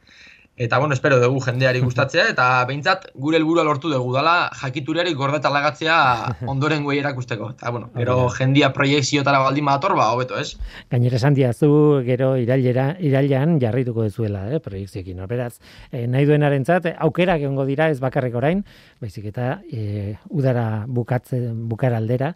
Eta 0.57 0.77
bueno, 0.79 0.93
espero 0.93 1.17
dugu 1.19 1.41
jendeari 1.43 1.81
gustatzea 1.83 2.29
eta 2.31 2.45
behintzat 2.67 3.09
gure 3.19 3.35
helburua 3.35 3.65
lortu 3.67 3.89
dugu 3.91 4.13
dala 4.15 4.49
jakiturari 4.55 5.11
gordeta 5.13 5.49
lagatzea 5.51 5.97
ondoren 6.53 6.85
guei 6.87 7.01
erakusteko. 7.01 7.49
Eta 7.57 7.73
bueno, 7.75 7.89
gero 7.97 8.29
jendia 8.37 8.69
proiekziotara 8.71 9.41
baldin 9.43 9.67
badator, 9.67 9.97
ba, 9.99 10.07
hobeto, 10.15 10.39
ez? 10.39 10.55
Gainera 10.89 11.19
esan 11.19 11.35
diazu, 11.35 11.69
gero 12.07 12.37
irailera, 12.39 12.93
irailean 13.03 13.59
jarrituko 13.59 14.07
duzuela, 14.07 14.45
eh, 14.47 14.61
proiekzioekin. 14.63 15.19
Beraz, 15.27 15.57
eh, 15.91 16.07
nahi 16.07 16.23
duenarentzat 16.23 16.93
aukerak 17.03 17.43
egongo 17.43 17.67
dira 17.67 17.89
ez 17.91 17.99
bakarrik 17.99 18.39
orain, 18.39 18.63
baizik 19.03 19.27
eta 19.35 19.57
eh, 19.67 20.15
udara 20.29 20.85
bukatze, 20.87 21.41
bukar 21.67 21.99
aldera, 21.99 22.31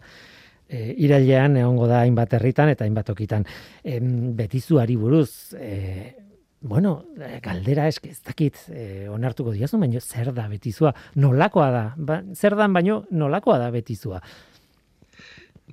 e, 0.68 0.94
irailean 1.06 1.56
egongo 1.56 1.88
da 1.90 2.04
hainbat 2.04 2.36
herritan 2.36 2.70
eta 2.72 2.84
hainbat 2.84 3.10
okitan. 3.10 3.46
E, 3.82 3.98
betizuari 4.36 4.96
buruz, 5.00 5.54
e, 5.56 6.28
Bueno, 6.60 7.04
eh, 7.16 7.40
galdera 7.42 7.86
eske 7.88 8.10
ez 8.12 8.20
dakit 8.20 8.58
eh, 8.68 9.08
onartuko 9.08 9.54
diazu, 9.56 9.78
baina 9.80 10.00
zer 10.00 10.28
da 10.36 10.44
betizua? 10.48 10.92
Nolakoa 11.16 11.70
da? 11.72 11.84
Ba, 11.96 12.20
zer 12.36 12.56
dan 12.58 12.74
baino 12.76 13.04
nolakoa 13.10 13.56
da 13.62 13.70
betizua? 13.72 14.20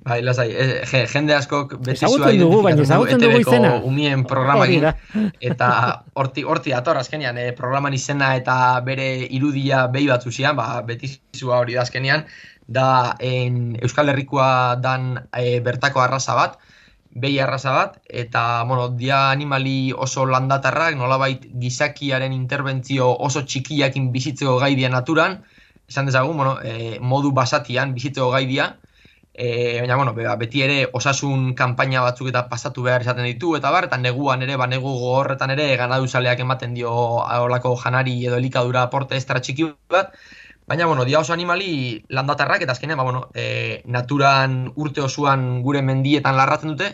Bai, 0.04 0.22
lasai, 0.22 0.46
e, 0.54 1.00
jende 1.10 1.34
askok 1.34 1.74
betizua 1.84 2.30
dugu, 2.38 2.62
baina 2.64 2.84
ezagutzen 2.86 3.20
dugu 3.20 3.40
izena. 3.42 3.74
Umien 3.84 4.22
programakin, 4.30 4.86
eta 5.50 5.68
horti, 6.16 6.44
horti 6.46 6.72
ator, 6.72 7.00
azkenian, 7.02 7.36
eh, 7.36 7.50
programan 7.56 7.96
izena 7.96 8.30
eta 8.38 8.56
bere 8.86 9.10
irudia 9.26 9.86
behi 9.92 10.08
batzu 10.08 10.32
zian, 10.32 10.56
ba, 10.56 10.70
betizua 10.88 11.60
hori 11.60 11.76
da 11.76 11.84
azkenian, 11.84 12.24
da 12.64 12.88
en, 13.20 13.76
Euskal 13.82 14.08
Herrikoa 14.12 14.78
dan 14.80 15.10
e, 15.36 15.58
bertako 15.64 16.04
arraza 16.04 16.38
bat, 16.38 16.58
behi 17.10 17.38
arraza 17.40 17.72
bat, 17.72 18.00
eta, 18.08 18.62
bueno, 18.64 18.88
dia 18.90 19.30
animali 19.30 19.92
oso 19.92 20.26
landatarrak, 20.26 20.96
nolabait 20.96 21.46
gizakiaren 21.60 22.32
interbentzio 22.32 23.08
oso 23.28 23.42
txikiakin 23.42 24.10
bizitzeko 24.12 24.58
gaidia 24.60 24.90
naturan, 24.92 25.40
esan 25.88 26.06
dezagun, 26.06 26.36
bueno, 26.36 26.58
e, 26.62 26.98
modu 27.00 27.32
basatian 27.32 27.94
bizitzeko 27.96 28.30
gaidia, 28.30 28.76
e, 29.32 29.80
baina, 29.80 29.96
bueno, 29.96 30.12
beti 30.14 30.62
ere 30.62 30.78
osasun 30.92 31.54
kanpaina 31.54 32.02
batzuk 32.02 32.28
eta 32.32 32.44
pasatu 32.50 32.82
behar 32.82 33.06
esaten 33.06 33.24
ditu, 33.24 33.54
eta 33.56 33.70
bar, 33.70 33.88
eta 33.88 33.98
neguan 33.98 34.42
ere, 34.42 34.56
ba, 34.60 34.66
negu 34.66 34.92
gogorretan 34.92 35.54
ere, 35.54 35.70
ganaduzaleak 35.80 36.42
ematen 36.44 36.74
dio 36.74 36.92
olako 36.92 37.76
janari 37.82 38.18
edo 38.26 38.36
elikadura 38.36 38.84
aporte 38.88 39.16
estara 39.16 39.40
txiki 39.40 39.72
bat, 39.90 40.12
Baina, 40.68 40.84
bueno, 40.84 41.06
dia 41.08 41.18
oso 41.18 41.32
animali 41.32 42.04
landatarrak, 42.12 42.60
eta 42.62 42.74
azkenean, 42.76 42.98
ba, 43.00 43.04
bueno, 43.06 43.22
e, 43.32 43.80
naturan 43.88 44.66
urte 44.76 45.00
osoan 45.00 45.62
gure 45.64 45.80
mendietan 45.80 46.36
larratzen 46.36 46.74
dute, 46.74 46.90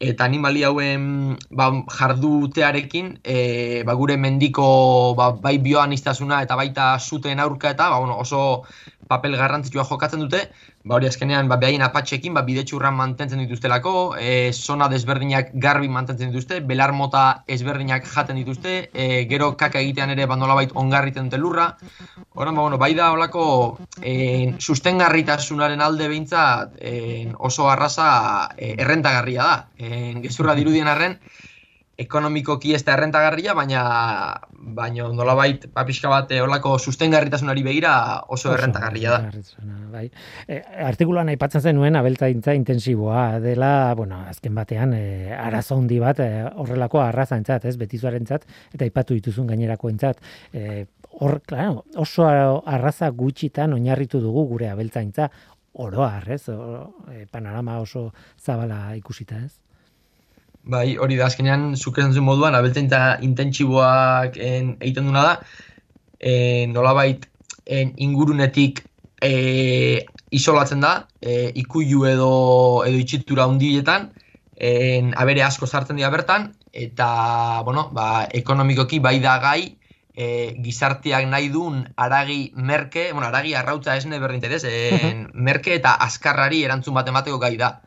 eta 0.00 0.24
animali 0.24 0.62
hauen 0.62 1.36
ba, 1.50 1.70
jardutearekin, 1.98 3.18
e, 3.24 3.82
ba, 3.86 3.94
gure 3.98 4.16
mendiko 4.16 5.14
ba, 5.18 5.32
bai 5.32 5.58
bioan 5.58 5.92
iztasuna 5.92 6.42
eta 6.46 6.56
baita 6.56 6.92
zuten 6.98 7.40
aurka 7.40 7.74
eta 7.74 7.90
ba, 7.90 7.98
bueno, 7.98 8.18
oso 8.18 8.64
papel 9.08 9.36
garrantzitsua 9.40 9.84
jokatzen 9.88 10.20
dute, 10.20 10.42
ba 10.88 10.96
hori 10.96 11.08
azkenean 11.08 11.48
ba 11.48 11.56
behaien 11.60 11.82
apatxekin 11.84 12.34
ba 12.36 12.42
bidetxurran 12.46 12.94
mantentzen 12.96 13.40
dituztelako, 13.42 13.92
e, 14.20 14.52
zona 14.52 14.88
desberdinak 14.92 15.50
garbi 15.64 15.88
mantentzen 15.92 16.30
dituzte, 16.32 16.60
belar 16.70 16.92
mota 16.96 17.24
ezberdinak 17.56 18.06
jaten 18.12 18.38
dituzte, 18.40 18.76
e, 18.92 19.08
gero 19.30 19.50
kaka 19.60 19.82
egitean 19.84 20.12
ere 20.14 20.28
ba 20.30 20.36
nolabait 20.36 20.72
ongarriten 20.74 21.28
dute 21.28 21.40
lurra. 21.40 21.68
Horan 22.34 22.54
ba 22.54 22.62
bueno, 22.62 22.78
bai 22.78 22.92
da 22.94 23.10
holako 23.12 23.44
e, 24.02 24.54
sustengarritasunaren 24.58 25.80
alde 25.84 26.08
behintzat 26.08 26.76
e, 26.80 26.94
oso 27.50 27.68
arraza 27.72 28.10
e, 28.56 28.74
errentagarria 28.78 29.42
da. 29.42 29.56
E, 29.76 29.87
gezurra 30.22 30.54
dirudien 30.58 30.88
arren, 30.88 31.18
ekonomikoki 31.98 32.76
ez 32.76 32.84
da 32.86 32.94
errentagarria, 32.94 33.54
baina 33.58 33.80
baino 34.78 35.08
nolabait 35.16 35.64
ba 35.74 35.82
pixka 35.86 36.10
bat 36.12 36.30
eh, 36.30 36.38
holako 36.44 36.76
sustengarritasunari 36.78 37.64
begira 37.66 37.92
oso, 38.30 38.52
errentagarria 38.54 39.16
da. 39.16 39.42
Bai. 39.90 40.04
E, 40.46 40.60
artikuluan 40.86 41.32
aipatzen 41.32 41.64
zenuen 41.72 41.98
abeltzaintza 41.98 42.54
intensiboa 42.54 43.40
dela, 43.42 43.72
bueno, 43.98 44.20
azken 44.30 44.54
batean 44.54 44.94
e, 44.94 45.02
arazo 45.34 45.80
handi 45.80 45.98
bat 46.02 46.22
e, 46.22 46.30
horrelako 46.62 47.02
arrazaintzat, 47.02 47.66
ez, 47.66 47.76
betizuarentzat 47.80 48.46
eta 48.70 48.86
aipatu 48.86 49.18
dituzun 49.18 49.50
gainerakoentzat. 49.50 50.22
E, 50.54 50.84
hor, 51.18 51.40
claro, 51.50 51.82
oso 51.98 52.28
arraza 52.28 53.10
gutxitan 53.10 53.74
oinarritu 53.74 54.22
dugu 54.22 54.46
gure 54.52 54.70
abeltzaintza 54.70 55.32
oroar, 55.82 56.30
ez? 56.30 56.44
E, 56.46 57.24
panorama 57.32 57.80
oso 57.82 58.12
zabala 58.38 58.84
ikusita, 58.98 59.42
ez? 59.48 59.67
Bai, 60.68 60.98
hori 61.00 61.16
da, 61.16 61.26
azkenean, 61.30 61.70
zukezen 61.80 62.12
zuen 62.12 62.26
moduan, 62.26 62.56
abeltzaintza 62.58 62.98
intentsiboak 63.24 64.34
egiten 64.36 65.06
duna 65.08 65.22
da, 65.24 65.30
e, 66.20 66.66
nolabait 66.68 67.24
en, 67.64 67.94
ingurunetik 68.04 68.82
e, 69.24 70.04
isolatzen 70.28 70.84
da, 70.84 70.92
e, 71.24 71.54
ikuilu 71.62 72.04
edo, 72.10 72.28
edo 72.84 73.00
itxitura 73.00 73.48
hundietan, 73.48 74.10
en, 74.60 75.14
abere 75.16 75.46
asko 75.46 75.64
sartzen 75.64 75.96
dira 75.96 76.12
bertan, 76.12 76.50
eta, 76.84 77.08
bueno, 77.64 77.88
ba, 77.96 78.26
ekonomikoki 78.42 79.00
bai 79.00 79.16
da 79.24 79.38
gai, 79.40 79.62
e, 80.12 80.52
gizarteak 80.60 81.24
nahi 81.32 81.48
duen 81.54 81.86
aragi 81.96 82.50
merke, 82.60 83.08
bueno, 83.14 83.30
aragi 83.32 83.56
arrautza 83.56 83.96
esne 83.96 84.20
berdinterez, 84.20 84.66
en, 84.68 85.30
merke 85.48 85.80
eta 85.80 85.96
askarrari 86.10 86.60
erantzun 86.68 87.00
bat 87.00 87.08
emateko 87.08 87.40
gai 87.40 87.56
da. 87.56 87.78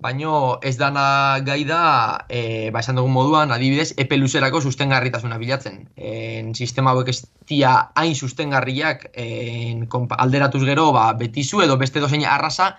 Baino 0.00 0.58
ez 0.64 0.78
dana 0.80 1.40
gai 1.44 1.64
da, 1.68 2.24
e, 2.32 2.70
ba 2.72 2.80
esan 2.80 2.96
dugun 2.96 3.12
moduan, 3.12 3.50
adibidez, 3.52 3.90
epe 4.00 4.16
luzerako 4.16 4.62
sustengarritasuna 4.64 5.36
bilatzen. 5.42 5.82
En, 5.96 6.54
sistema 6.54 6.94
hauek 6.94 7.10
ez 7.12 7.18
tia 7.50 7.72
hain 8.00 8.14
sustengarriak 8.16 9.10
en, 9.12 9.84
alderatuz 10.16 10.62
gero, 10.64 10.88
ba, 10.96 11.10
betizu 11.20 11.60
edo 11.66 11.76
beste 11.76 12.00
dozein 12.00 12.24
arrasa, 12.24 12.70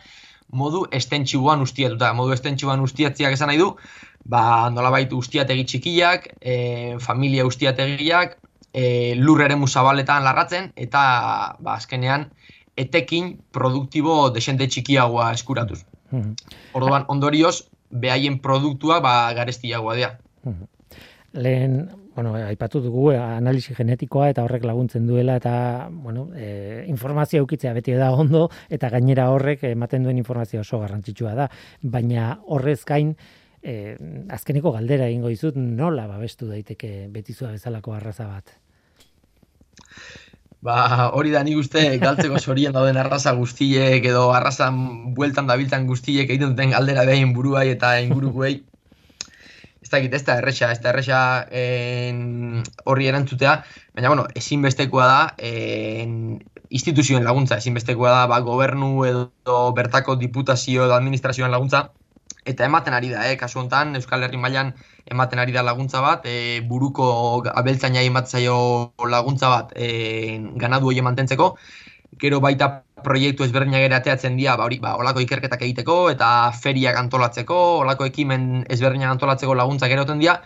modu 0.50 0.88
estentsiboan 0.92 1.62
ustiatuta. 1.62 2.10
Modu 2.18 2.34
estentsiboan 2.34 2.82
ustiatziak 2.88 3.38
esan 3.38 3.54
nahi 3.54 3.62
du, 3.62 3.70
ba, 4.26 4.72
nolabait 4.74 5.14
ustiategi 5.14 5.68
txikiak, 5.70 6.28
e, 6.42 6.56
familia 7.06 7.46
ustiategiak, 7.46 8.40
e, 8.74 9.14
lur 9.22 9.46
ere 9.46 9.60
musabaletan 9.62 10.26
larratzen, 10.26 10.72
eta 10.76 11.06
ba, 11.60 11.78
azkenean 11.78 12.32
etekin 12.82 13.36
produktibo 13.54 14.30
desente 14.34 14.68
txikiagoa 14.68 15.32
eskuratuz. 15.38 15.84
Mm 16.12 16.36
Orduan, 16.74 17.06
ondorioz, 17.08 17.68
behaien 17.92 18.40
produktua 18.40 19.00
ba, 19.04 19.34
garestiagoa 19.36 19.96
dira. 19.96 20.12
Lehen, 21.34 21.90
bueno, 22.16 22.34
aipatu 22.36 22.82
dugu, 22.84 23.10
analisi 23.16 23.76
genetikoa 23.76 24.30
eta 24.32 24.44
horrek 24.44 24.66
laguntzen 24.68 25.08
duela, 25.08 25.38
eta, 25.40 25.90
bueno, 25.92 26.28
e, 26.36 26.86
informazio 26.92 27.44
eukitzea 27.44 27.74
beti 27.74 27.96
da 27.96 28.12
ondo, 28.12 28.50
eta 28.70 28.90
gainera 28.92 29.30
horrek 29.32 29.64
ematen 29.72 30.04
duen 30.04 30.20
informazio 30.20 30.62
oso 30.62 30.80
garrantzitsua 30.80 31.36
da. 31.36 31.48
Baina 31.82 32.34
horrez 32.48 32.82
gain, 32.88 33.16
e, 33.64 33.96
azkeneko 34.30 34.74
galdera 34.76 35.08
egingo 35.08 35.32
dizut, 35.32 35.56
nola 35.56 36.08
babestu 36.08 36.50
daiteke 36.52 37.08
betizua 37.12 37.52
bezalako 37.56 37.96
arraza 37.96 38.28
bat? 38.28 38.58
Ba, 40.62 41.10
hori 41.18 41.32
da 41.34 41.42
nik 41.42 41.58
uste 41.58 41.82
galtzeko 42.02 42.38
sorien 42.40 42.74
dauden 42.76 42.98
arraza 43.02 43.32
guztiek 43.38 44.04
edo 44.06 44.28
arrazan 44.38 44.76
bueltan 45.18 45.48
dabiltan 45.50 45.88
guztiek 45.90 46.30
egiten 46.30 46.52
duten 46.54 46.76
galdera 46.76 47.06
behin 47.10 47.32
buruai 47.34 47.72
eta 47.72 47.96
ingurukuei. 48.06 48.60
Ez 49.82 49.90
da 49.90 49.98
egit, 49.98 50.14
ez 50.14 50.22
da 50.28 50.36
erresa, 50.38 50.70
ez 50.70 50.78
da 50.84 50.92
erresa 50.92 51.22
horri 52.86 53.10
erantzutea, 53.10 53.56
baina, 53.96 54.12
bueno, 54.14 54.28
ezinbestekoa 54.38 55.08
da, 55.10 55.22
en, 55.50 56.14
instituzioen 56.70 57.26
laguntza, 57.26 57.58
ezinbestekoa 57.58 58.14
da, 58.20 58.22
ba, 58.30 58.40
gobernu 58.46 58.92
edo 59.10 59.58
bertako 59.74 60.16
diputazio 60.22 60.86
edo 60.86 60.94
administrazioen 61.00 61.52
laguntza, 61.52 61.88
eta 62.46 62.70
ematen 62.70 62.94
ari 62.94 63.10
da, 63.10 63.26
eh, 63.32 63.38
kasu 63.42 63.60
hontan 63.66 63.98
Euskal 63.98 64.24
Herri 64.28 64.38
mailan 64.38 64.76
ematen 65.06 65.40
ari 65.40 65.52
da 65.52 65.64
laguntza 65.64 66.02
bat, 66.02 66.26
e, 66.26 66.62
buruko 66.68 67.44
abeltzaina 67.54 68.02
ematzaio 68.02 68.58
laguntza 69.10 69.50
bat 69.50 69.74
e, 69.76 70.40
ganadu 70.56 70.92
hori 70.92 71.02
mantentzeko, 71.02 71.56
gero 72.22 72.40
baita 72.44 72.84
proiektu 73.04 73.44
ezberdinak 73.44 73.88
ere 73.88 73.98
ateatzen 73.98 74.38
dira, 74.38 74.58
ba 74.58 74.68
hori, 74.68 74.80
ba 74.84 74.96
holako 75.00 75.24
ikerketak 75.24 75.64
egiteko 75.66 75.98
eta 76.12 76.52
feriak 76.54 77.00
antolatzeko, 77.00 77.58
holako 77.82 78.06
ekimen 78.12 78.66
ezberdinak 78.70 79.16
antolatzeko 79.16 79.58
laguntza 79.58 79.90
gero 79.92 80.06
dira, 80.14 80.42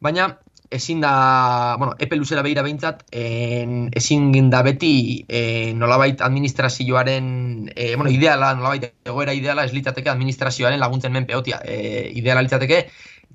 baina 0.00 0.32
ezin 0.74 1.00
da, 1.00 1.76
bueno, 1.78 1.94
epe 1.98 2.16
luzera 2.16 2.42
behira 2.42 2.62
behintzat, 2.62 3.04
en, 3.12 3.90
ezin 3.94 4.50
da 4.50 4.62
beti 4.66 5.24
e, 5.28 5.72
nolabait 5.74 6.20
administrazioaren, 6.20 7.70
e, 7.76 7.94
bueno, 7.94 8.10
ideala, 8.10 8.54
nolabait 8.58 8.90
egoera 9.04 9.34
ideala 9.34 9.64
ez 9.64 9.72
litzateke 9.72 10.10
administrazioaren 10.10 10.80
laguntzen 10.80 11.14
menpeotia. 11.14 11.60
E, 11.64 12.10
ideala 12.18 12.42
litzateke 12.42 12.88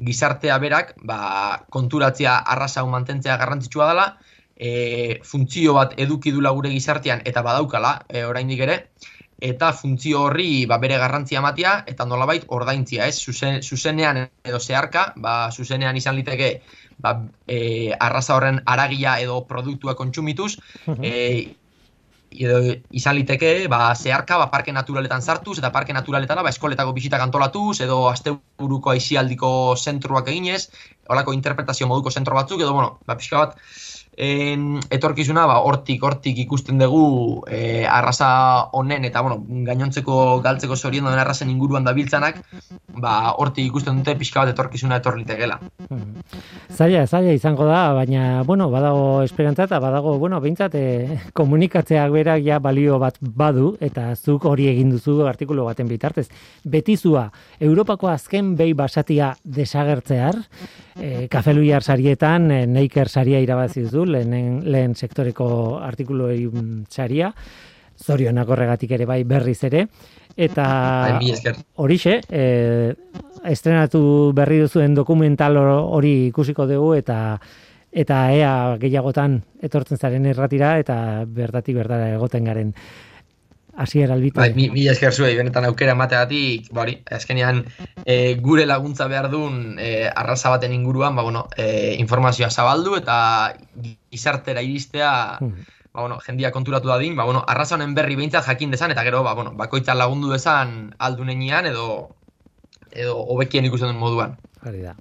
gizartea 0.06 0.58
berak, 0.60 0.95
ba, 1.04 1.20
konturatzea 1.70 2.38
arrasa 2.56 2.86
mantentzea 2.86 3.38
garrantzitsua 3.38 3.88
dela, 3.91 4.08
e, 4.56 5.20
funtzio 5.24 5.74
bat 5.78 5.95
eduki 5.97 6.32
dula 6.36 6.52
gure 6.56 6.72
gizartean 6.74 7.24
eta 7.26 7.43
badaukala, 7.45 7.95
e, 8.08 8.24
oraindik 8.28 8.64
ere, 8.68 8.78
eta 9.39 9.72
funtzio 9.74 10.26
horri 10.28 10.66
ba, 10.68 10.78
bere 10.84 10.97
garrantzia 11.00 11.39
ematia 11.39 11.78
eta 11.88 12.06
nolabait 12.06 12.43
ordaintzia, 12.47 13.08
ez? 13.08 13.20
zuzenean 13.64 14.26
edo 14.43 14.60
zeharka, 14.60 15.14
ba, 15.16 15.50
zuzenean 15.52 15.97
izan 15.97 16.20
liteke 16.20 16.52
ba, 17.00 17.16
e, 17.47 17.93
arraza 18.00 18.36
horren 18.36 18.62
aragia 18.66 19.18
edo 19.24 19.41
produktua 19.47 19.95
kontsumituz, 19.95 20.58
e, 21.00 21.56
edo 22.32 22.60
izan 22.94 23.18
liteke, 23.18 23.68
ba, 23.72 23.94
zeharka, 23.96 24.38
ba, 24.38 24.50
parke 24.52 24.74
naturaletan 24.76 25.22
sartuz, 25.22 25.58
eta 25.60 25.72
parke 25.74 25.94
naturaletara, 25.94 26.44
ba, 26.46 26.54
eskoletako 26.54 26.94
bisitak 26.94 27.22
antolatuz, 27.26 27.80
edo 27.82 28.04
asteburuko 28.10 28.94
aizialdiko 28.94 29.76
zentruak 29.76 30.30
eginez, 30.30 30.70
holako 31.10 31.34
interpretazio 31.34 31.88
moduko 31.88 32.12
zentro 32.12 32.38
batzuk, 32.38 32.62
edo, 32.62 32.74
bueno, 32.74 32.99
ba, 33.05 33.18
pixka 33.20 33.43
bat, 33.43 33.57
en, 34.20 34.80
etorkizuna 34.91 35.45
ba 35.47 35.62
hortik 35.64 36.03
hortik 36.03 36.38
ikusten 36.43 36.78
dugu 36.82 37.41
e, 37.47 37.86
arraza 37.88 38.68
honen 38.76 39.05
eta 39.07 39.22
bueno 39.24 39.39
gainontzeko 39.68 40.41
galtzeko 40.43 40.76
sorien 40.76 41.07
den 41.07 41.20
arrazen 41.22 41.49
inguruan 41.49 41.88
dabiltzanak 41.88 42.41
ba 42.99 43.32
hortik 43.39 43.70
ikusten 43.70 44.01
dute 44.01 44.18
pixka 44.20 44.43
bat 44.43 44.51
etorkizuna 44.51 44.99
etor 44.99 45.18
litekela. 45.18 45.60
Hmm. 45.88 46.20
Zaila, 46.76 47.05
zaila 47.07 47.32
izango 47.34 47.66
da, 47.66 47.93
baina 47.95 48.43
bueno, 48.43 48.70
badago 48.70 49.24
esperantza 49.24 49.70
eta 49.70 49.80
badago 49.80 50.18
bueno, 50.20 50.41
beintzat 50.43 50.76
e, 50.76 51.20
komunikatzeak 51.39 52.12
berak 52.12 52.43
ja 52.43 52.60
balio 52.60 52.99
bat 52.99 53.16
badu 53.22 53.78
eta 53.80 54.12
zuk 54.16 54.49
hori 54.51 54.68
egin 54.74 54.91
duzu 54.91 55.22
artikulu 55.32 55.70
baten 55.72 55.88
bitartez. 55.88 56.28
Betizua 56.66 57.30
Europako 57.60 58.12
azken 58.12 58.55
behi 58.60 58.74
basatia 58.74 59.32
desagertzear, 59.43 60.43
e, 61.00 61.28
kafeluiar 61.32 61.84
sarietan 61.84 62.52
e, 62.52 62.60
Neiker 62.68 63.10
saria 63.10 63.39
irabazi 63.41 63.86
duzu 63.86 64.06
lehen, 64.06 64.62
lehen 64.70 64.95
sektoreko 64.95 65.80
artikulu 65.82 66.30
saria, 66.89 67.34
zorionak 68.00 68.50
horregatik 68.50 68.91
ere 68.91 69.06
bai 69.06 69.24
berriz 69.24 69.64
ere, 69.64 69.88
eta 70.38 71.20
horixe, 71.76 72.20
e, 72.30 72.43
estrenatu 73.43 74.32
berri 74.36 74.60
duzuen 74.64 74.95
dokumental 74.95 75.58
hori 75.58 76.30
ikusiko 76.30 76.68
dugu, 76.68 76.93
eta 76.95 77.39
eta 77.89 78.18
ea 78.32 78.78
gehiagotan 78.78 79.39
etortzen 79.66 79.97
zaren 79.97 80.28
erratira, 80.30 80.78
eta 80.78 81.26
bertatik 81.26 81.76
bertara 81.80 82.12
egoten 82.14 82.45
garen 82.45 82.74
hasier 83.76 84.12
albite. 84.12 84.40
Bai, 84.40 84.54
mi, 84.54 84.70
mi 84.70 84.88
esker 84.92 85.14
zuei, 85.14 85.36
benetan 85.38 85.66
aukera 85.70 85.96
emateagatik, 85.96 86.70
ba 86.76 86.84
hori, 86.84 86.98
azkenean 87.16 87.64
e, 88.06 88.36
gure 88.44 88.66
laguntza 88.68 89.08
behar 89.08 89.30
duen 89.32 89.80
e, 89.80 90.10
arraza 90.10 90.52
baten 90.54 90.74
inguruan, 90.76 91.16
ba 91.16 91.24
bueno, 91.24 91.48
e, 91.58 91.96
informazioa 92.00 92.50
zabaldu 92.50 92.98
eta 93.00 93.18
gizartera 94.12 94.62
iristea, 94.66 95.12
hmm. 95.40 95.68
ba 95.94 96.02
bueno, 96.02 96.20
jendia 96.26 96.52
konturatu 96.52 96.92
dadin, 96.92 97.16
ba 97.16 97.26
bueno, 97.26 97.44
arraza 97.48 97.76
honen 97.76 97.96
berri 97.96 98.20
behintzat 98.20 98.46
jakin 98.46 98.72
dezan 98.72 98.92
eta 98.92 99.04
gero, 99.08 99.24
ba 99.24 99.34
bueno, 99.34 99.56
bakoitza 99.56 99.96
lagundu 99.96 100.32
dezan 100.34 100.96
aldunean 100.98 101.70
edo 101.70 102.16
edo 102.92 103.20
hobekien 103.22 103.66
ikusten 103.66 103.92
duen 103.92 104.02
moduan. 104.02 104.40
Hori 104.66 104.82
da. 104.84 104.96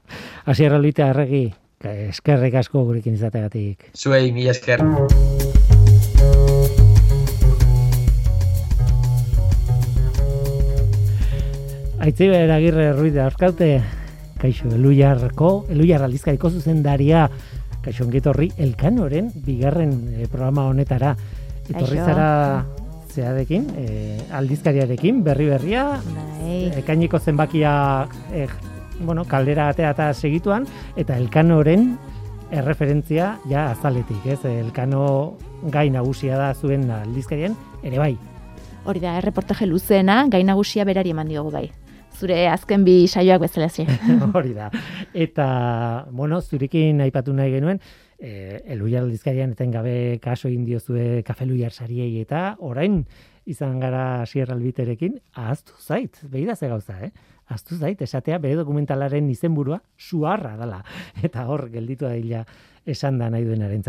Hasier 0.47 0.75
albite 0.77 1.03
arregi, 1.03 1.49
eskerrik 1.83 2.61
asko 2.61 2.85
gurekin 2.85 3.19
izategatik. 3.19 3.91
Zuei, 3.97 4.31
mi 4.33 4.47
esker. 4.49 4.85
Aitzibe 11.99 12.37
eragirre 12.39 12.93
ruiz 12.93 13.11
de 13.13 13.21
arkaute, 13.21 13.69
kaixo, 14.39 14.69
eluiarko, 14.71 15.67
eluiar 15.75 16.05
aldizkariko 16.07 16.51
zuzendaria, 16.55 17.25
kaixo 17.83 18.05
ongetorri, 18.07 18.53
elkanoren, 18.57 19.33
bigarren 19.43 19.95
eh, 20.15 20.29
programa 20.31 20.69
honetara. 20.71 21.17
Etorri 21.67 21.99
zara 21.99 22.29
zeadekin, 23.11 23.67
eh, 23.83 24.21
aldizkariarekin, 24.39 25.25
berri 25.27 25.49
berria, 25.51 25.89
bai. 26.15 26.61
ekainiko 26.79 27.19
zenbakia, 27.19 27.73
eh, 28.33 28.47
bueno, 29.01 29.25
kaldera 29.27 29.69
atea 29.73 29.91
eta 29.91 30.13
segituan, 30.15 30.69
eta 30.97 31.19
elkanoren 31.19 31.91
erreferentzia 32.55 33.35
ja 33.51 33.73
azaletik, 33.73 34.23
ez? 34.25 34.39
Elkano 34.47 35.35
gai 35.67 35.89
nagusia 35.91 36.39
da 36.39 36.55
zuen 36.55 36.87
aldizkarien, 36.95 37.59
ere 37.83 37.99
bai. 37.99 38.15
Hori 38.87 39.03
da, 39.03 39.19
erreportaje 39.19 39.67
luzena, 39.67 40.23
gai 40.31 40.45
nagusia 40.47 40.87
berari 40.87 41.11
eman 41.11 41.35
diogu 41.35 41.51
bai 41.51 41.67
zure 42.19 42.49
azken 42.51 42.85
bi 42.85 43.07
saioak 43.07 43.47
bezala 43.47 43.69
zi. 43.71 43.87
Hori 44.35 44.53
da. 44.57 44.69
Eta, 45.15 45.49
bueno, 46.11 46.41
zurekin 46.43 47.01
aipatu 47.07 47.35
nahi 47.37 47.55
genuen, 47.55 47.81
e, 48.19 48.61
eluiar 48.75 49.07
aldizkarian 49.07 49.55
eten 49.55 49.73
gabe 49.75 50.19
kaso 50.23 50.51
indiozue 50.51 51.23
kafeluiar 51.27 51.73
sariei 51.73 52.19
eta 52.21 52.57
orain 52.59 53.05
izan 53.49 53.79
gara 53.81 54.27
sierra 54.27 54.55
albiterekin, 54.59 55.17
ahaztu 55.33 55.79
zait, 55.81 56.19
behi 56.29 56.45
da 56.45 56.57
ze 56.57 56.69
gauza, 56.69 56.99
eh? 57.05 57.13
Aztu 57.49 57.79
zait, 57.79 58.03
esatea 58.05 58.37
bere 58.43 58.59
dokumentalaren 58.59 59.31
izenburua 59.33 59.79
suarra 59.97 60.57
dala. 60.59 60.83
Eta 61.25 61.47
hor, 61.49 61.71
gelditu 61.73 62.05
da 62.05 62.45
esan 62.85 63.19
da 63.19 63.31
nahi 63.31 63.47
duen. 63.49 63.81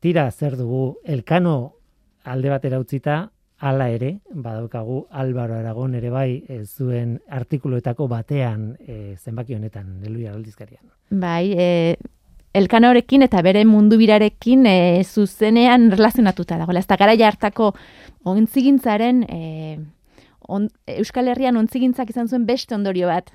Tira, 0.00 0.30
zer 0.30 0.58
dugu, 0.58 0.98
elkano 1.04 1.76
alde 2.24 2.50
batera 2.50 2.78
utzita, 2.82 3.30
Hala 3.58 3.88
ere, 3.88 4.18
badaukagu 4.28 5.06
Álvaro 5.10 5.54
Aragon 5.56 5.94
ere 5.96 6.10
bai 6.12 6.44
e, 6.44 6.60
zuen 6.66 7.16
artikuluetako 7.32 8.04
batean 8.08 8.74
e, 8.84 9.16
zenbaki 9.16 9.56
honetan, 9.56 9.94
Eluia 10.04 10.34
aldizkarian. 10.34 10.84
Bai, 11.08 11.54
e, 11.56 11.96
elkanorekin 12.56 13.24
eta 13.24 13.40
bere 13.44 13.64
mundu 13.64 13.96
birarekin 13.96 14.66
e, 14.68 14.76
zuzenean 15.04 15.90
relazionatuta 15.94 16.58
dago. 16.60 16.76
Ez 16.76 16.86
da 16.86 16.98
gara 17.00 17.16
jartako 17.16 17.70
ontzigintzaren, 18.28 19.22
e, 19.24 19.78
on, 20.48 20.68
Euskal 20.98 21.32
Herrian 21.32 21.56
ontzigintzak 21.56 22.12
izan 22.12 22.28
zuen 22.28 22.44
beste 22.44 22.76
ondorio 22.76 23.08
bat 23.08 23.32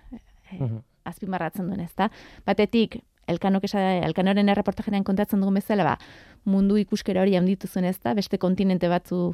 e, 0.54 0.70
azpimarratzen 1.10 1.66
duen, 1.66 1.82
ez 1.82 1.96
da? 1.98 2.12
Batetik, 2.46 3.00
elkanok 3.32 3.66
esa, 3.66 3.82
elkanoren 4.06 4.54
erreportajenean 4.54 5.06
kontatzen 5.08 5.42
dugun 5.42 5.58
bezala, 5.58 5.96
ba, 5.96 5.98
mundu 6.46 6.78
ikuskera 6.78 7.26
hori 7.26 7.34
handitu 7.40 7.66
zuen, 7.66 7.90
ez 7.90 7.98
da? 8.04 8.14
Beste 8.18 8.38
kontinente 8.38 8.90
batzu 8.92 9.32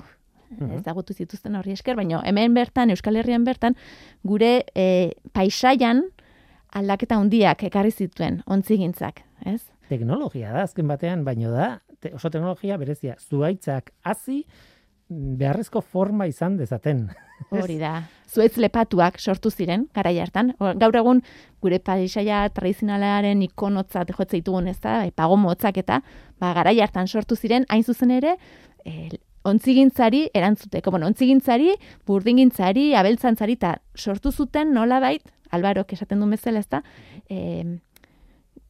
Mhm. 0.49 0.79
ezagutu 0.79 1.13
zituzten 1.13 1.55
horri 1.55 1.73
esker, 1.75 1.95
baina 1.95 2.21
hemen 2.25 2.53
bertan, 2.53 2.89
Euskal 2.89 3.19
Herrian 3.19 3.43
bertan, 3.43 3.75
gure 4.23 4.65
e, 4.75 5.13
paisaian 5.33 6.03
aldaketa 6.75 7.17
handiak 7.19 7.63
ekarri 7.67 7.91
zituen 7.91 8.41
ontzigintzak, 8.47 9.23
ez? 9.45 9.61
Teknologia 9.89 10.51
da, 10.53 10.65
azken 10.67 10.87
batean, 10.87 11.23
baino 11.27 11.51
da, 11.53 11.77
te, 12.01 12.11
oso 12.15 12.31
teknologia 12.31 12.77
berezia, 12.79 13.15
zuaitzak 13.19 13.93
hazi 14.03 14.41
mm, 14.43 15.37
beharrezko 15.39 15.81
forma 15.81 16.27
izan 16.27 16.57
dezaten. 16.59 17.07
Hori 17.53 17.77
da. 17.79 17.93
Zuetz 18.27 18.57
lepatuak 18.59 19.19
sortu 19.21 19.51
ziren, 19.51 19.85
garai 19.95 20.17
hartan. 20.19 20.51
Gaur 20.59 20.97
egun, 20.99 21.21
gure 21.63 21.79
paisaia 21.79 22.41
tradizionalaren 22.55 23.43
ikonotzat 23.45 24.11
jotze 24.11 24.39
ditugun 24.39 24.67
ez 24.67 24.79
da, 24.83 24.99
pagomotzak 25.15 25.79
eta, 25.83 26.01
ba, 26.41 26.51
garai 26.57 26.79
hartan 26.83 27.07
sortu 27.07 27.37
ziren, 27.39 27.67
hain 27.69 27.85
zuzen 27.85 28.11
ere, 28.17 28.35
e, 28.83 29.09
ontzigintzari 29.47 30.27
erantzuteko. 30.35 30.91
Bueno, 30.91 31.07
ontzigintzari, 31.07 31.73
burdingintzari, 32.07 32.93
abeltzantzari, 32.99 33.55
eta 33.59 33.77
sortu 33.95 34.31
zuten 34.31 34.73
nolabait, 34.75 35.23
albarok 35.55 35.93
esaten 35.95 36.19
du 36.19 36.27
bezala 36.29 36.59
ez 36.59 36.67
da, 36.69 36.81
e, 37.29 37.63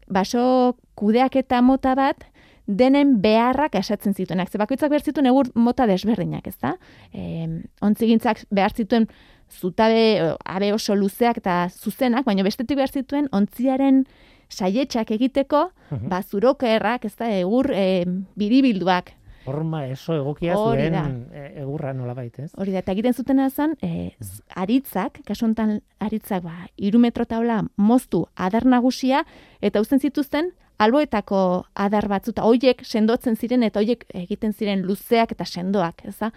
baso 0.07 0.77
kudeak 0.95 1.35
eta 1.41 1.61
mota 1.61 1.95
bat, 1.97 2.25
denen 2.67 3.15
beharrak 3.23 3.75
esatzen 3.79 4.13
zituenak. 4.13 4.49
Ze 4.51 4.59
bakoitzak 4.59 4.91
behar 4.91 5.03
zituen 5.03 5.29
egur 5.29 5.47
mota 5.55 5.85
desberdinak, 5.87 6.47
ez 6.47 6.57
da? 6.59 6.73
E, 7.15 7.47
ontzigintzak 7.81 8.43
behar 8.51 8.73
zituen 8.75 9.07
zutabe, 9.47 10.35
abe 10.43 10.73
oso 10.75 10.95
luzeak 10.95 11.37
eta 11.39 11.69
zuzenak, 11.71 12.25
baina 12.27 12.43
bestetik 12.43 12.75
behar 12.75 12.91
zituen 12.91 13.29
ontziaren 13.31 14.05
saietxak 14.49 15.11
egiteko, 15.11 15.69
Mhm. 15.91 16.09
ba, 16.09 16.21
zurokerrak, 16.23 17.05
ez 17.05 17.15
da, 17.15 17.29
egur 17.31 17.71
e, 17.71 18.03
biribilduak. 18.35 19.13
Forma 19.47 19.85
eso 19.87 20.15
egokia 20.17 20.57
Hori 20.59 20.87
zuen 20.89 21.17
e, 21.31 21.43
egurra 21.63 21.93
nolabait, 21.95 22.35
ez? 22.43 22.51
Hori 22.59 22.75
da, 22.75 22.83
eta 22.83 22.93
egiten 22.93 23.15
zutena 23.15 23.47
zen, 23.49 23.77
e, 23.81 24.11
aritzak, 24.59 25.21
kasu 25.27 25.47
honetan 25.47 25.77
aritzak, 26.03 26.43
ba, 26.43 26.67
iru 26.75 26.99
metro 26.99 27.25
taula 27.25 27.61
moztu 27.77 28.25
adar 28.35 28.67
nagusia, 28.67 29.23
eta 29.61 29.81
uzten 29.83 30.03
zituzten, 30.03 30.51
alboetako 30.77 31.39
adar 31.87 32.09
batzu, 32.11 32.35
eta 32.35 32.45
hoiek 32.45 32.83
sendotzen 32.85 33.39
ziren, 33.39 33.63
eta 33.65 33.81
hoiek 33.81 34.05
egiten 34.13 34.53
ziren 34.53 34.83
luzeak 34.85 35.33
eta 35.33 35.47
sendoak, 35.47 36.05
ez 36.05 36.17
da? 36.19 36.31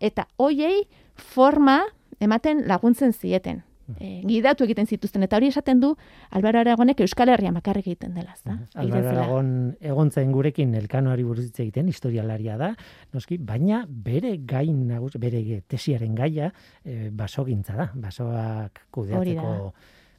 Eta 0.00 0.26
hoiei 0.40 0.86
forma 1.14 1.82
ematen 2.24 2.64
laguntzen 2.66 3.12
zieten. 3.12 3.62
E, 3.98 4.22
gidatu 4.26 4.64
egiten 4.64 4.86
zituzten, 4.86 5.24
eta 5.26 5.38
hori 5.38 5.50
esaten 5.52 5.80
du, 5.82 5.94
Albaro 6.30 6.62
Aragonek 6.62 7.02
Euskal 7.04 7.32
Herria 7.32 7.52
makarrik 7.52 7.88
egiten 7.90 8.14
dela, 8.16 8.34
ez 8.34 8.42
da? 8.44 8.58
Zela. 8.74 9.02
Aragon 9.12 9.50
egon 9.80 10.10
zen 10.10 10.32
gurekin 10.32 10.74
elkanoari 10.78 11.26
buruz 11.26 11.46
hitz 11.48 11.60
egiten, 11.66 11.88
historialaria 11.92 12.56
da, 12.60 12.72
noski, 13.14 13.38
baina 13.38 13.84
bere 13.88 14.36
gain 14.48 14.86
nagus, 14.88 15.14
bere 15.20 15.60
tesiaren 15.68 16.14
gaia 16.14 16.52
e, 16.84 17.10
basogintza 17.12 17.76
da, 17.76 17.90
basoak 18.06 18.86
kudeatzeko 18.94 19.74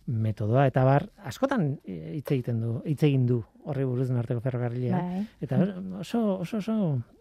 metodoa 0.06 0.68
eta 0.70 0.84
bar 0.86 1.08
askotan 1.26 1.80
e, 1.84 2.16
hitz 2.20 2.30
egiten 2.36 2.60
du, 2.62 2.72
hitz 2.86 3.02
egin 3.08 3.26
du 3.26 3.40
horri 3.66 3.86
buruz 3.88 4.12
norteko 4.14 4.40
ferrokarrilea. 4.44 5.00
Bai, 5.02 5.24
Eta 5.42 5.58
oso 6.00 6.22
oso 6.44 6.60
oso 6.62 6.76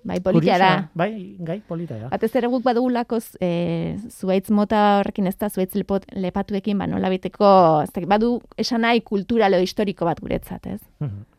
bai 0.05 0.19
politia 0.21 0.59
da. 0.61 0.71
Bai, 0.95 1.37
gai 1.41 1.61
polita 1.67 1.97
da. 1.99 2.11
Batez 2.13 2.35
ere 2.37 2.51
guk 2.53 2.65
badugulako 2.67 3.21
e, 3.41 3.97
zuaitz 4.11 4.51
mota 4.53 4.83
horrekin 5.01 5.31
ez 5.31 5.37
da, 5.41 5.49
zuaitz 5.49 5.73
lepot, 5.79 6.05
lepatuekin, 6.13 6.79
ba, 6.79 6.89
nola 6.91 7.09
biteko, 7.13 7.47
ez 7.87 8.09
badu 8.11 8.37
esan 8.61 8.85
nahi 8.85 9.01
kultural 9.01 9.57
edo 9.57 9.65
historiko 9.65 10.05
bat 10.05 10.21
guretzat, 10.21 10.67
ez? 10.67 10.83
Mhm. 11.01 11.34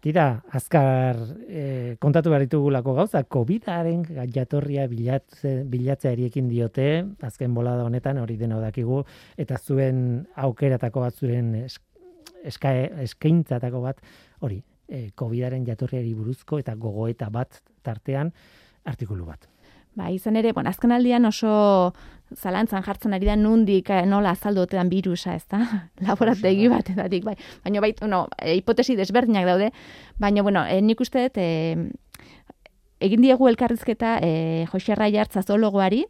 Tira, 0.00 0.40
azkar 0.56 1.18
eh, 1.44 1.96
kontatu 2.00 2.30
behar 2.32 2.46
ditugulako 2.46 2.94
gauza, 2.96 3.20
COVID-aren 3.28 4.06
jatorria 4.32 4.86
bilatze, 4.88 5.58
bilatzeari 5.68 6.24
ekin 6.30 6.48
diote, 6.48 6.86
azken 7.28 7.52
bolada 7.52 7.84
honetan 7.84 8.16
hori 8.22 8.38
dena 8.40 8.62
dakigu, 8.62 9.02
eta 9.36 9.58
zuen 9.60 10.24
aukeratako 10.40 11.04
bat, 11.04 11.20
zuen 11.20 11.52
es, 11.66 11.76
eska, 12.48 12.72
eskaintzatako 13.04 13.84
bat, 13.84 14.00
hori, 14.40 14.62
eh, 14.88 15.10
COVID-aren 15.12 15.68
jatorriari 15.68 16.14
buruzko 16.16 16.62
eta 16.64 16.78
gogoeta 16.80 17.28
bat 17.28 17.60
tartean 17.84 18.32
artikulu 18.88 19.28
bat. 19.28 19.44
Ba, 19.98 20.08
izan 20.14 20.38
ere, 20.40 20.54
bueno, 20.56 20.70
azken 20.70 20.94
aldian 20.96 21.28
oso 21.28 21.92
zalantzan 22.36 22.84
jartzen 22.86 23.14
ari 23.14 23.26
da 23.26 23.36
nundik 23.36 23.90
eh, 23.90 24.04
nola 24.06 24.34
azaldu 24.36 24.64
otean 24.66 24.90
virusa, 24.90 25.34
ez 25.34 25.46
da? 25.50 25.62
Laborategi 26.06 26.68
batetatik, 26.68 27.24
bai. 27.24 27.36
Baina, 27.64 27.80
bai, 27.80 27.94
no, 28.08 28.26
e, 28.38 28.56
hipotesi 28.60 28.96
desberdinak 28.96 29.46
daude, 29.48 29.70
baina, 30.18 30.42
bueno, 30.42 30.64
e, 30.66 30.80
nik 30.82 31.00
uste 31.00 31.26
dut, 31.28 31.38
e, 31.40 31.90
egin 33.00 33.22
diegu 33.24 33.48
elkarrizketa 33.48 34.18
e, 34.22 34.66
Jose 34.72 34.94
Raiartza 34.94 35.42
zoologoari, 35.42 36.04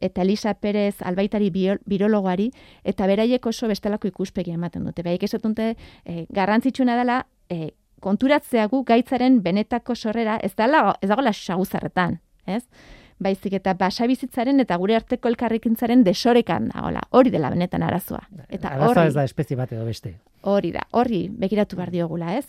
eta 0.00 0.22
Elisa 0.22 0.54
Perez 0.54 1.02
albaitari 1.04 1.50
birologoari, 1.52 2.48
eta 2.84 3.06
beraiek 3.06 3.44
oso 3.46 3.68
bestelako 3.68 4.08
ikuspegi 4.08 4.54
ematen 4.56 4.86
dute. 4.88 5.04
Esaten 5.04 5.52
dute, 5.52 5.74
e, 6.04 6.24
garrantzitsuna 6.32 6.96
dela, 6.96 7.26
e, 7.50 7.74
konturatzea 8.00 8.66
gu 8.72 8.82
gaitzaren 8.88 9.42
benetako 9.44 9.94
sorrera, 9.94 10.38
ez 10.42 10.54
dala, 10.56 10.96
ez 11.02 11.08
dagoela 11.10 11.34
saguzarretan, 11.36 12.18
ez? 12.46 12.64
Baizik 13.20 13.52
eta 13.58 13.74
basabizitzaren 13.76 14.62
eta 14.62 14.76
gure 14.80 14.96
arteko 14.96 15.28
elkarrikintzaren 15.28 16.04
desorekan 16.06 16.70
dagoela. 16.72 17.02
Hori 17.10 17.32
dela 17.32 17.50
benetan 17.52 17.82
arazoa. 17.84 18.22
Eta 18.48 18.72
Arazoa 18.72 18.90
horri, 18.90 19.08
ez 19.08 19.16
da 19.18 19.24
espezie 19.28 19.58
bat 19.58 19.72
edo 19.72 19.84
beste. 19.84 20.14
hori 20.42 20.70
da, 20.72 20.86
horri 20.96 21.28
begiratu 21.28 21.76
behar 21.76 21.90
diogula, 21.92 22.36
ez? 22.38 22.46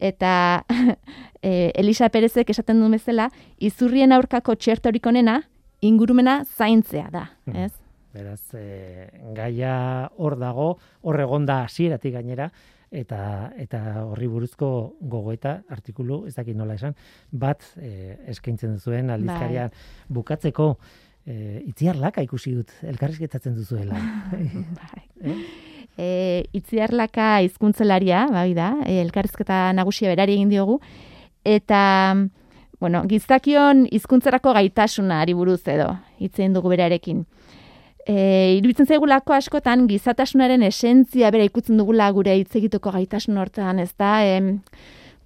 Eta 0.00 0.64
e, 1.42 1.72
Elisa 1.74 2.08
Perezek 2.08 2.50
esaten 2.50 2.80
duen 2.80 2.96
bezala, 2.96 3.28
izurrien 3.58 4.12
aurkako 4.12 4.54
txertorik 4.56 5.06
onena, 5.06 5.42
ingurumena 5.84 6.42
zaintzea 6.44 7.10
da, 7.12 7.26
ez? 7.52 7.72
Beraz, 8.16 8.40
e, 8.56 9.10
gaia 9.36 10.08
hor 10.16 10.38
dago, 10.40 10.78
hor 11.02 11.20
egonda 11.20 11.62
hasieratik 11.66 12.16
gainera, 12.16 12.50
eta 12.90 13.50
eta 13.58 13.80
horri 14.04 14.28
buruzko 14.30 14.68
gogoeta 15.00 15.60
artikulu, 15.70 16.24
ez 16.26 16.34
dakit 16.36 16.56
nola 16.56 16.76
esan, 16.78 16.94
bat 17.32 17.64
e, 17.80 18.16
eskaintzen 18.32 18.76
duzuen 18.76 19.10
aldizkarian 19.10 19.74
bukatzeko 20.08 20.68
e, 21.26 21.62
itziarlaka 21.66 22.22
ikusi 22.26 22.54
dut, 22.56 22.72
elkarrizketatzen 22.86 23.56
duzuela. 23.58 23.98
Bai. 24.78 25.36
E, 25.96 26.08
itziarlaka 26.52 27.38
hizkuntzelaria, 27.46 28.26
bai 28.28 28.50
da, 28.52 28.74
e, 28.84 28.98
elkarrizketa 29.00 29.70
nagusia 29.72 30.10
berari 30.12 30.34
egin 30.36 30.50
diogu, 30.52 30.76
eta, 31.48 31.80
bueno, 32.82 33.00
gizakion 33.08 33.86
hizkuntzarako 33.88 34.52
gaitasunari 34.58 35.32
buruz 35.38 35.62
edo, 35.72 35.94
hitzein 36.20 36.52
dugu 36.52 36.74
berarekin. 36.74 37.24
E, 38.06 38.54
iruditzen 38.60 38.86
zaigulako 38.86 39.34
askotan 39.34 39.88
gizatasunaren 39.90 40.62
esentzia 40.62 41.32
bera 41.34 41.46
ikutzen 41.48 41.80
dugula 41.80 42.06
gure 42.14 42.36
hitz 42.38 42.54
egiteko 42.54 42.92
gaitasun 42.94 43.38
hortan, 43.42 43.80
ez 43.82 43.90
da, 43.98 44.20
em, 44.22 44.60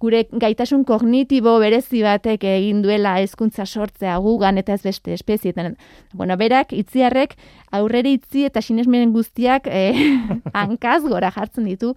gure 0.01 0.23
gaitasun 0.41 0.81
kognitibo 0.87 1.53
berezi 1.61 2.01
batek 2.01 2.43
egin 2.49 2.81
duela 2.81 3.19
hezkuntza 3.21 3.67
sortzea 3.67 4.17
gugan 4.23 4.57
eta 4.57 4.73
ez 4.73 4.81
beste 4.81 5.13
espezietan. 5.13 5.75
Bueno, 6.17 6.37
berak 6.41 6.73
itziarrek 6.73 7.35
aurrere 7.77 8.15
itzi 8.17 8.47
eta 8.49 8.63
sinesmen 8.65 9.13
guztiak 9.13 9.69
eh, 9.69 9.93
hankaz 10.57 11.03
gora 11.05 11.29
jartzen 11.35 11.69
ditu 11.69 11.93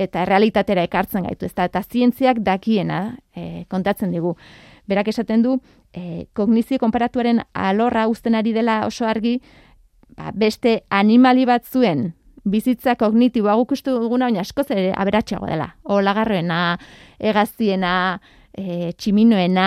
eta 0.00 0.24
realitatera 0.24 0.86
ekartzen 0.86 1.26
gaitu, 1.26 1.44
ezta 1.50 1.66
eta 1.68 1.82
zientziak 1.82 2.38
dakiena 2.46 3.18
eh, 3.34 3.66
kontatzen 3.68 4.14
digu. 4.14 4.36
Berak 4.88 5.10
esaten 5.10 5.42
du 5.42 5.58
eh, 5.92 6.26
kognizio 6.32 6.78
konparatuaren 6.78 7.42
alorra 7.52 8.06
uzten 8.08 8.38
ari 8.38 8.54
dela 8.54 8.84
oso 8.86 9.10
argi 9.10 9.40
ba, 10.20 10.32
beste 10.34 10.82
animali 10.90 11.46
batzuen 11.48 12.12
bizitza 12.44 12.94
kognitiboa 12.96 13.54
guk 13.60 13.72
uste 13.76 13.92
duguna, 13.92 14.26
baina 14.30 14.40
askoz 14.40 14.70
ere 14.72 14.92
aberatxeago 14.96 15.46
dela. 15.46 15.74
Olagarroena, 15.84 16.78
egaztiena, 17.18 18.20
e, 18.56 18.92
tximinoena, 18.96 19.66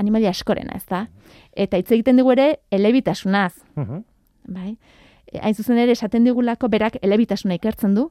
animalia 0.00 0.30
askorena, 0.34 0.76
ez 0.76 0.84
da? 0.88 1.06
Eta 1.56 1.80
hitz 1.80 1.90
egiten 1.96 2.20
dugu 2.20 2.32
ere 2.36 2.60
elebitasunaz, 2.70 3.54
Mhm. 3.76 4.04
bai? 4.48 4.76
E, 5.32 5.38
hain 5.40 5.54
zuzen 5.54 5.78
ere 5.78 5.92
esaten 5.92 6.24
digulako 6.24 6.68
berak 6.68 6.98
elebitasuna 7.02 7.54
ikertzen 7.54 7.94
du, 7.94 8.10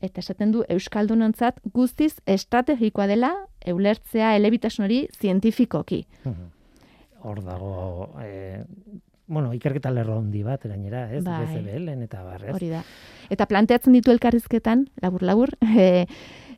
eta 0.00 0.20
esaten 0.20 0.52
du 0.52 0.64
Euskaldunontzat 0.68 1.60
guztiz 1.74 2.14
estrategikoa 2.26 3.06
dela 3.06 3.34
eulertzea 3.66 4.34
elebitasun 4.36 4.84
hori 4.86 5.08
zientifikoki. 5.20 6.06
Mhm. 6.24 6.50
Hor 7.22 7.44
dago 7.44 8.08
e, 8.24 8.64
bueno, 9.30 9.54
ikerketa 9.54 9.92
lerro 9.94 10.18
handi 10.18 10.42
bat 10.42 10.64
gainera, 10.66 11.06
ez? 11.14 11.22
Bai. 11.24 11.40
BCBL-en 11.46 12.02
eta 12.08 12.22
bar, 12.26 12.42
ez? 12.50 12.54
Hori 12.58 12.68
da. 12.74 12.82
Eta 13.30 13.46
planteatzen 13.46 13.94
ditu 13.94 14.10
elkarrizketan, 14.10 14.88
labur-labur, 15.02 15.54
e, 15.78 16.06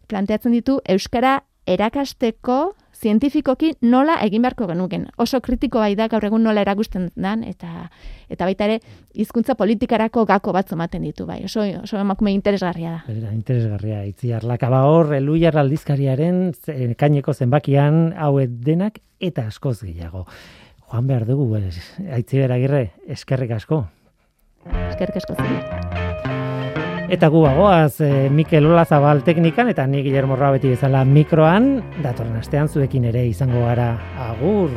planteatzen 0.09 0.57
ditu 0.57 0.81
Euskara 0.89 1.43
erakasteko 1.69 2.73
zientifikoki 3.03 3.73
nola 3.83 4.17
egin 4.23 4.43
beharko 4.45 4.67
genuken. 4.71 5.09
Oso 5.21 5.41
kritiko 5.43 5.81
bai 5.83 5.95
da 5.99 6.07
gaur 6.11 6.25
egun 6.27 6.43
nola 6.47 6.63
erakusten 6.63 7.09
dan, 7.19 7.43
eta 7.47 7.89
eta 8.31 8.47
baita 8.49 8.69
ere 8.69 8.79
hizkuntza 9.19 9.57
politikarako 9.59 10.25
gako 10.29 10.55
batzu 10.55 10.77
ematen 10.79 11.03
ditu, 11.07 11.27
bai. 11.27 11.41
Oso, 11.49 11.65
oso 11.83 11.99
emakume 12.01 12.33
interesgarria 12.33 12.97
da. 12.97 13.03
Bera, 13.09 13.33
interesgarria, 13.35 14.05
itziar 14.09 14.47
lakaba 14.49 14.85
hor, 14.91 15.13
eluiar 15.19 15.59
aldizkariaren 15.59 16.53
ze- 16.55 16.95
kaineko 16.99 17.35
zenbakian 17.35 18.13
hauet 18.17 18.55
denak 18.65 19.01
eta 19.21 19.47
askoz 19.51 19.81
gehiago. 19.83 20.27
Joan 20.93 21.07
behar 21.09 21.23
dugu, 21.25 21.47
ez, 21.57 21.79
aitziber 22.13 22.53
agirre, 22.53 22.83
eskerrik 23.09 23.55
asko. 23.57 23.79
Eskerrik 24.91 25.23
asko. 25.23 25.37
Eta 27.17 27.31
gu 27.33 27.41
bagoaz, 27.47 27.95
e, 28.05 28.29
Mikel 28.29 28.69
Olazabal 28.69 29.25
teknikan 29.25 29.73
eta 29.73 29.87
ni 29.89 30.03
Guillermo 30.05 30.37
Rabeti 30.37 30.69
bezala 30.75 31.01
mikroan, 31.09 31.79
datorren 32.05 32.37
astean 32.37 32.69
zuekin 32.69 33.09
ere 33.09 33.25
izango 33.25 33.65
gara 33.65 33.95
agur. 34.29 34.77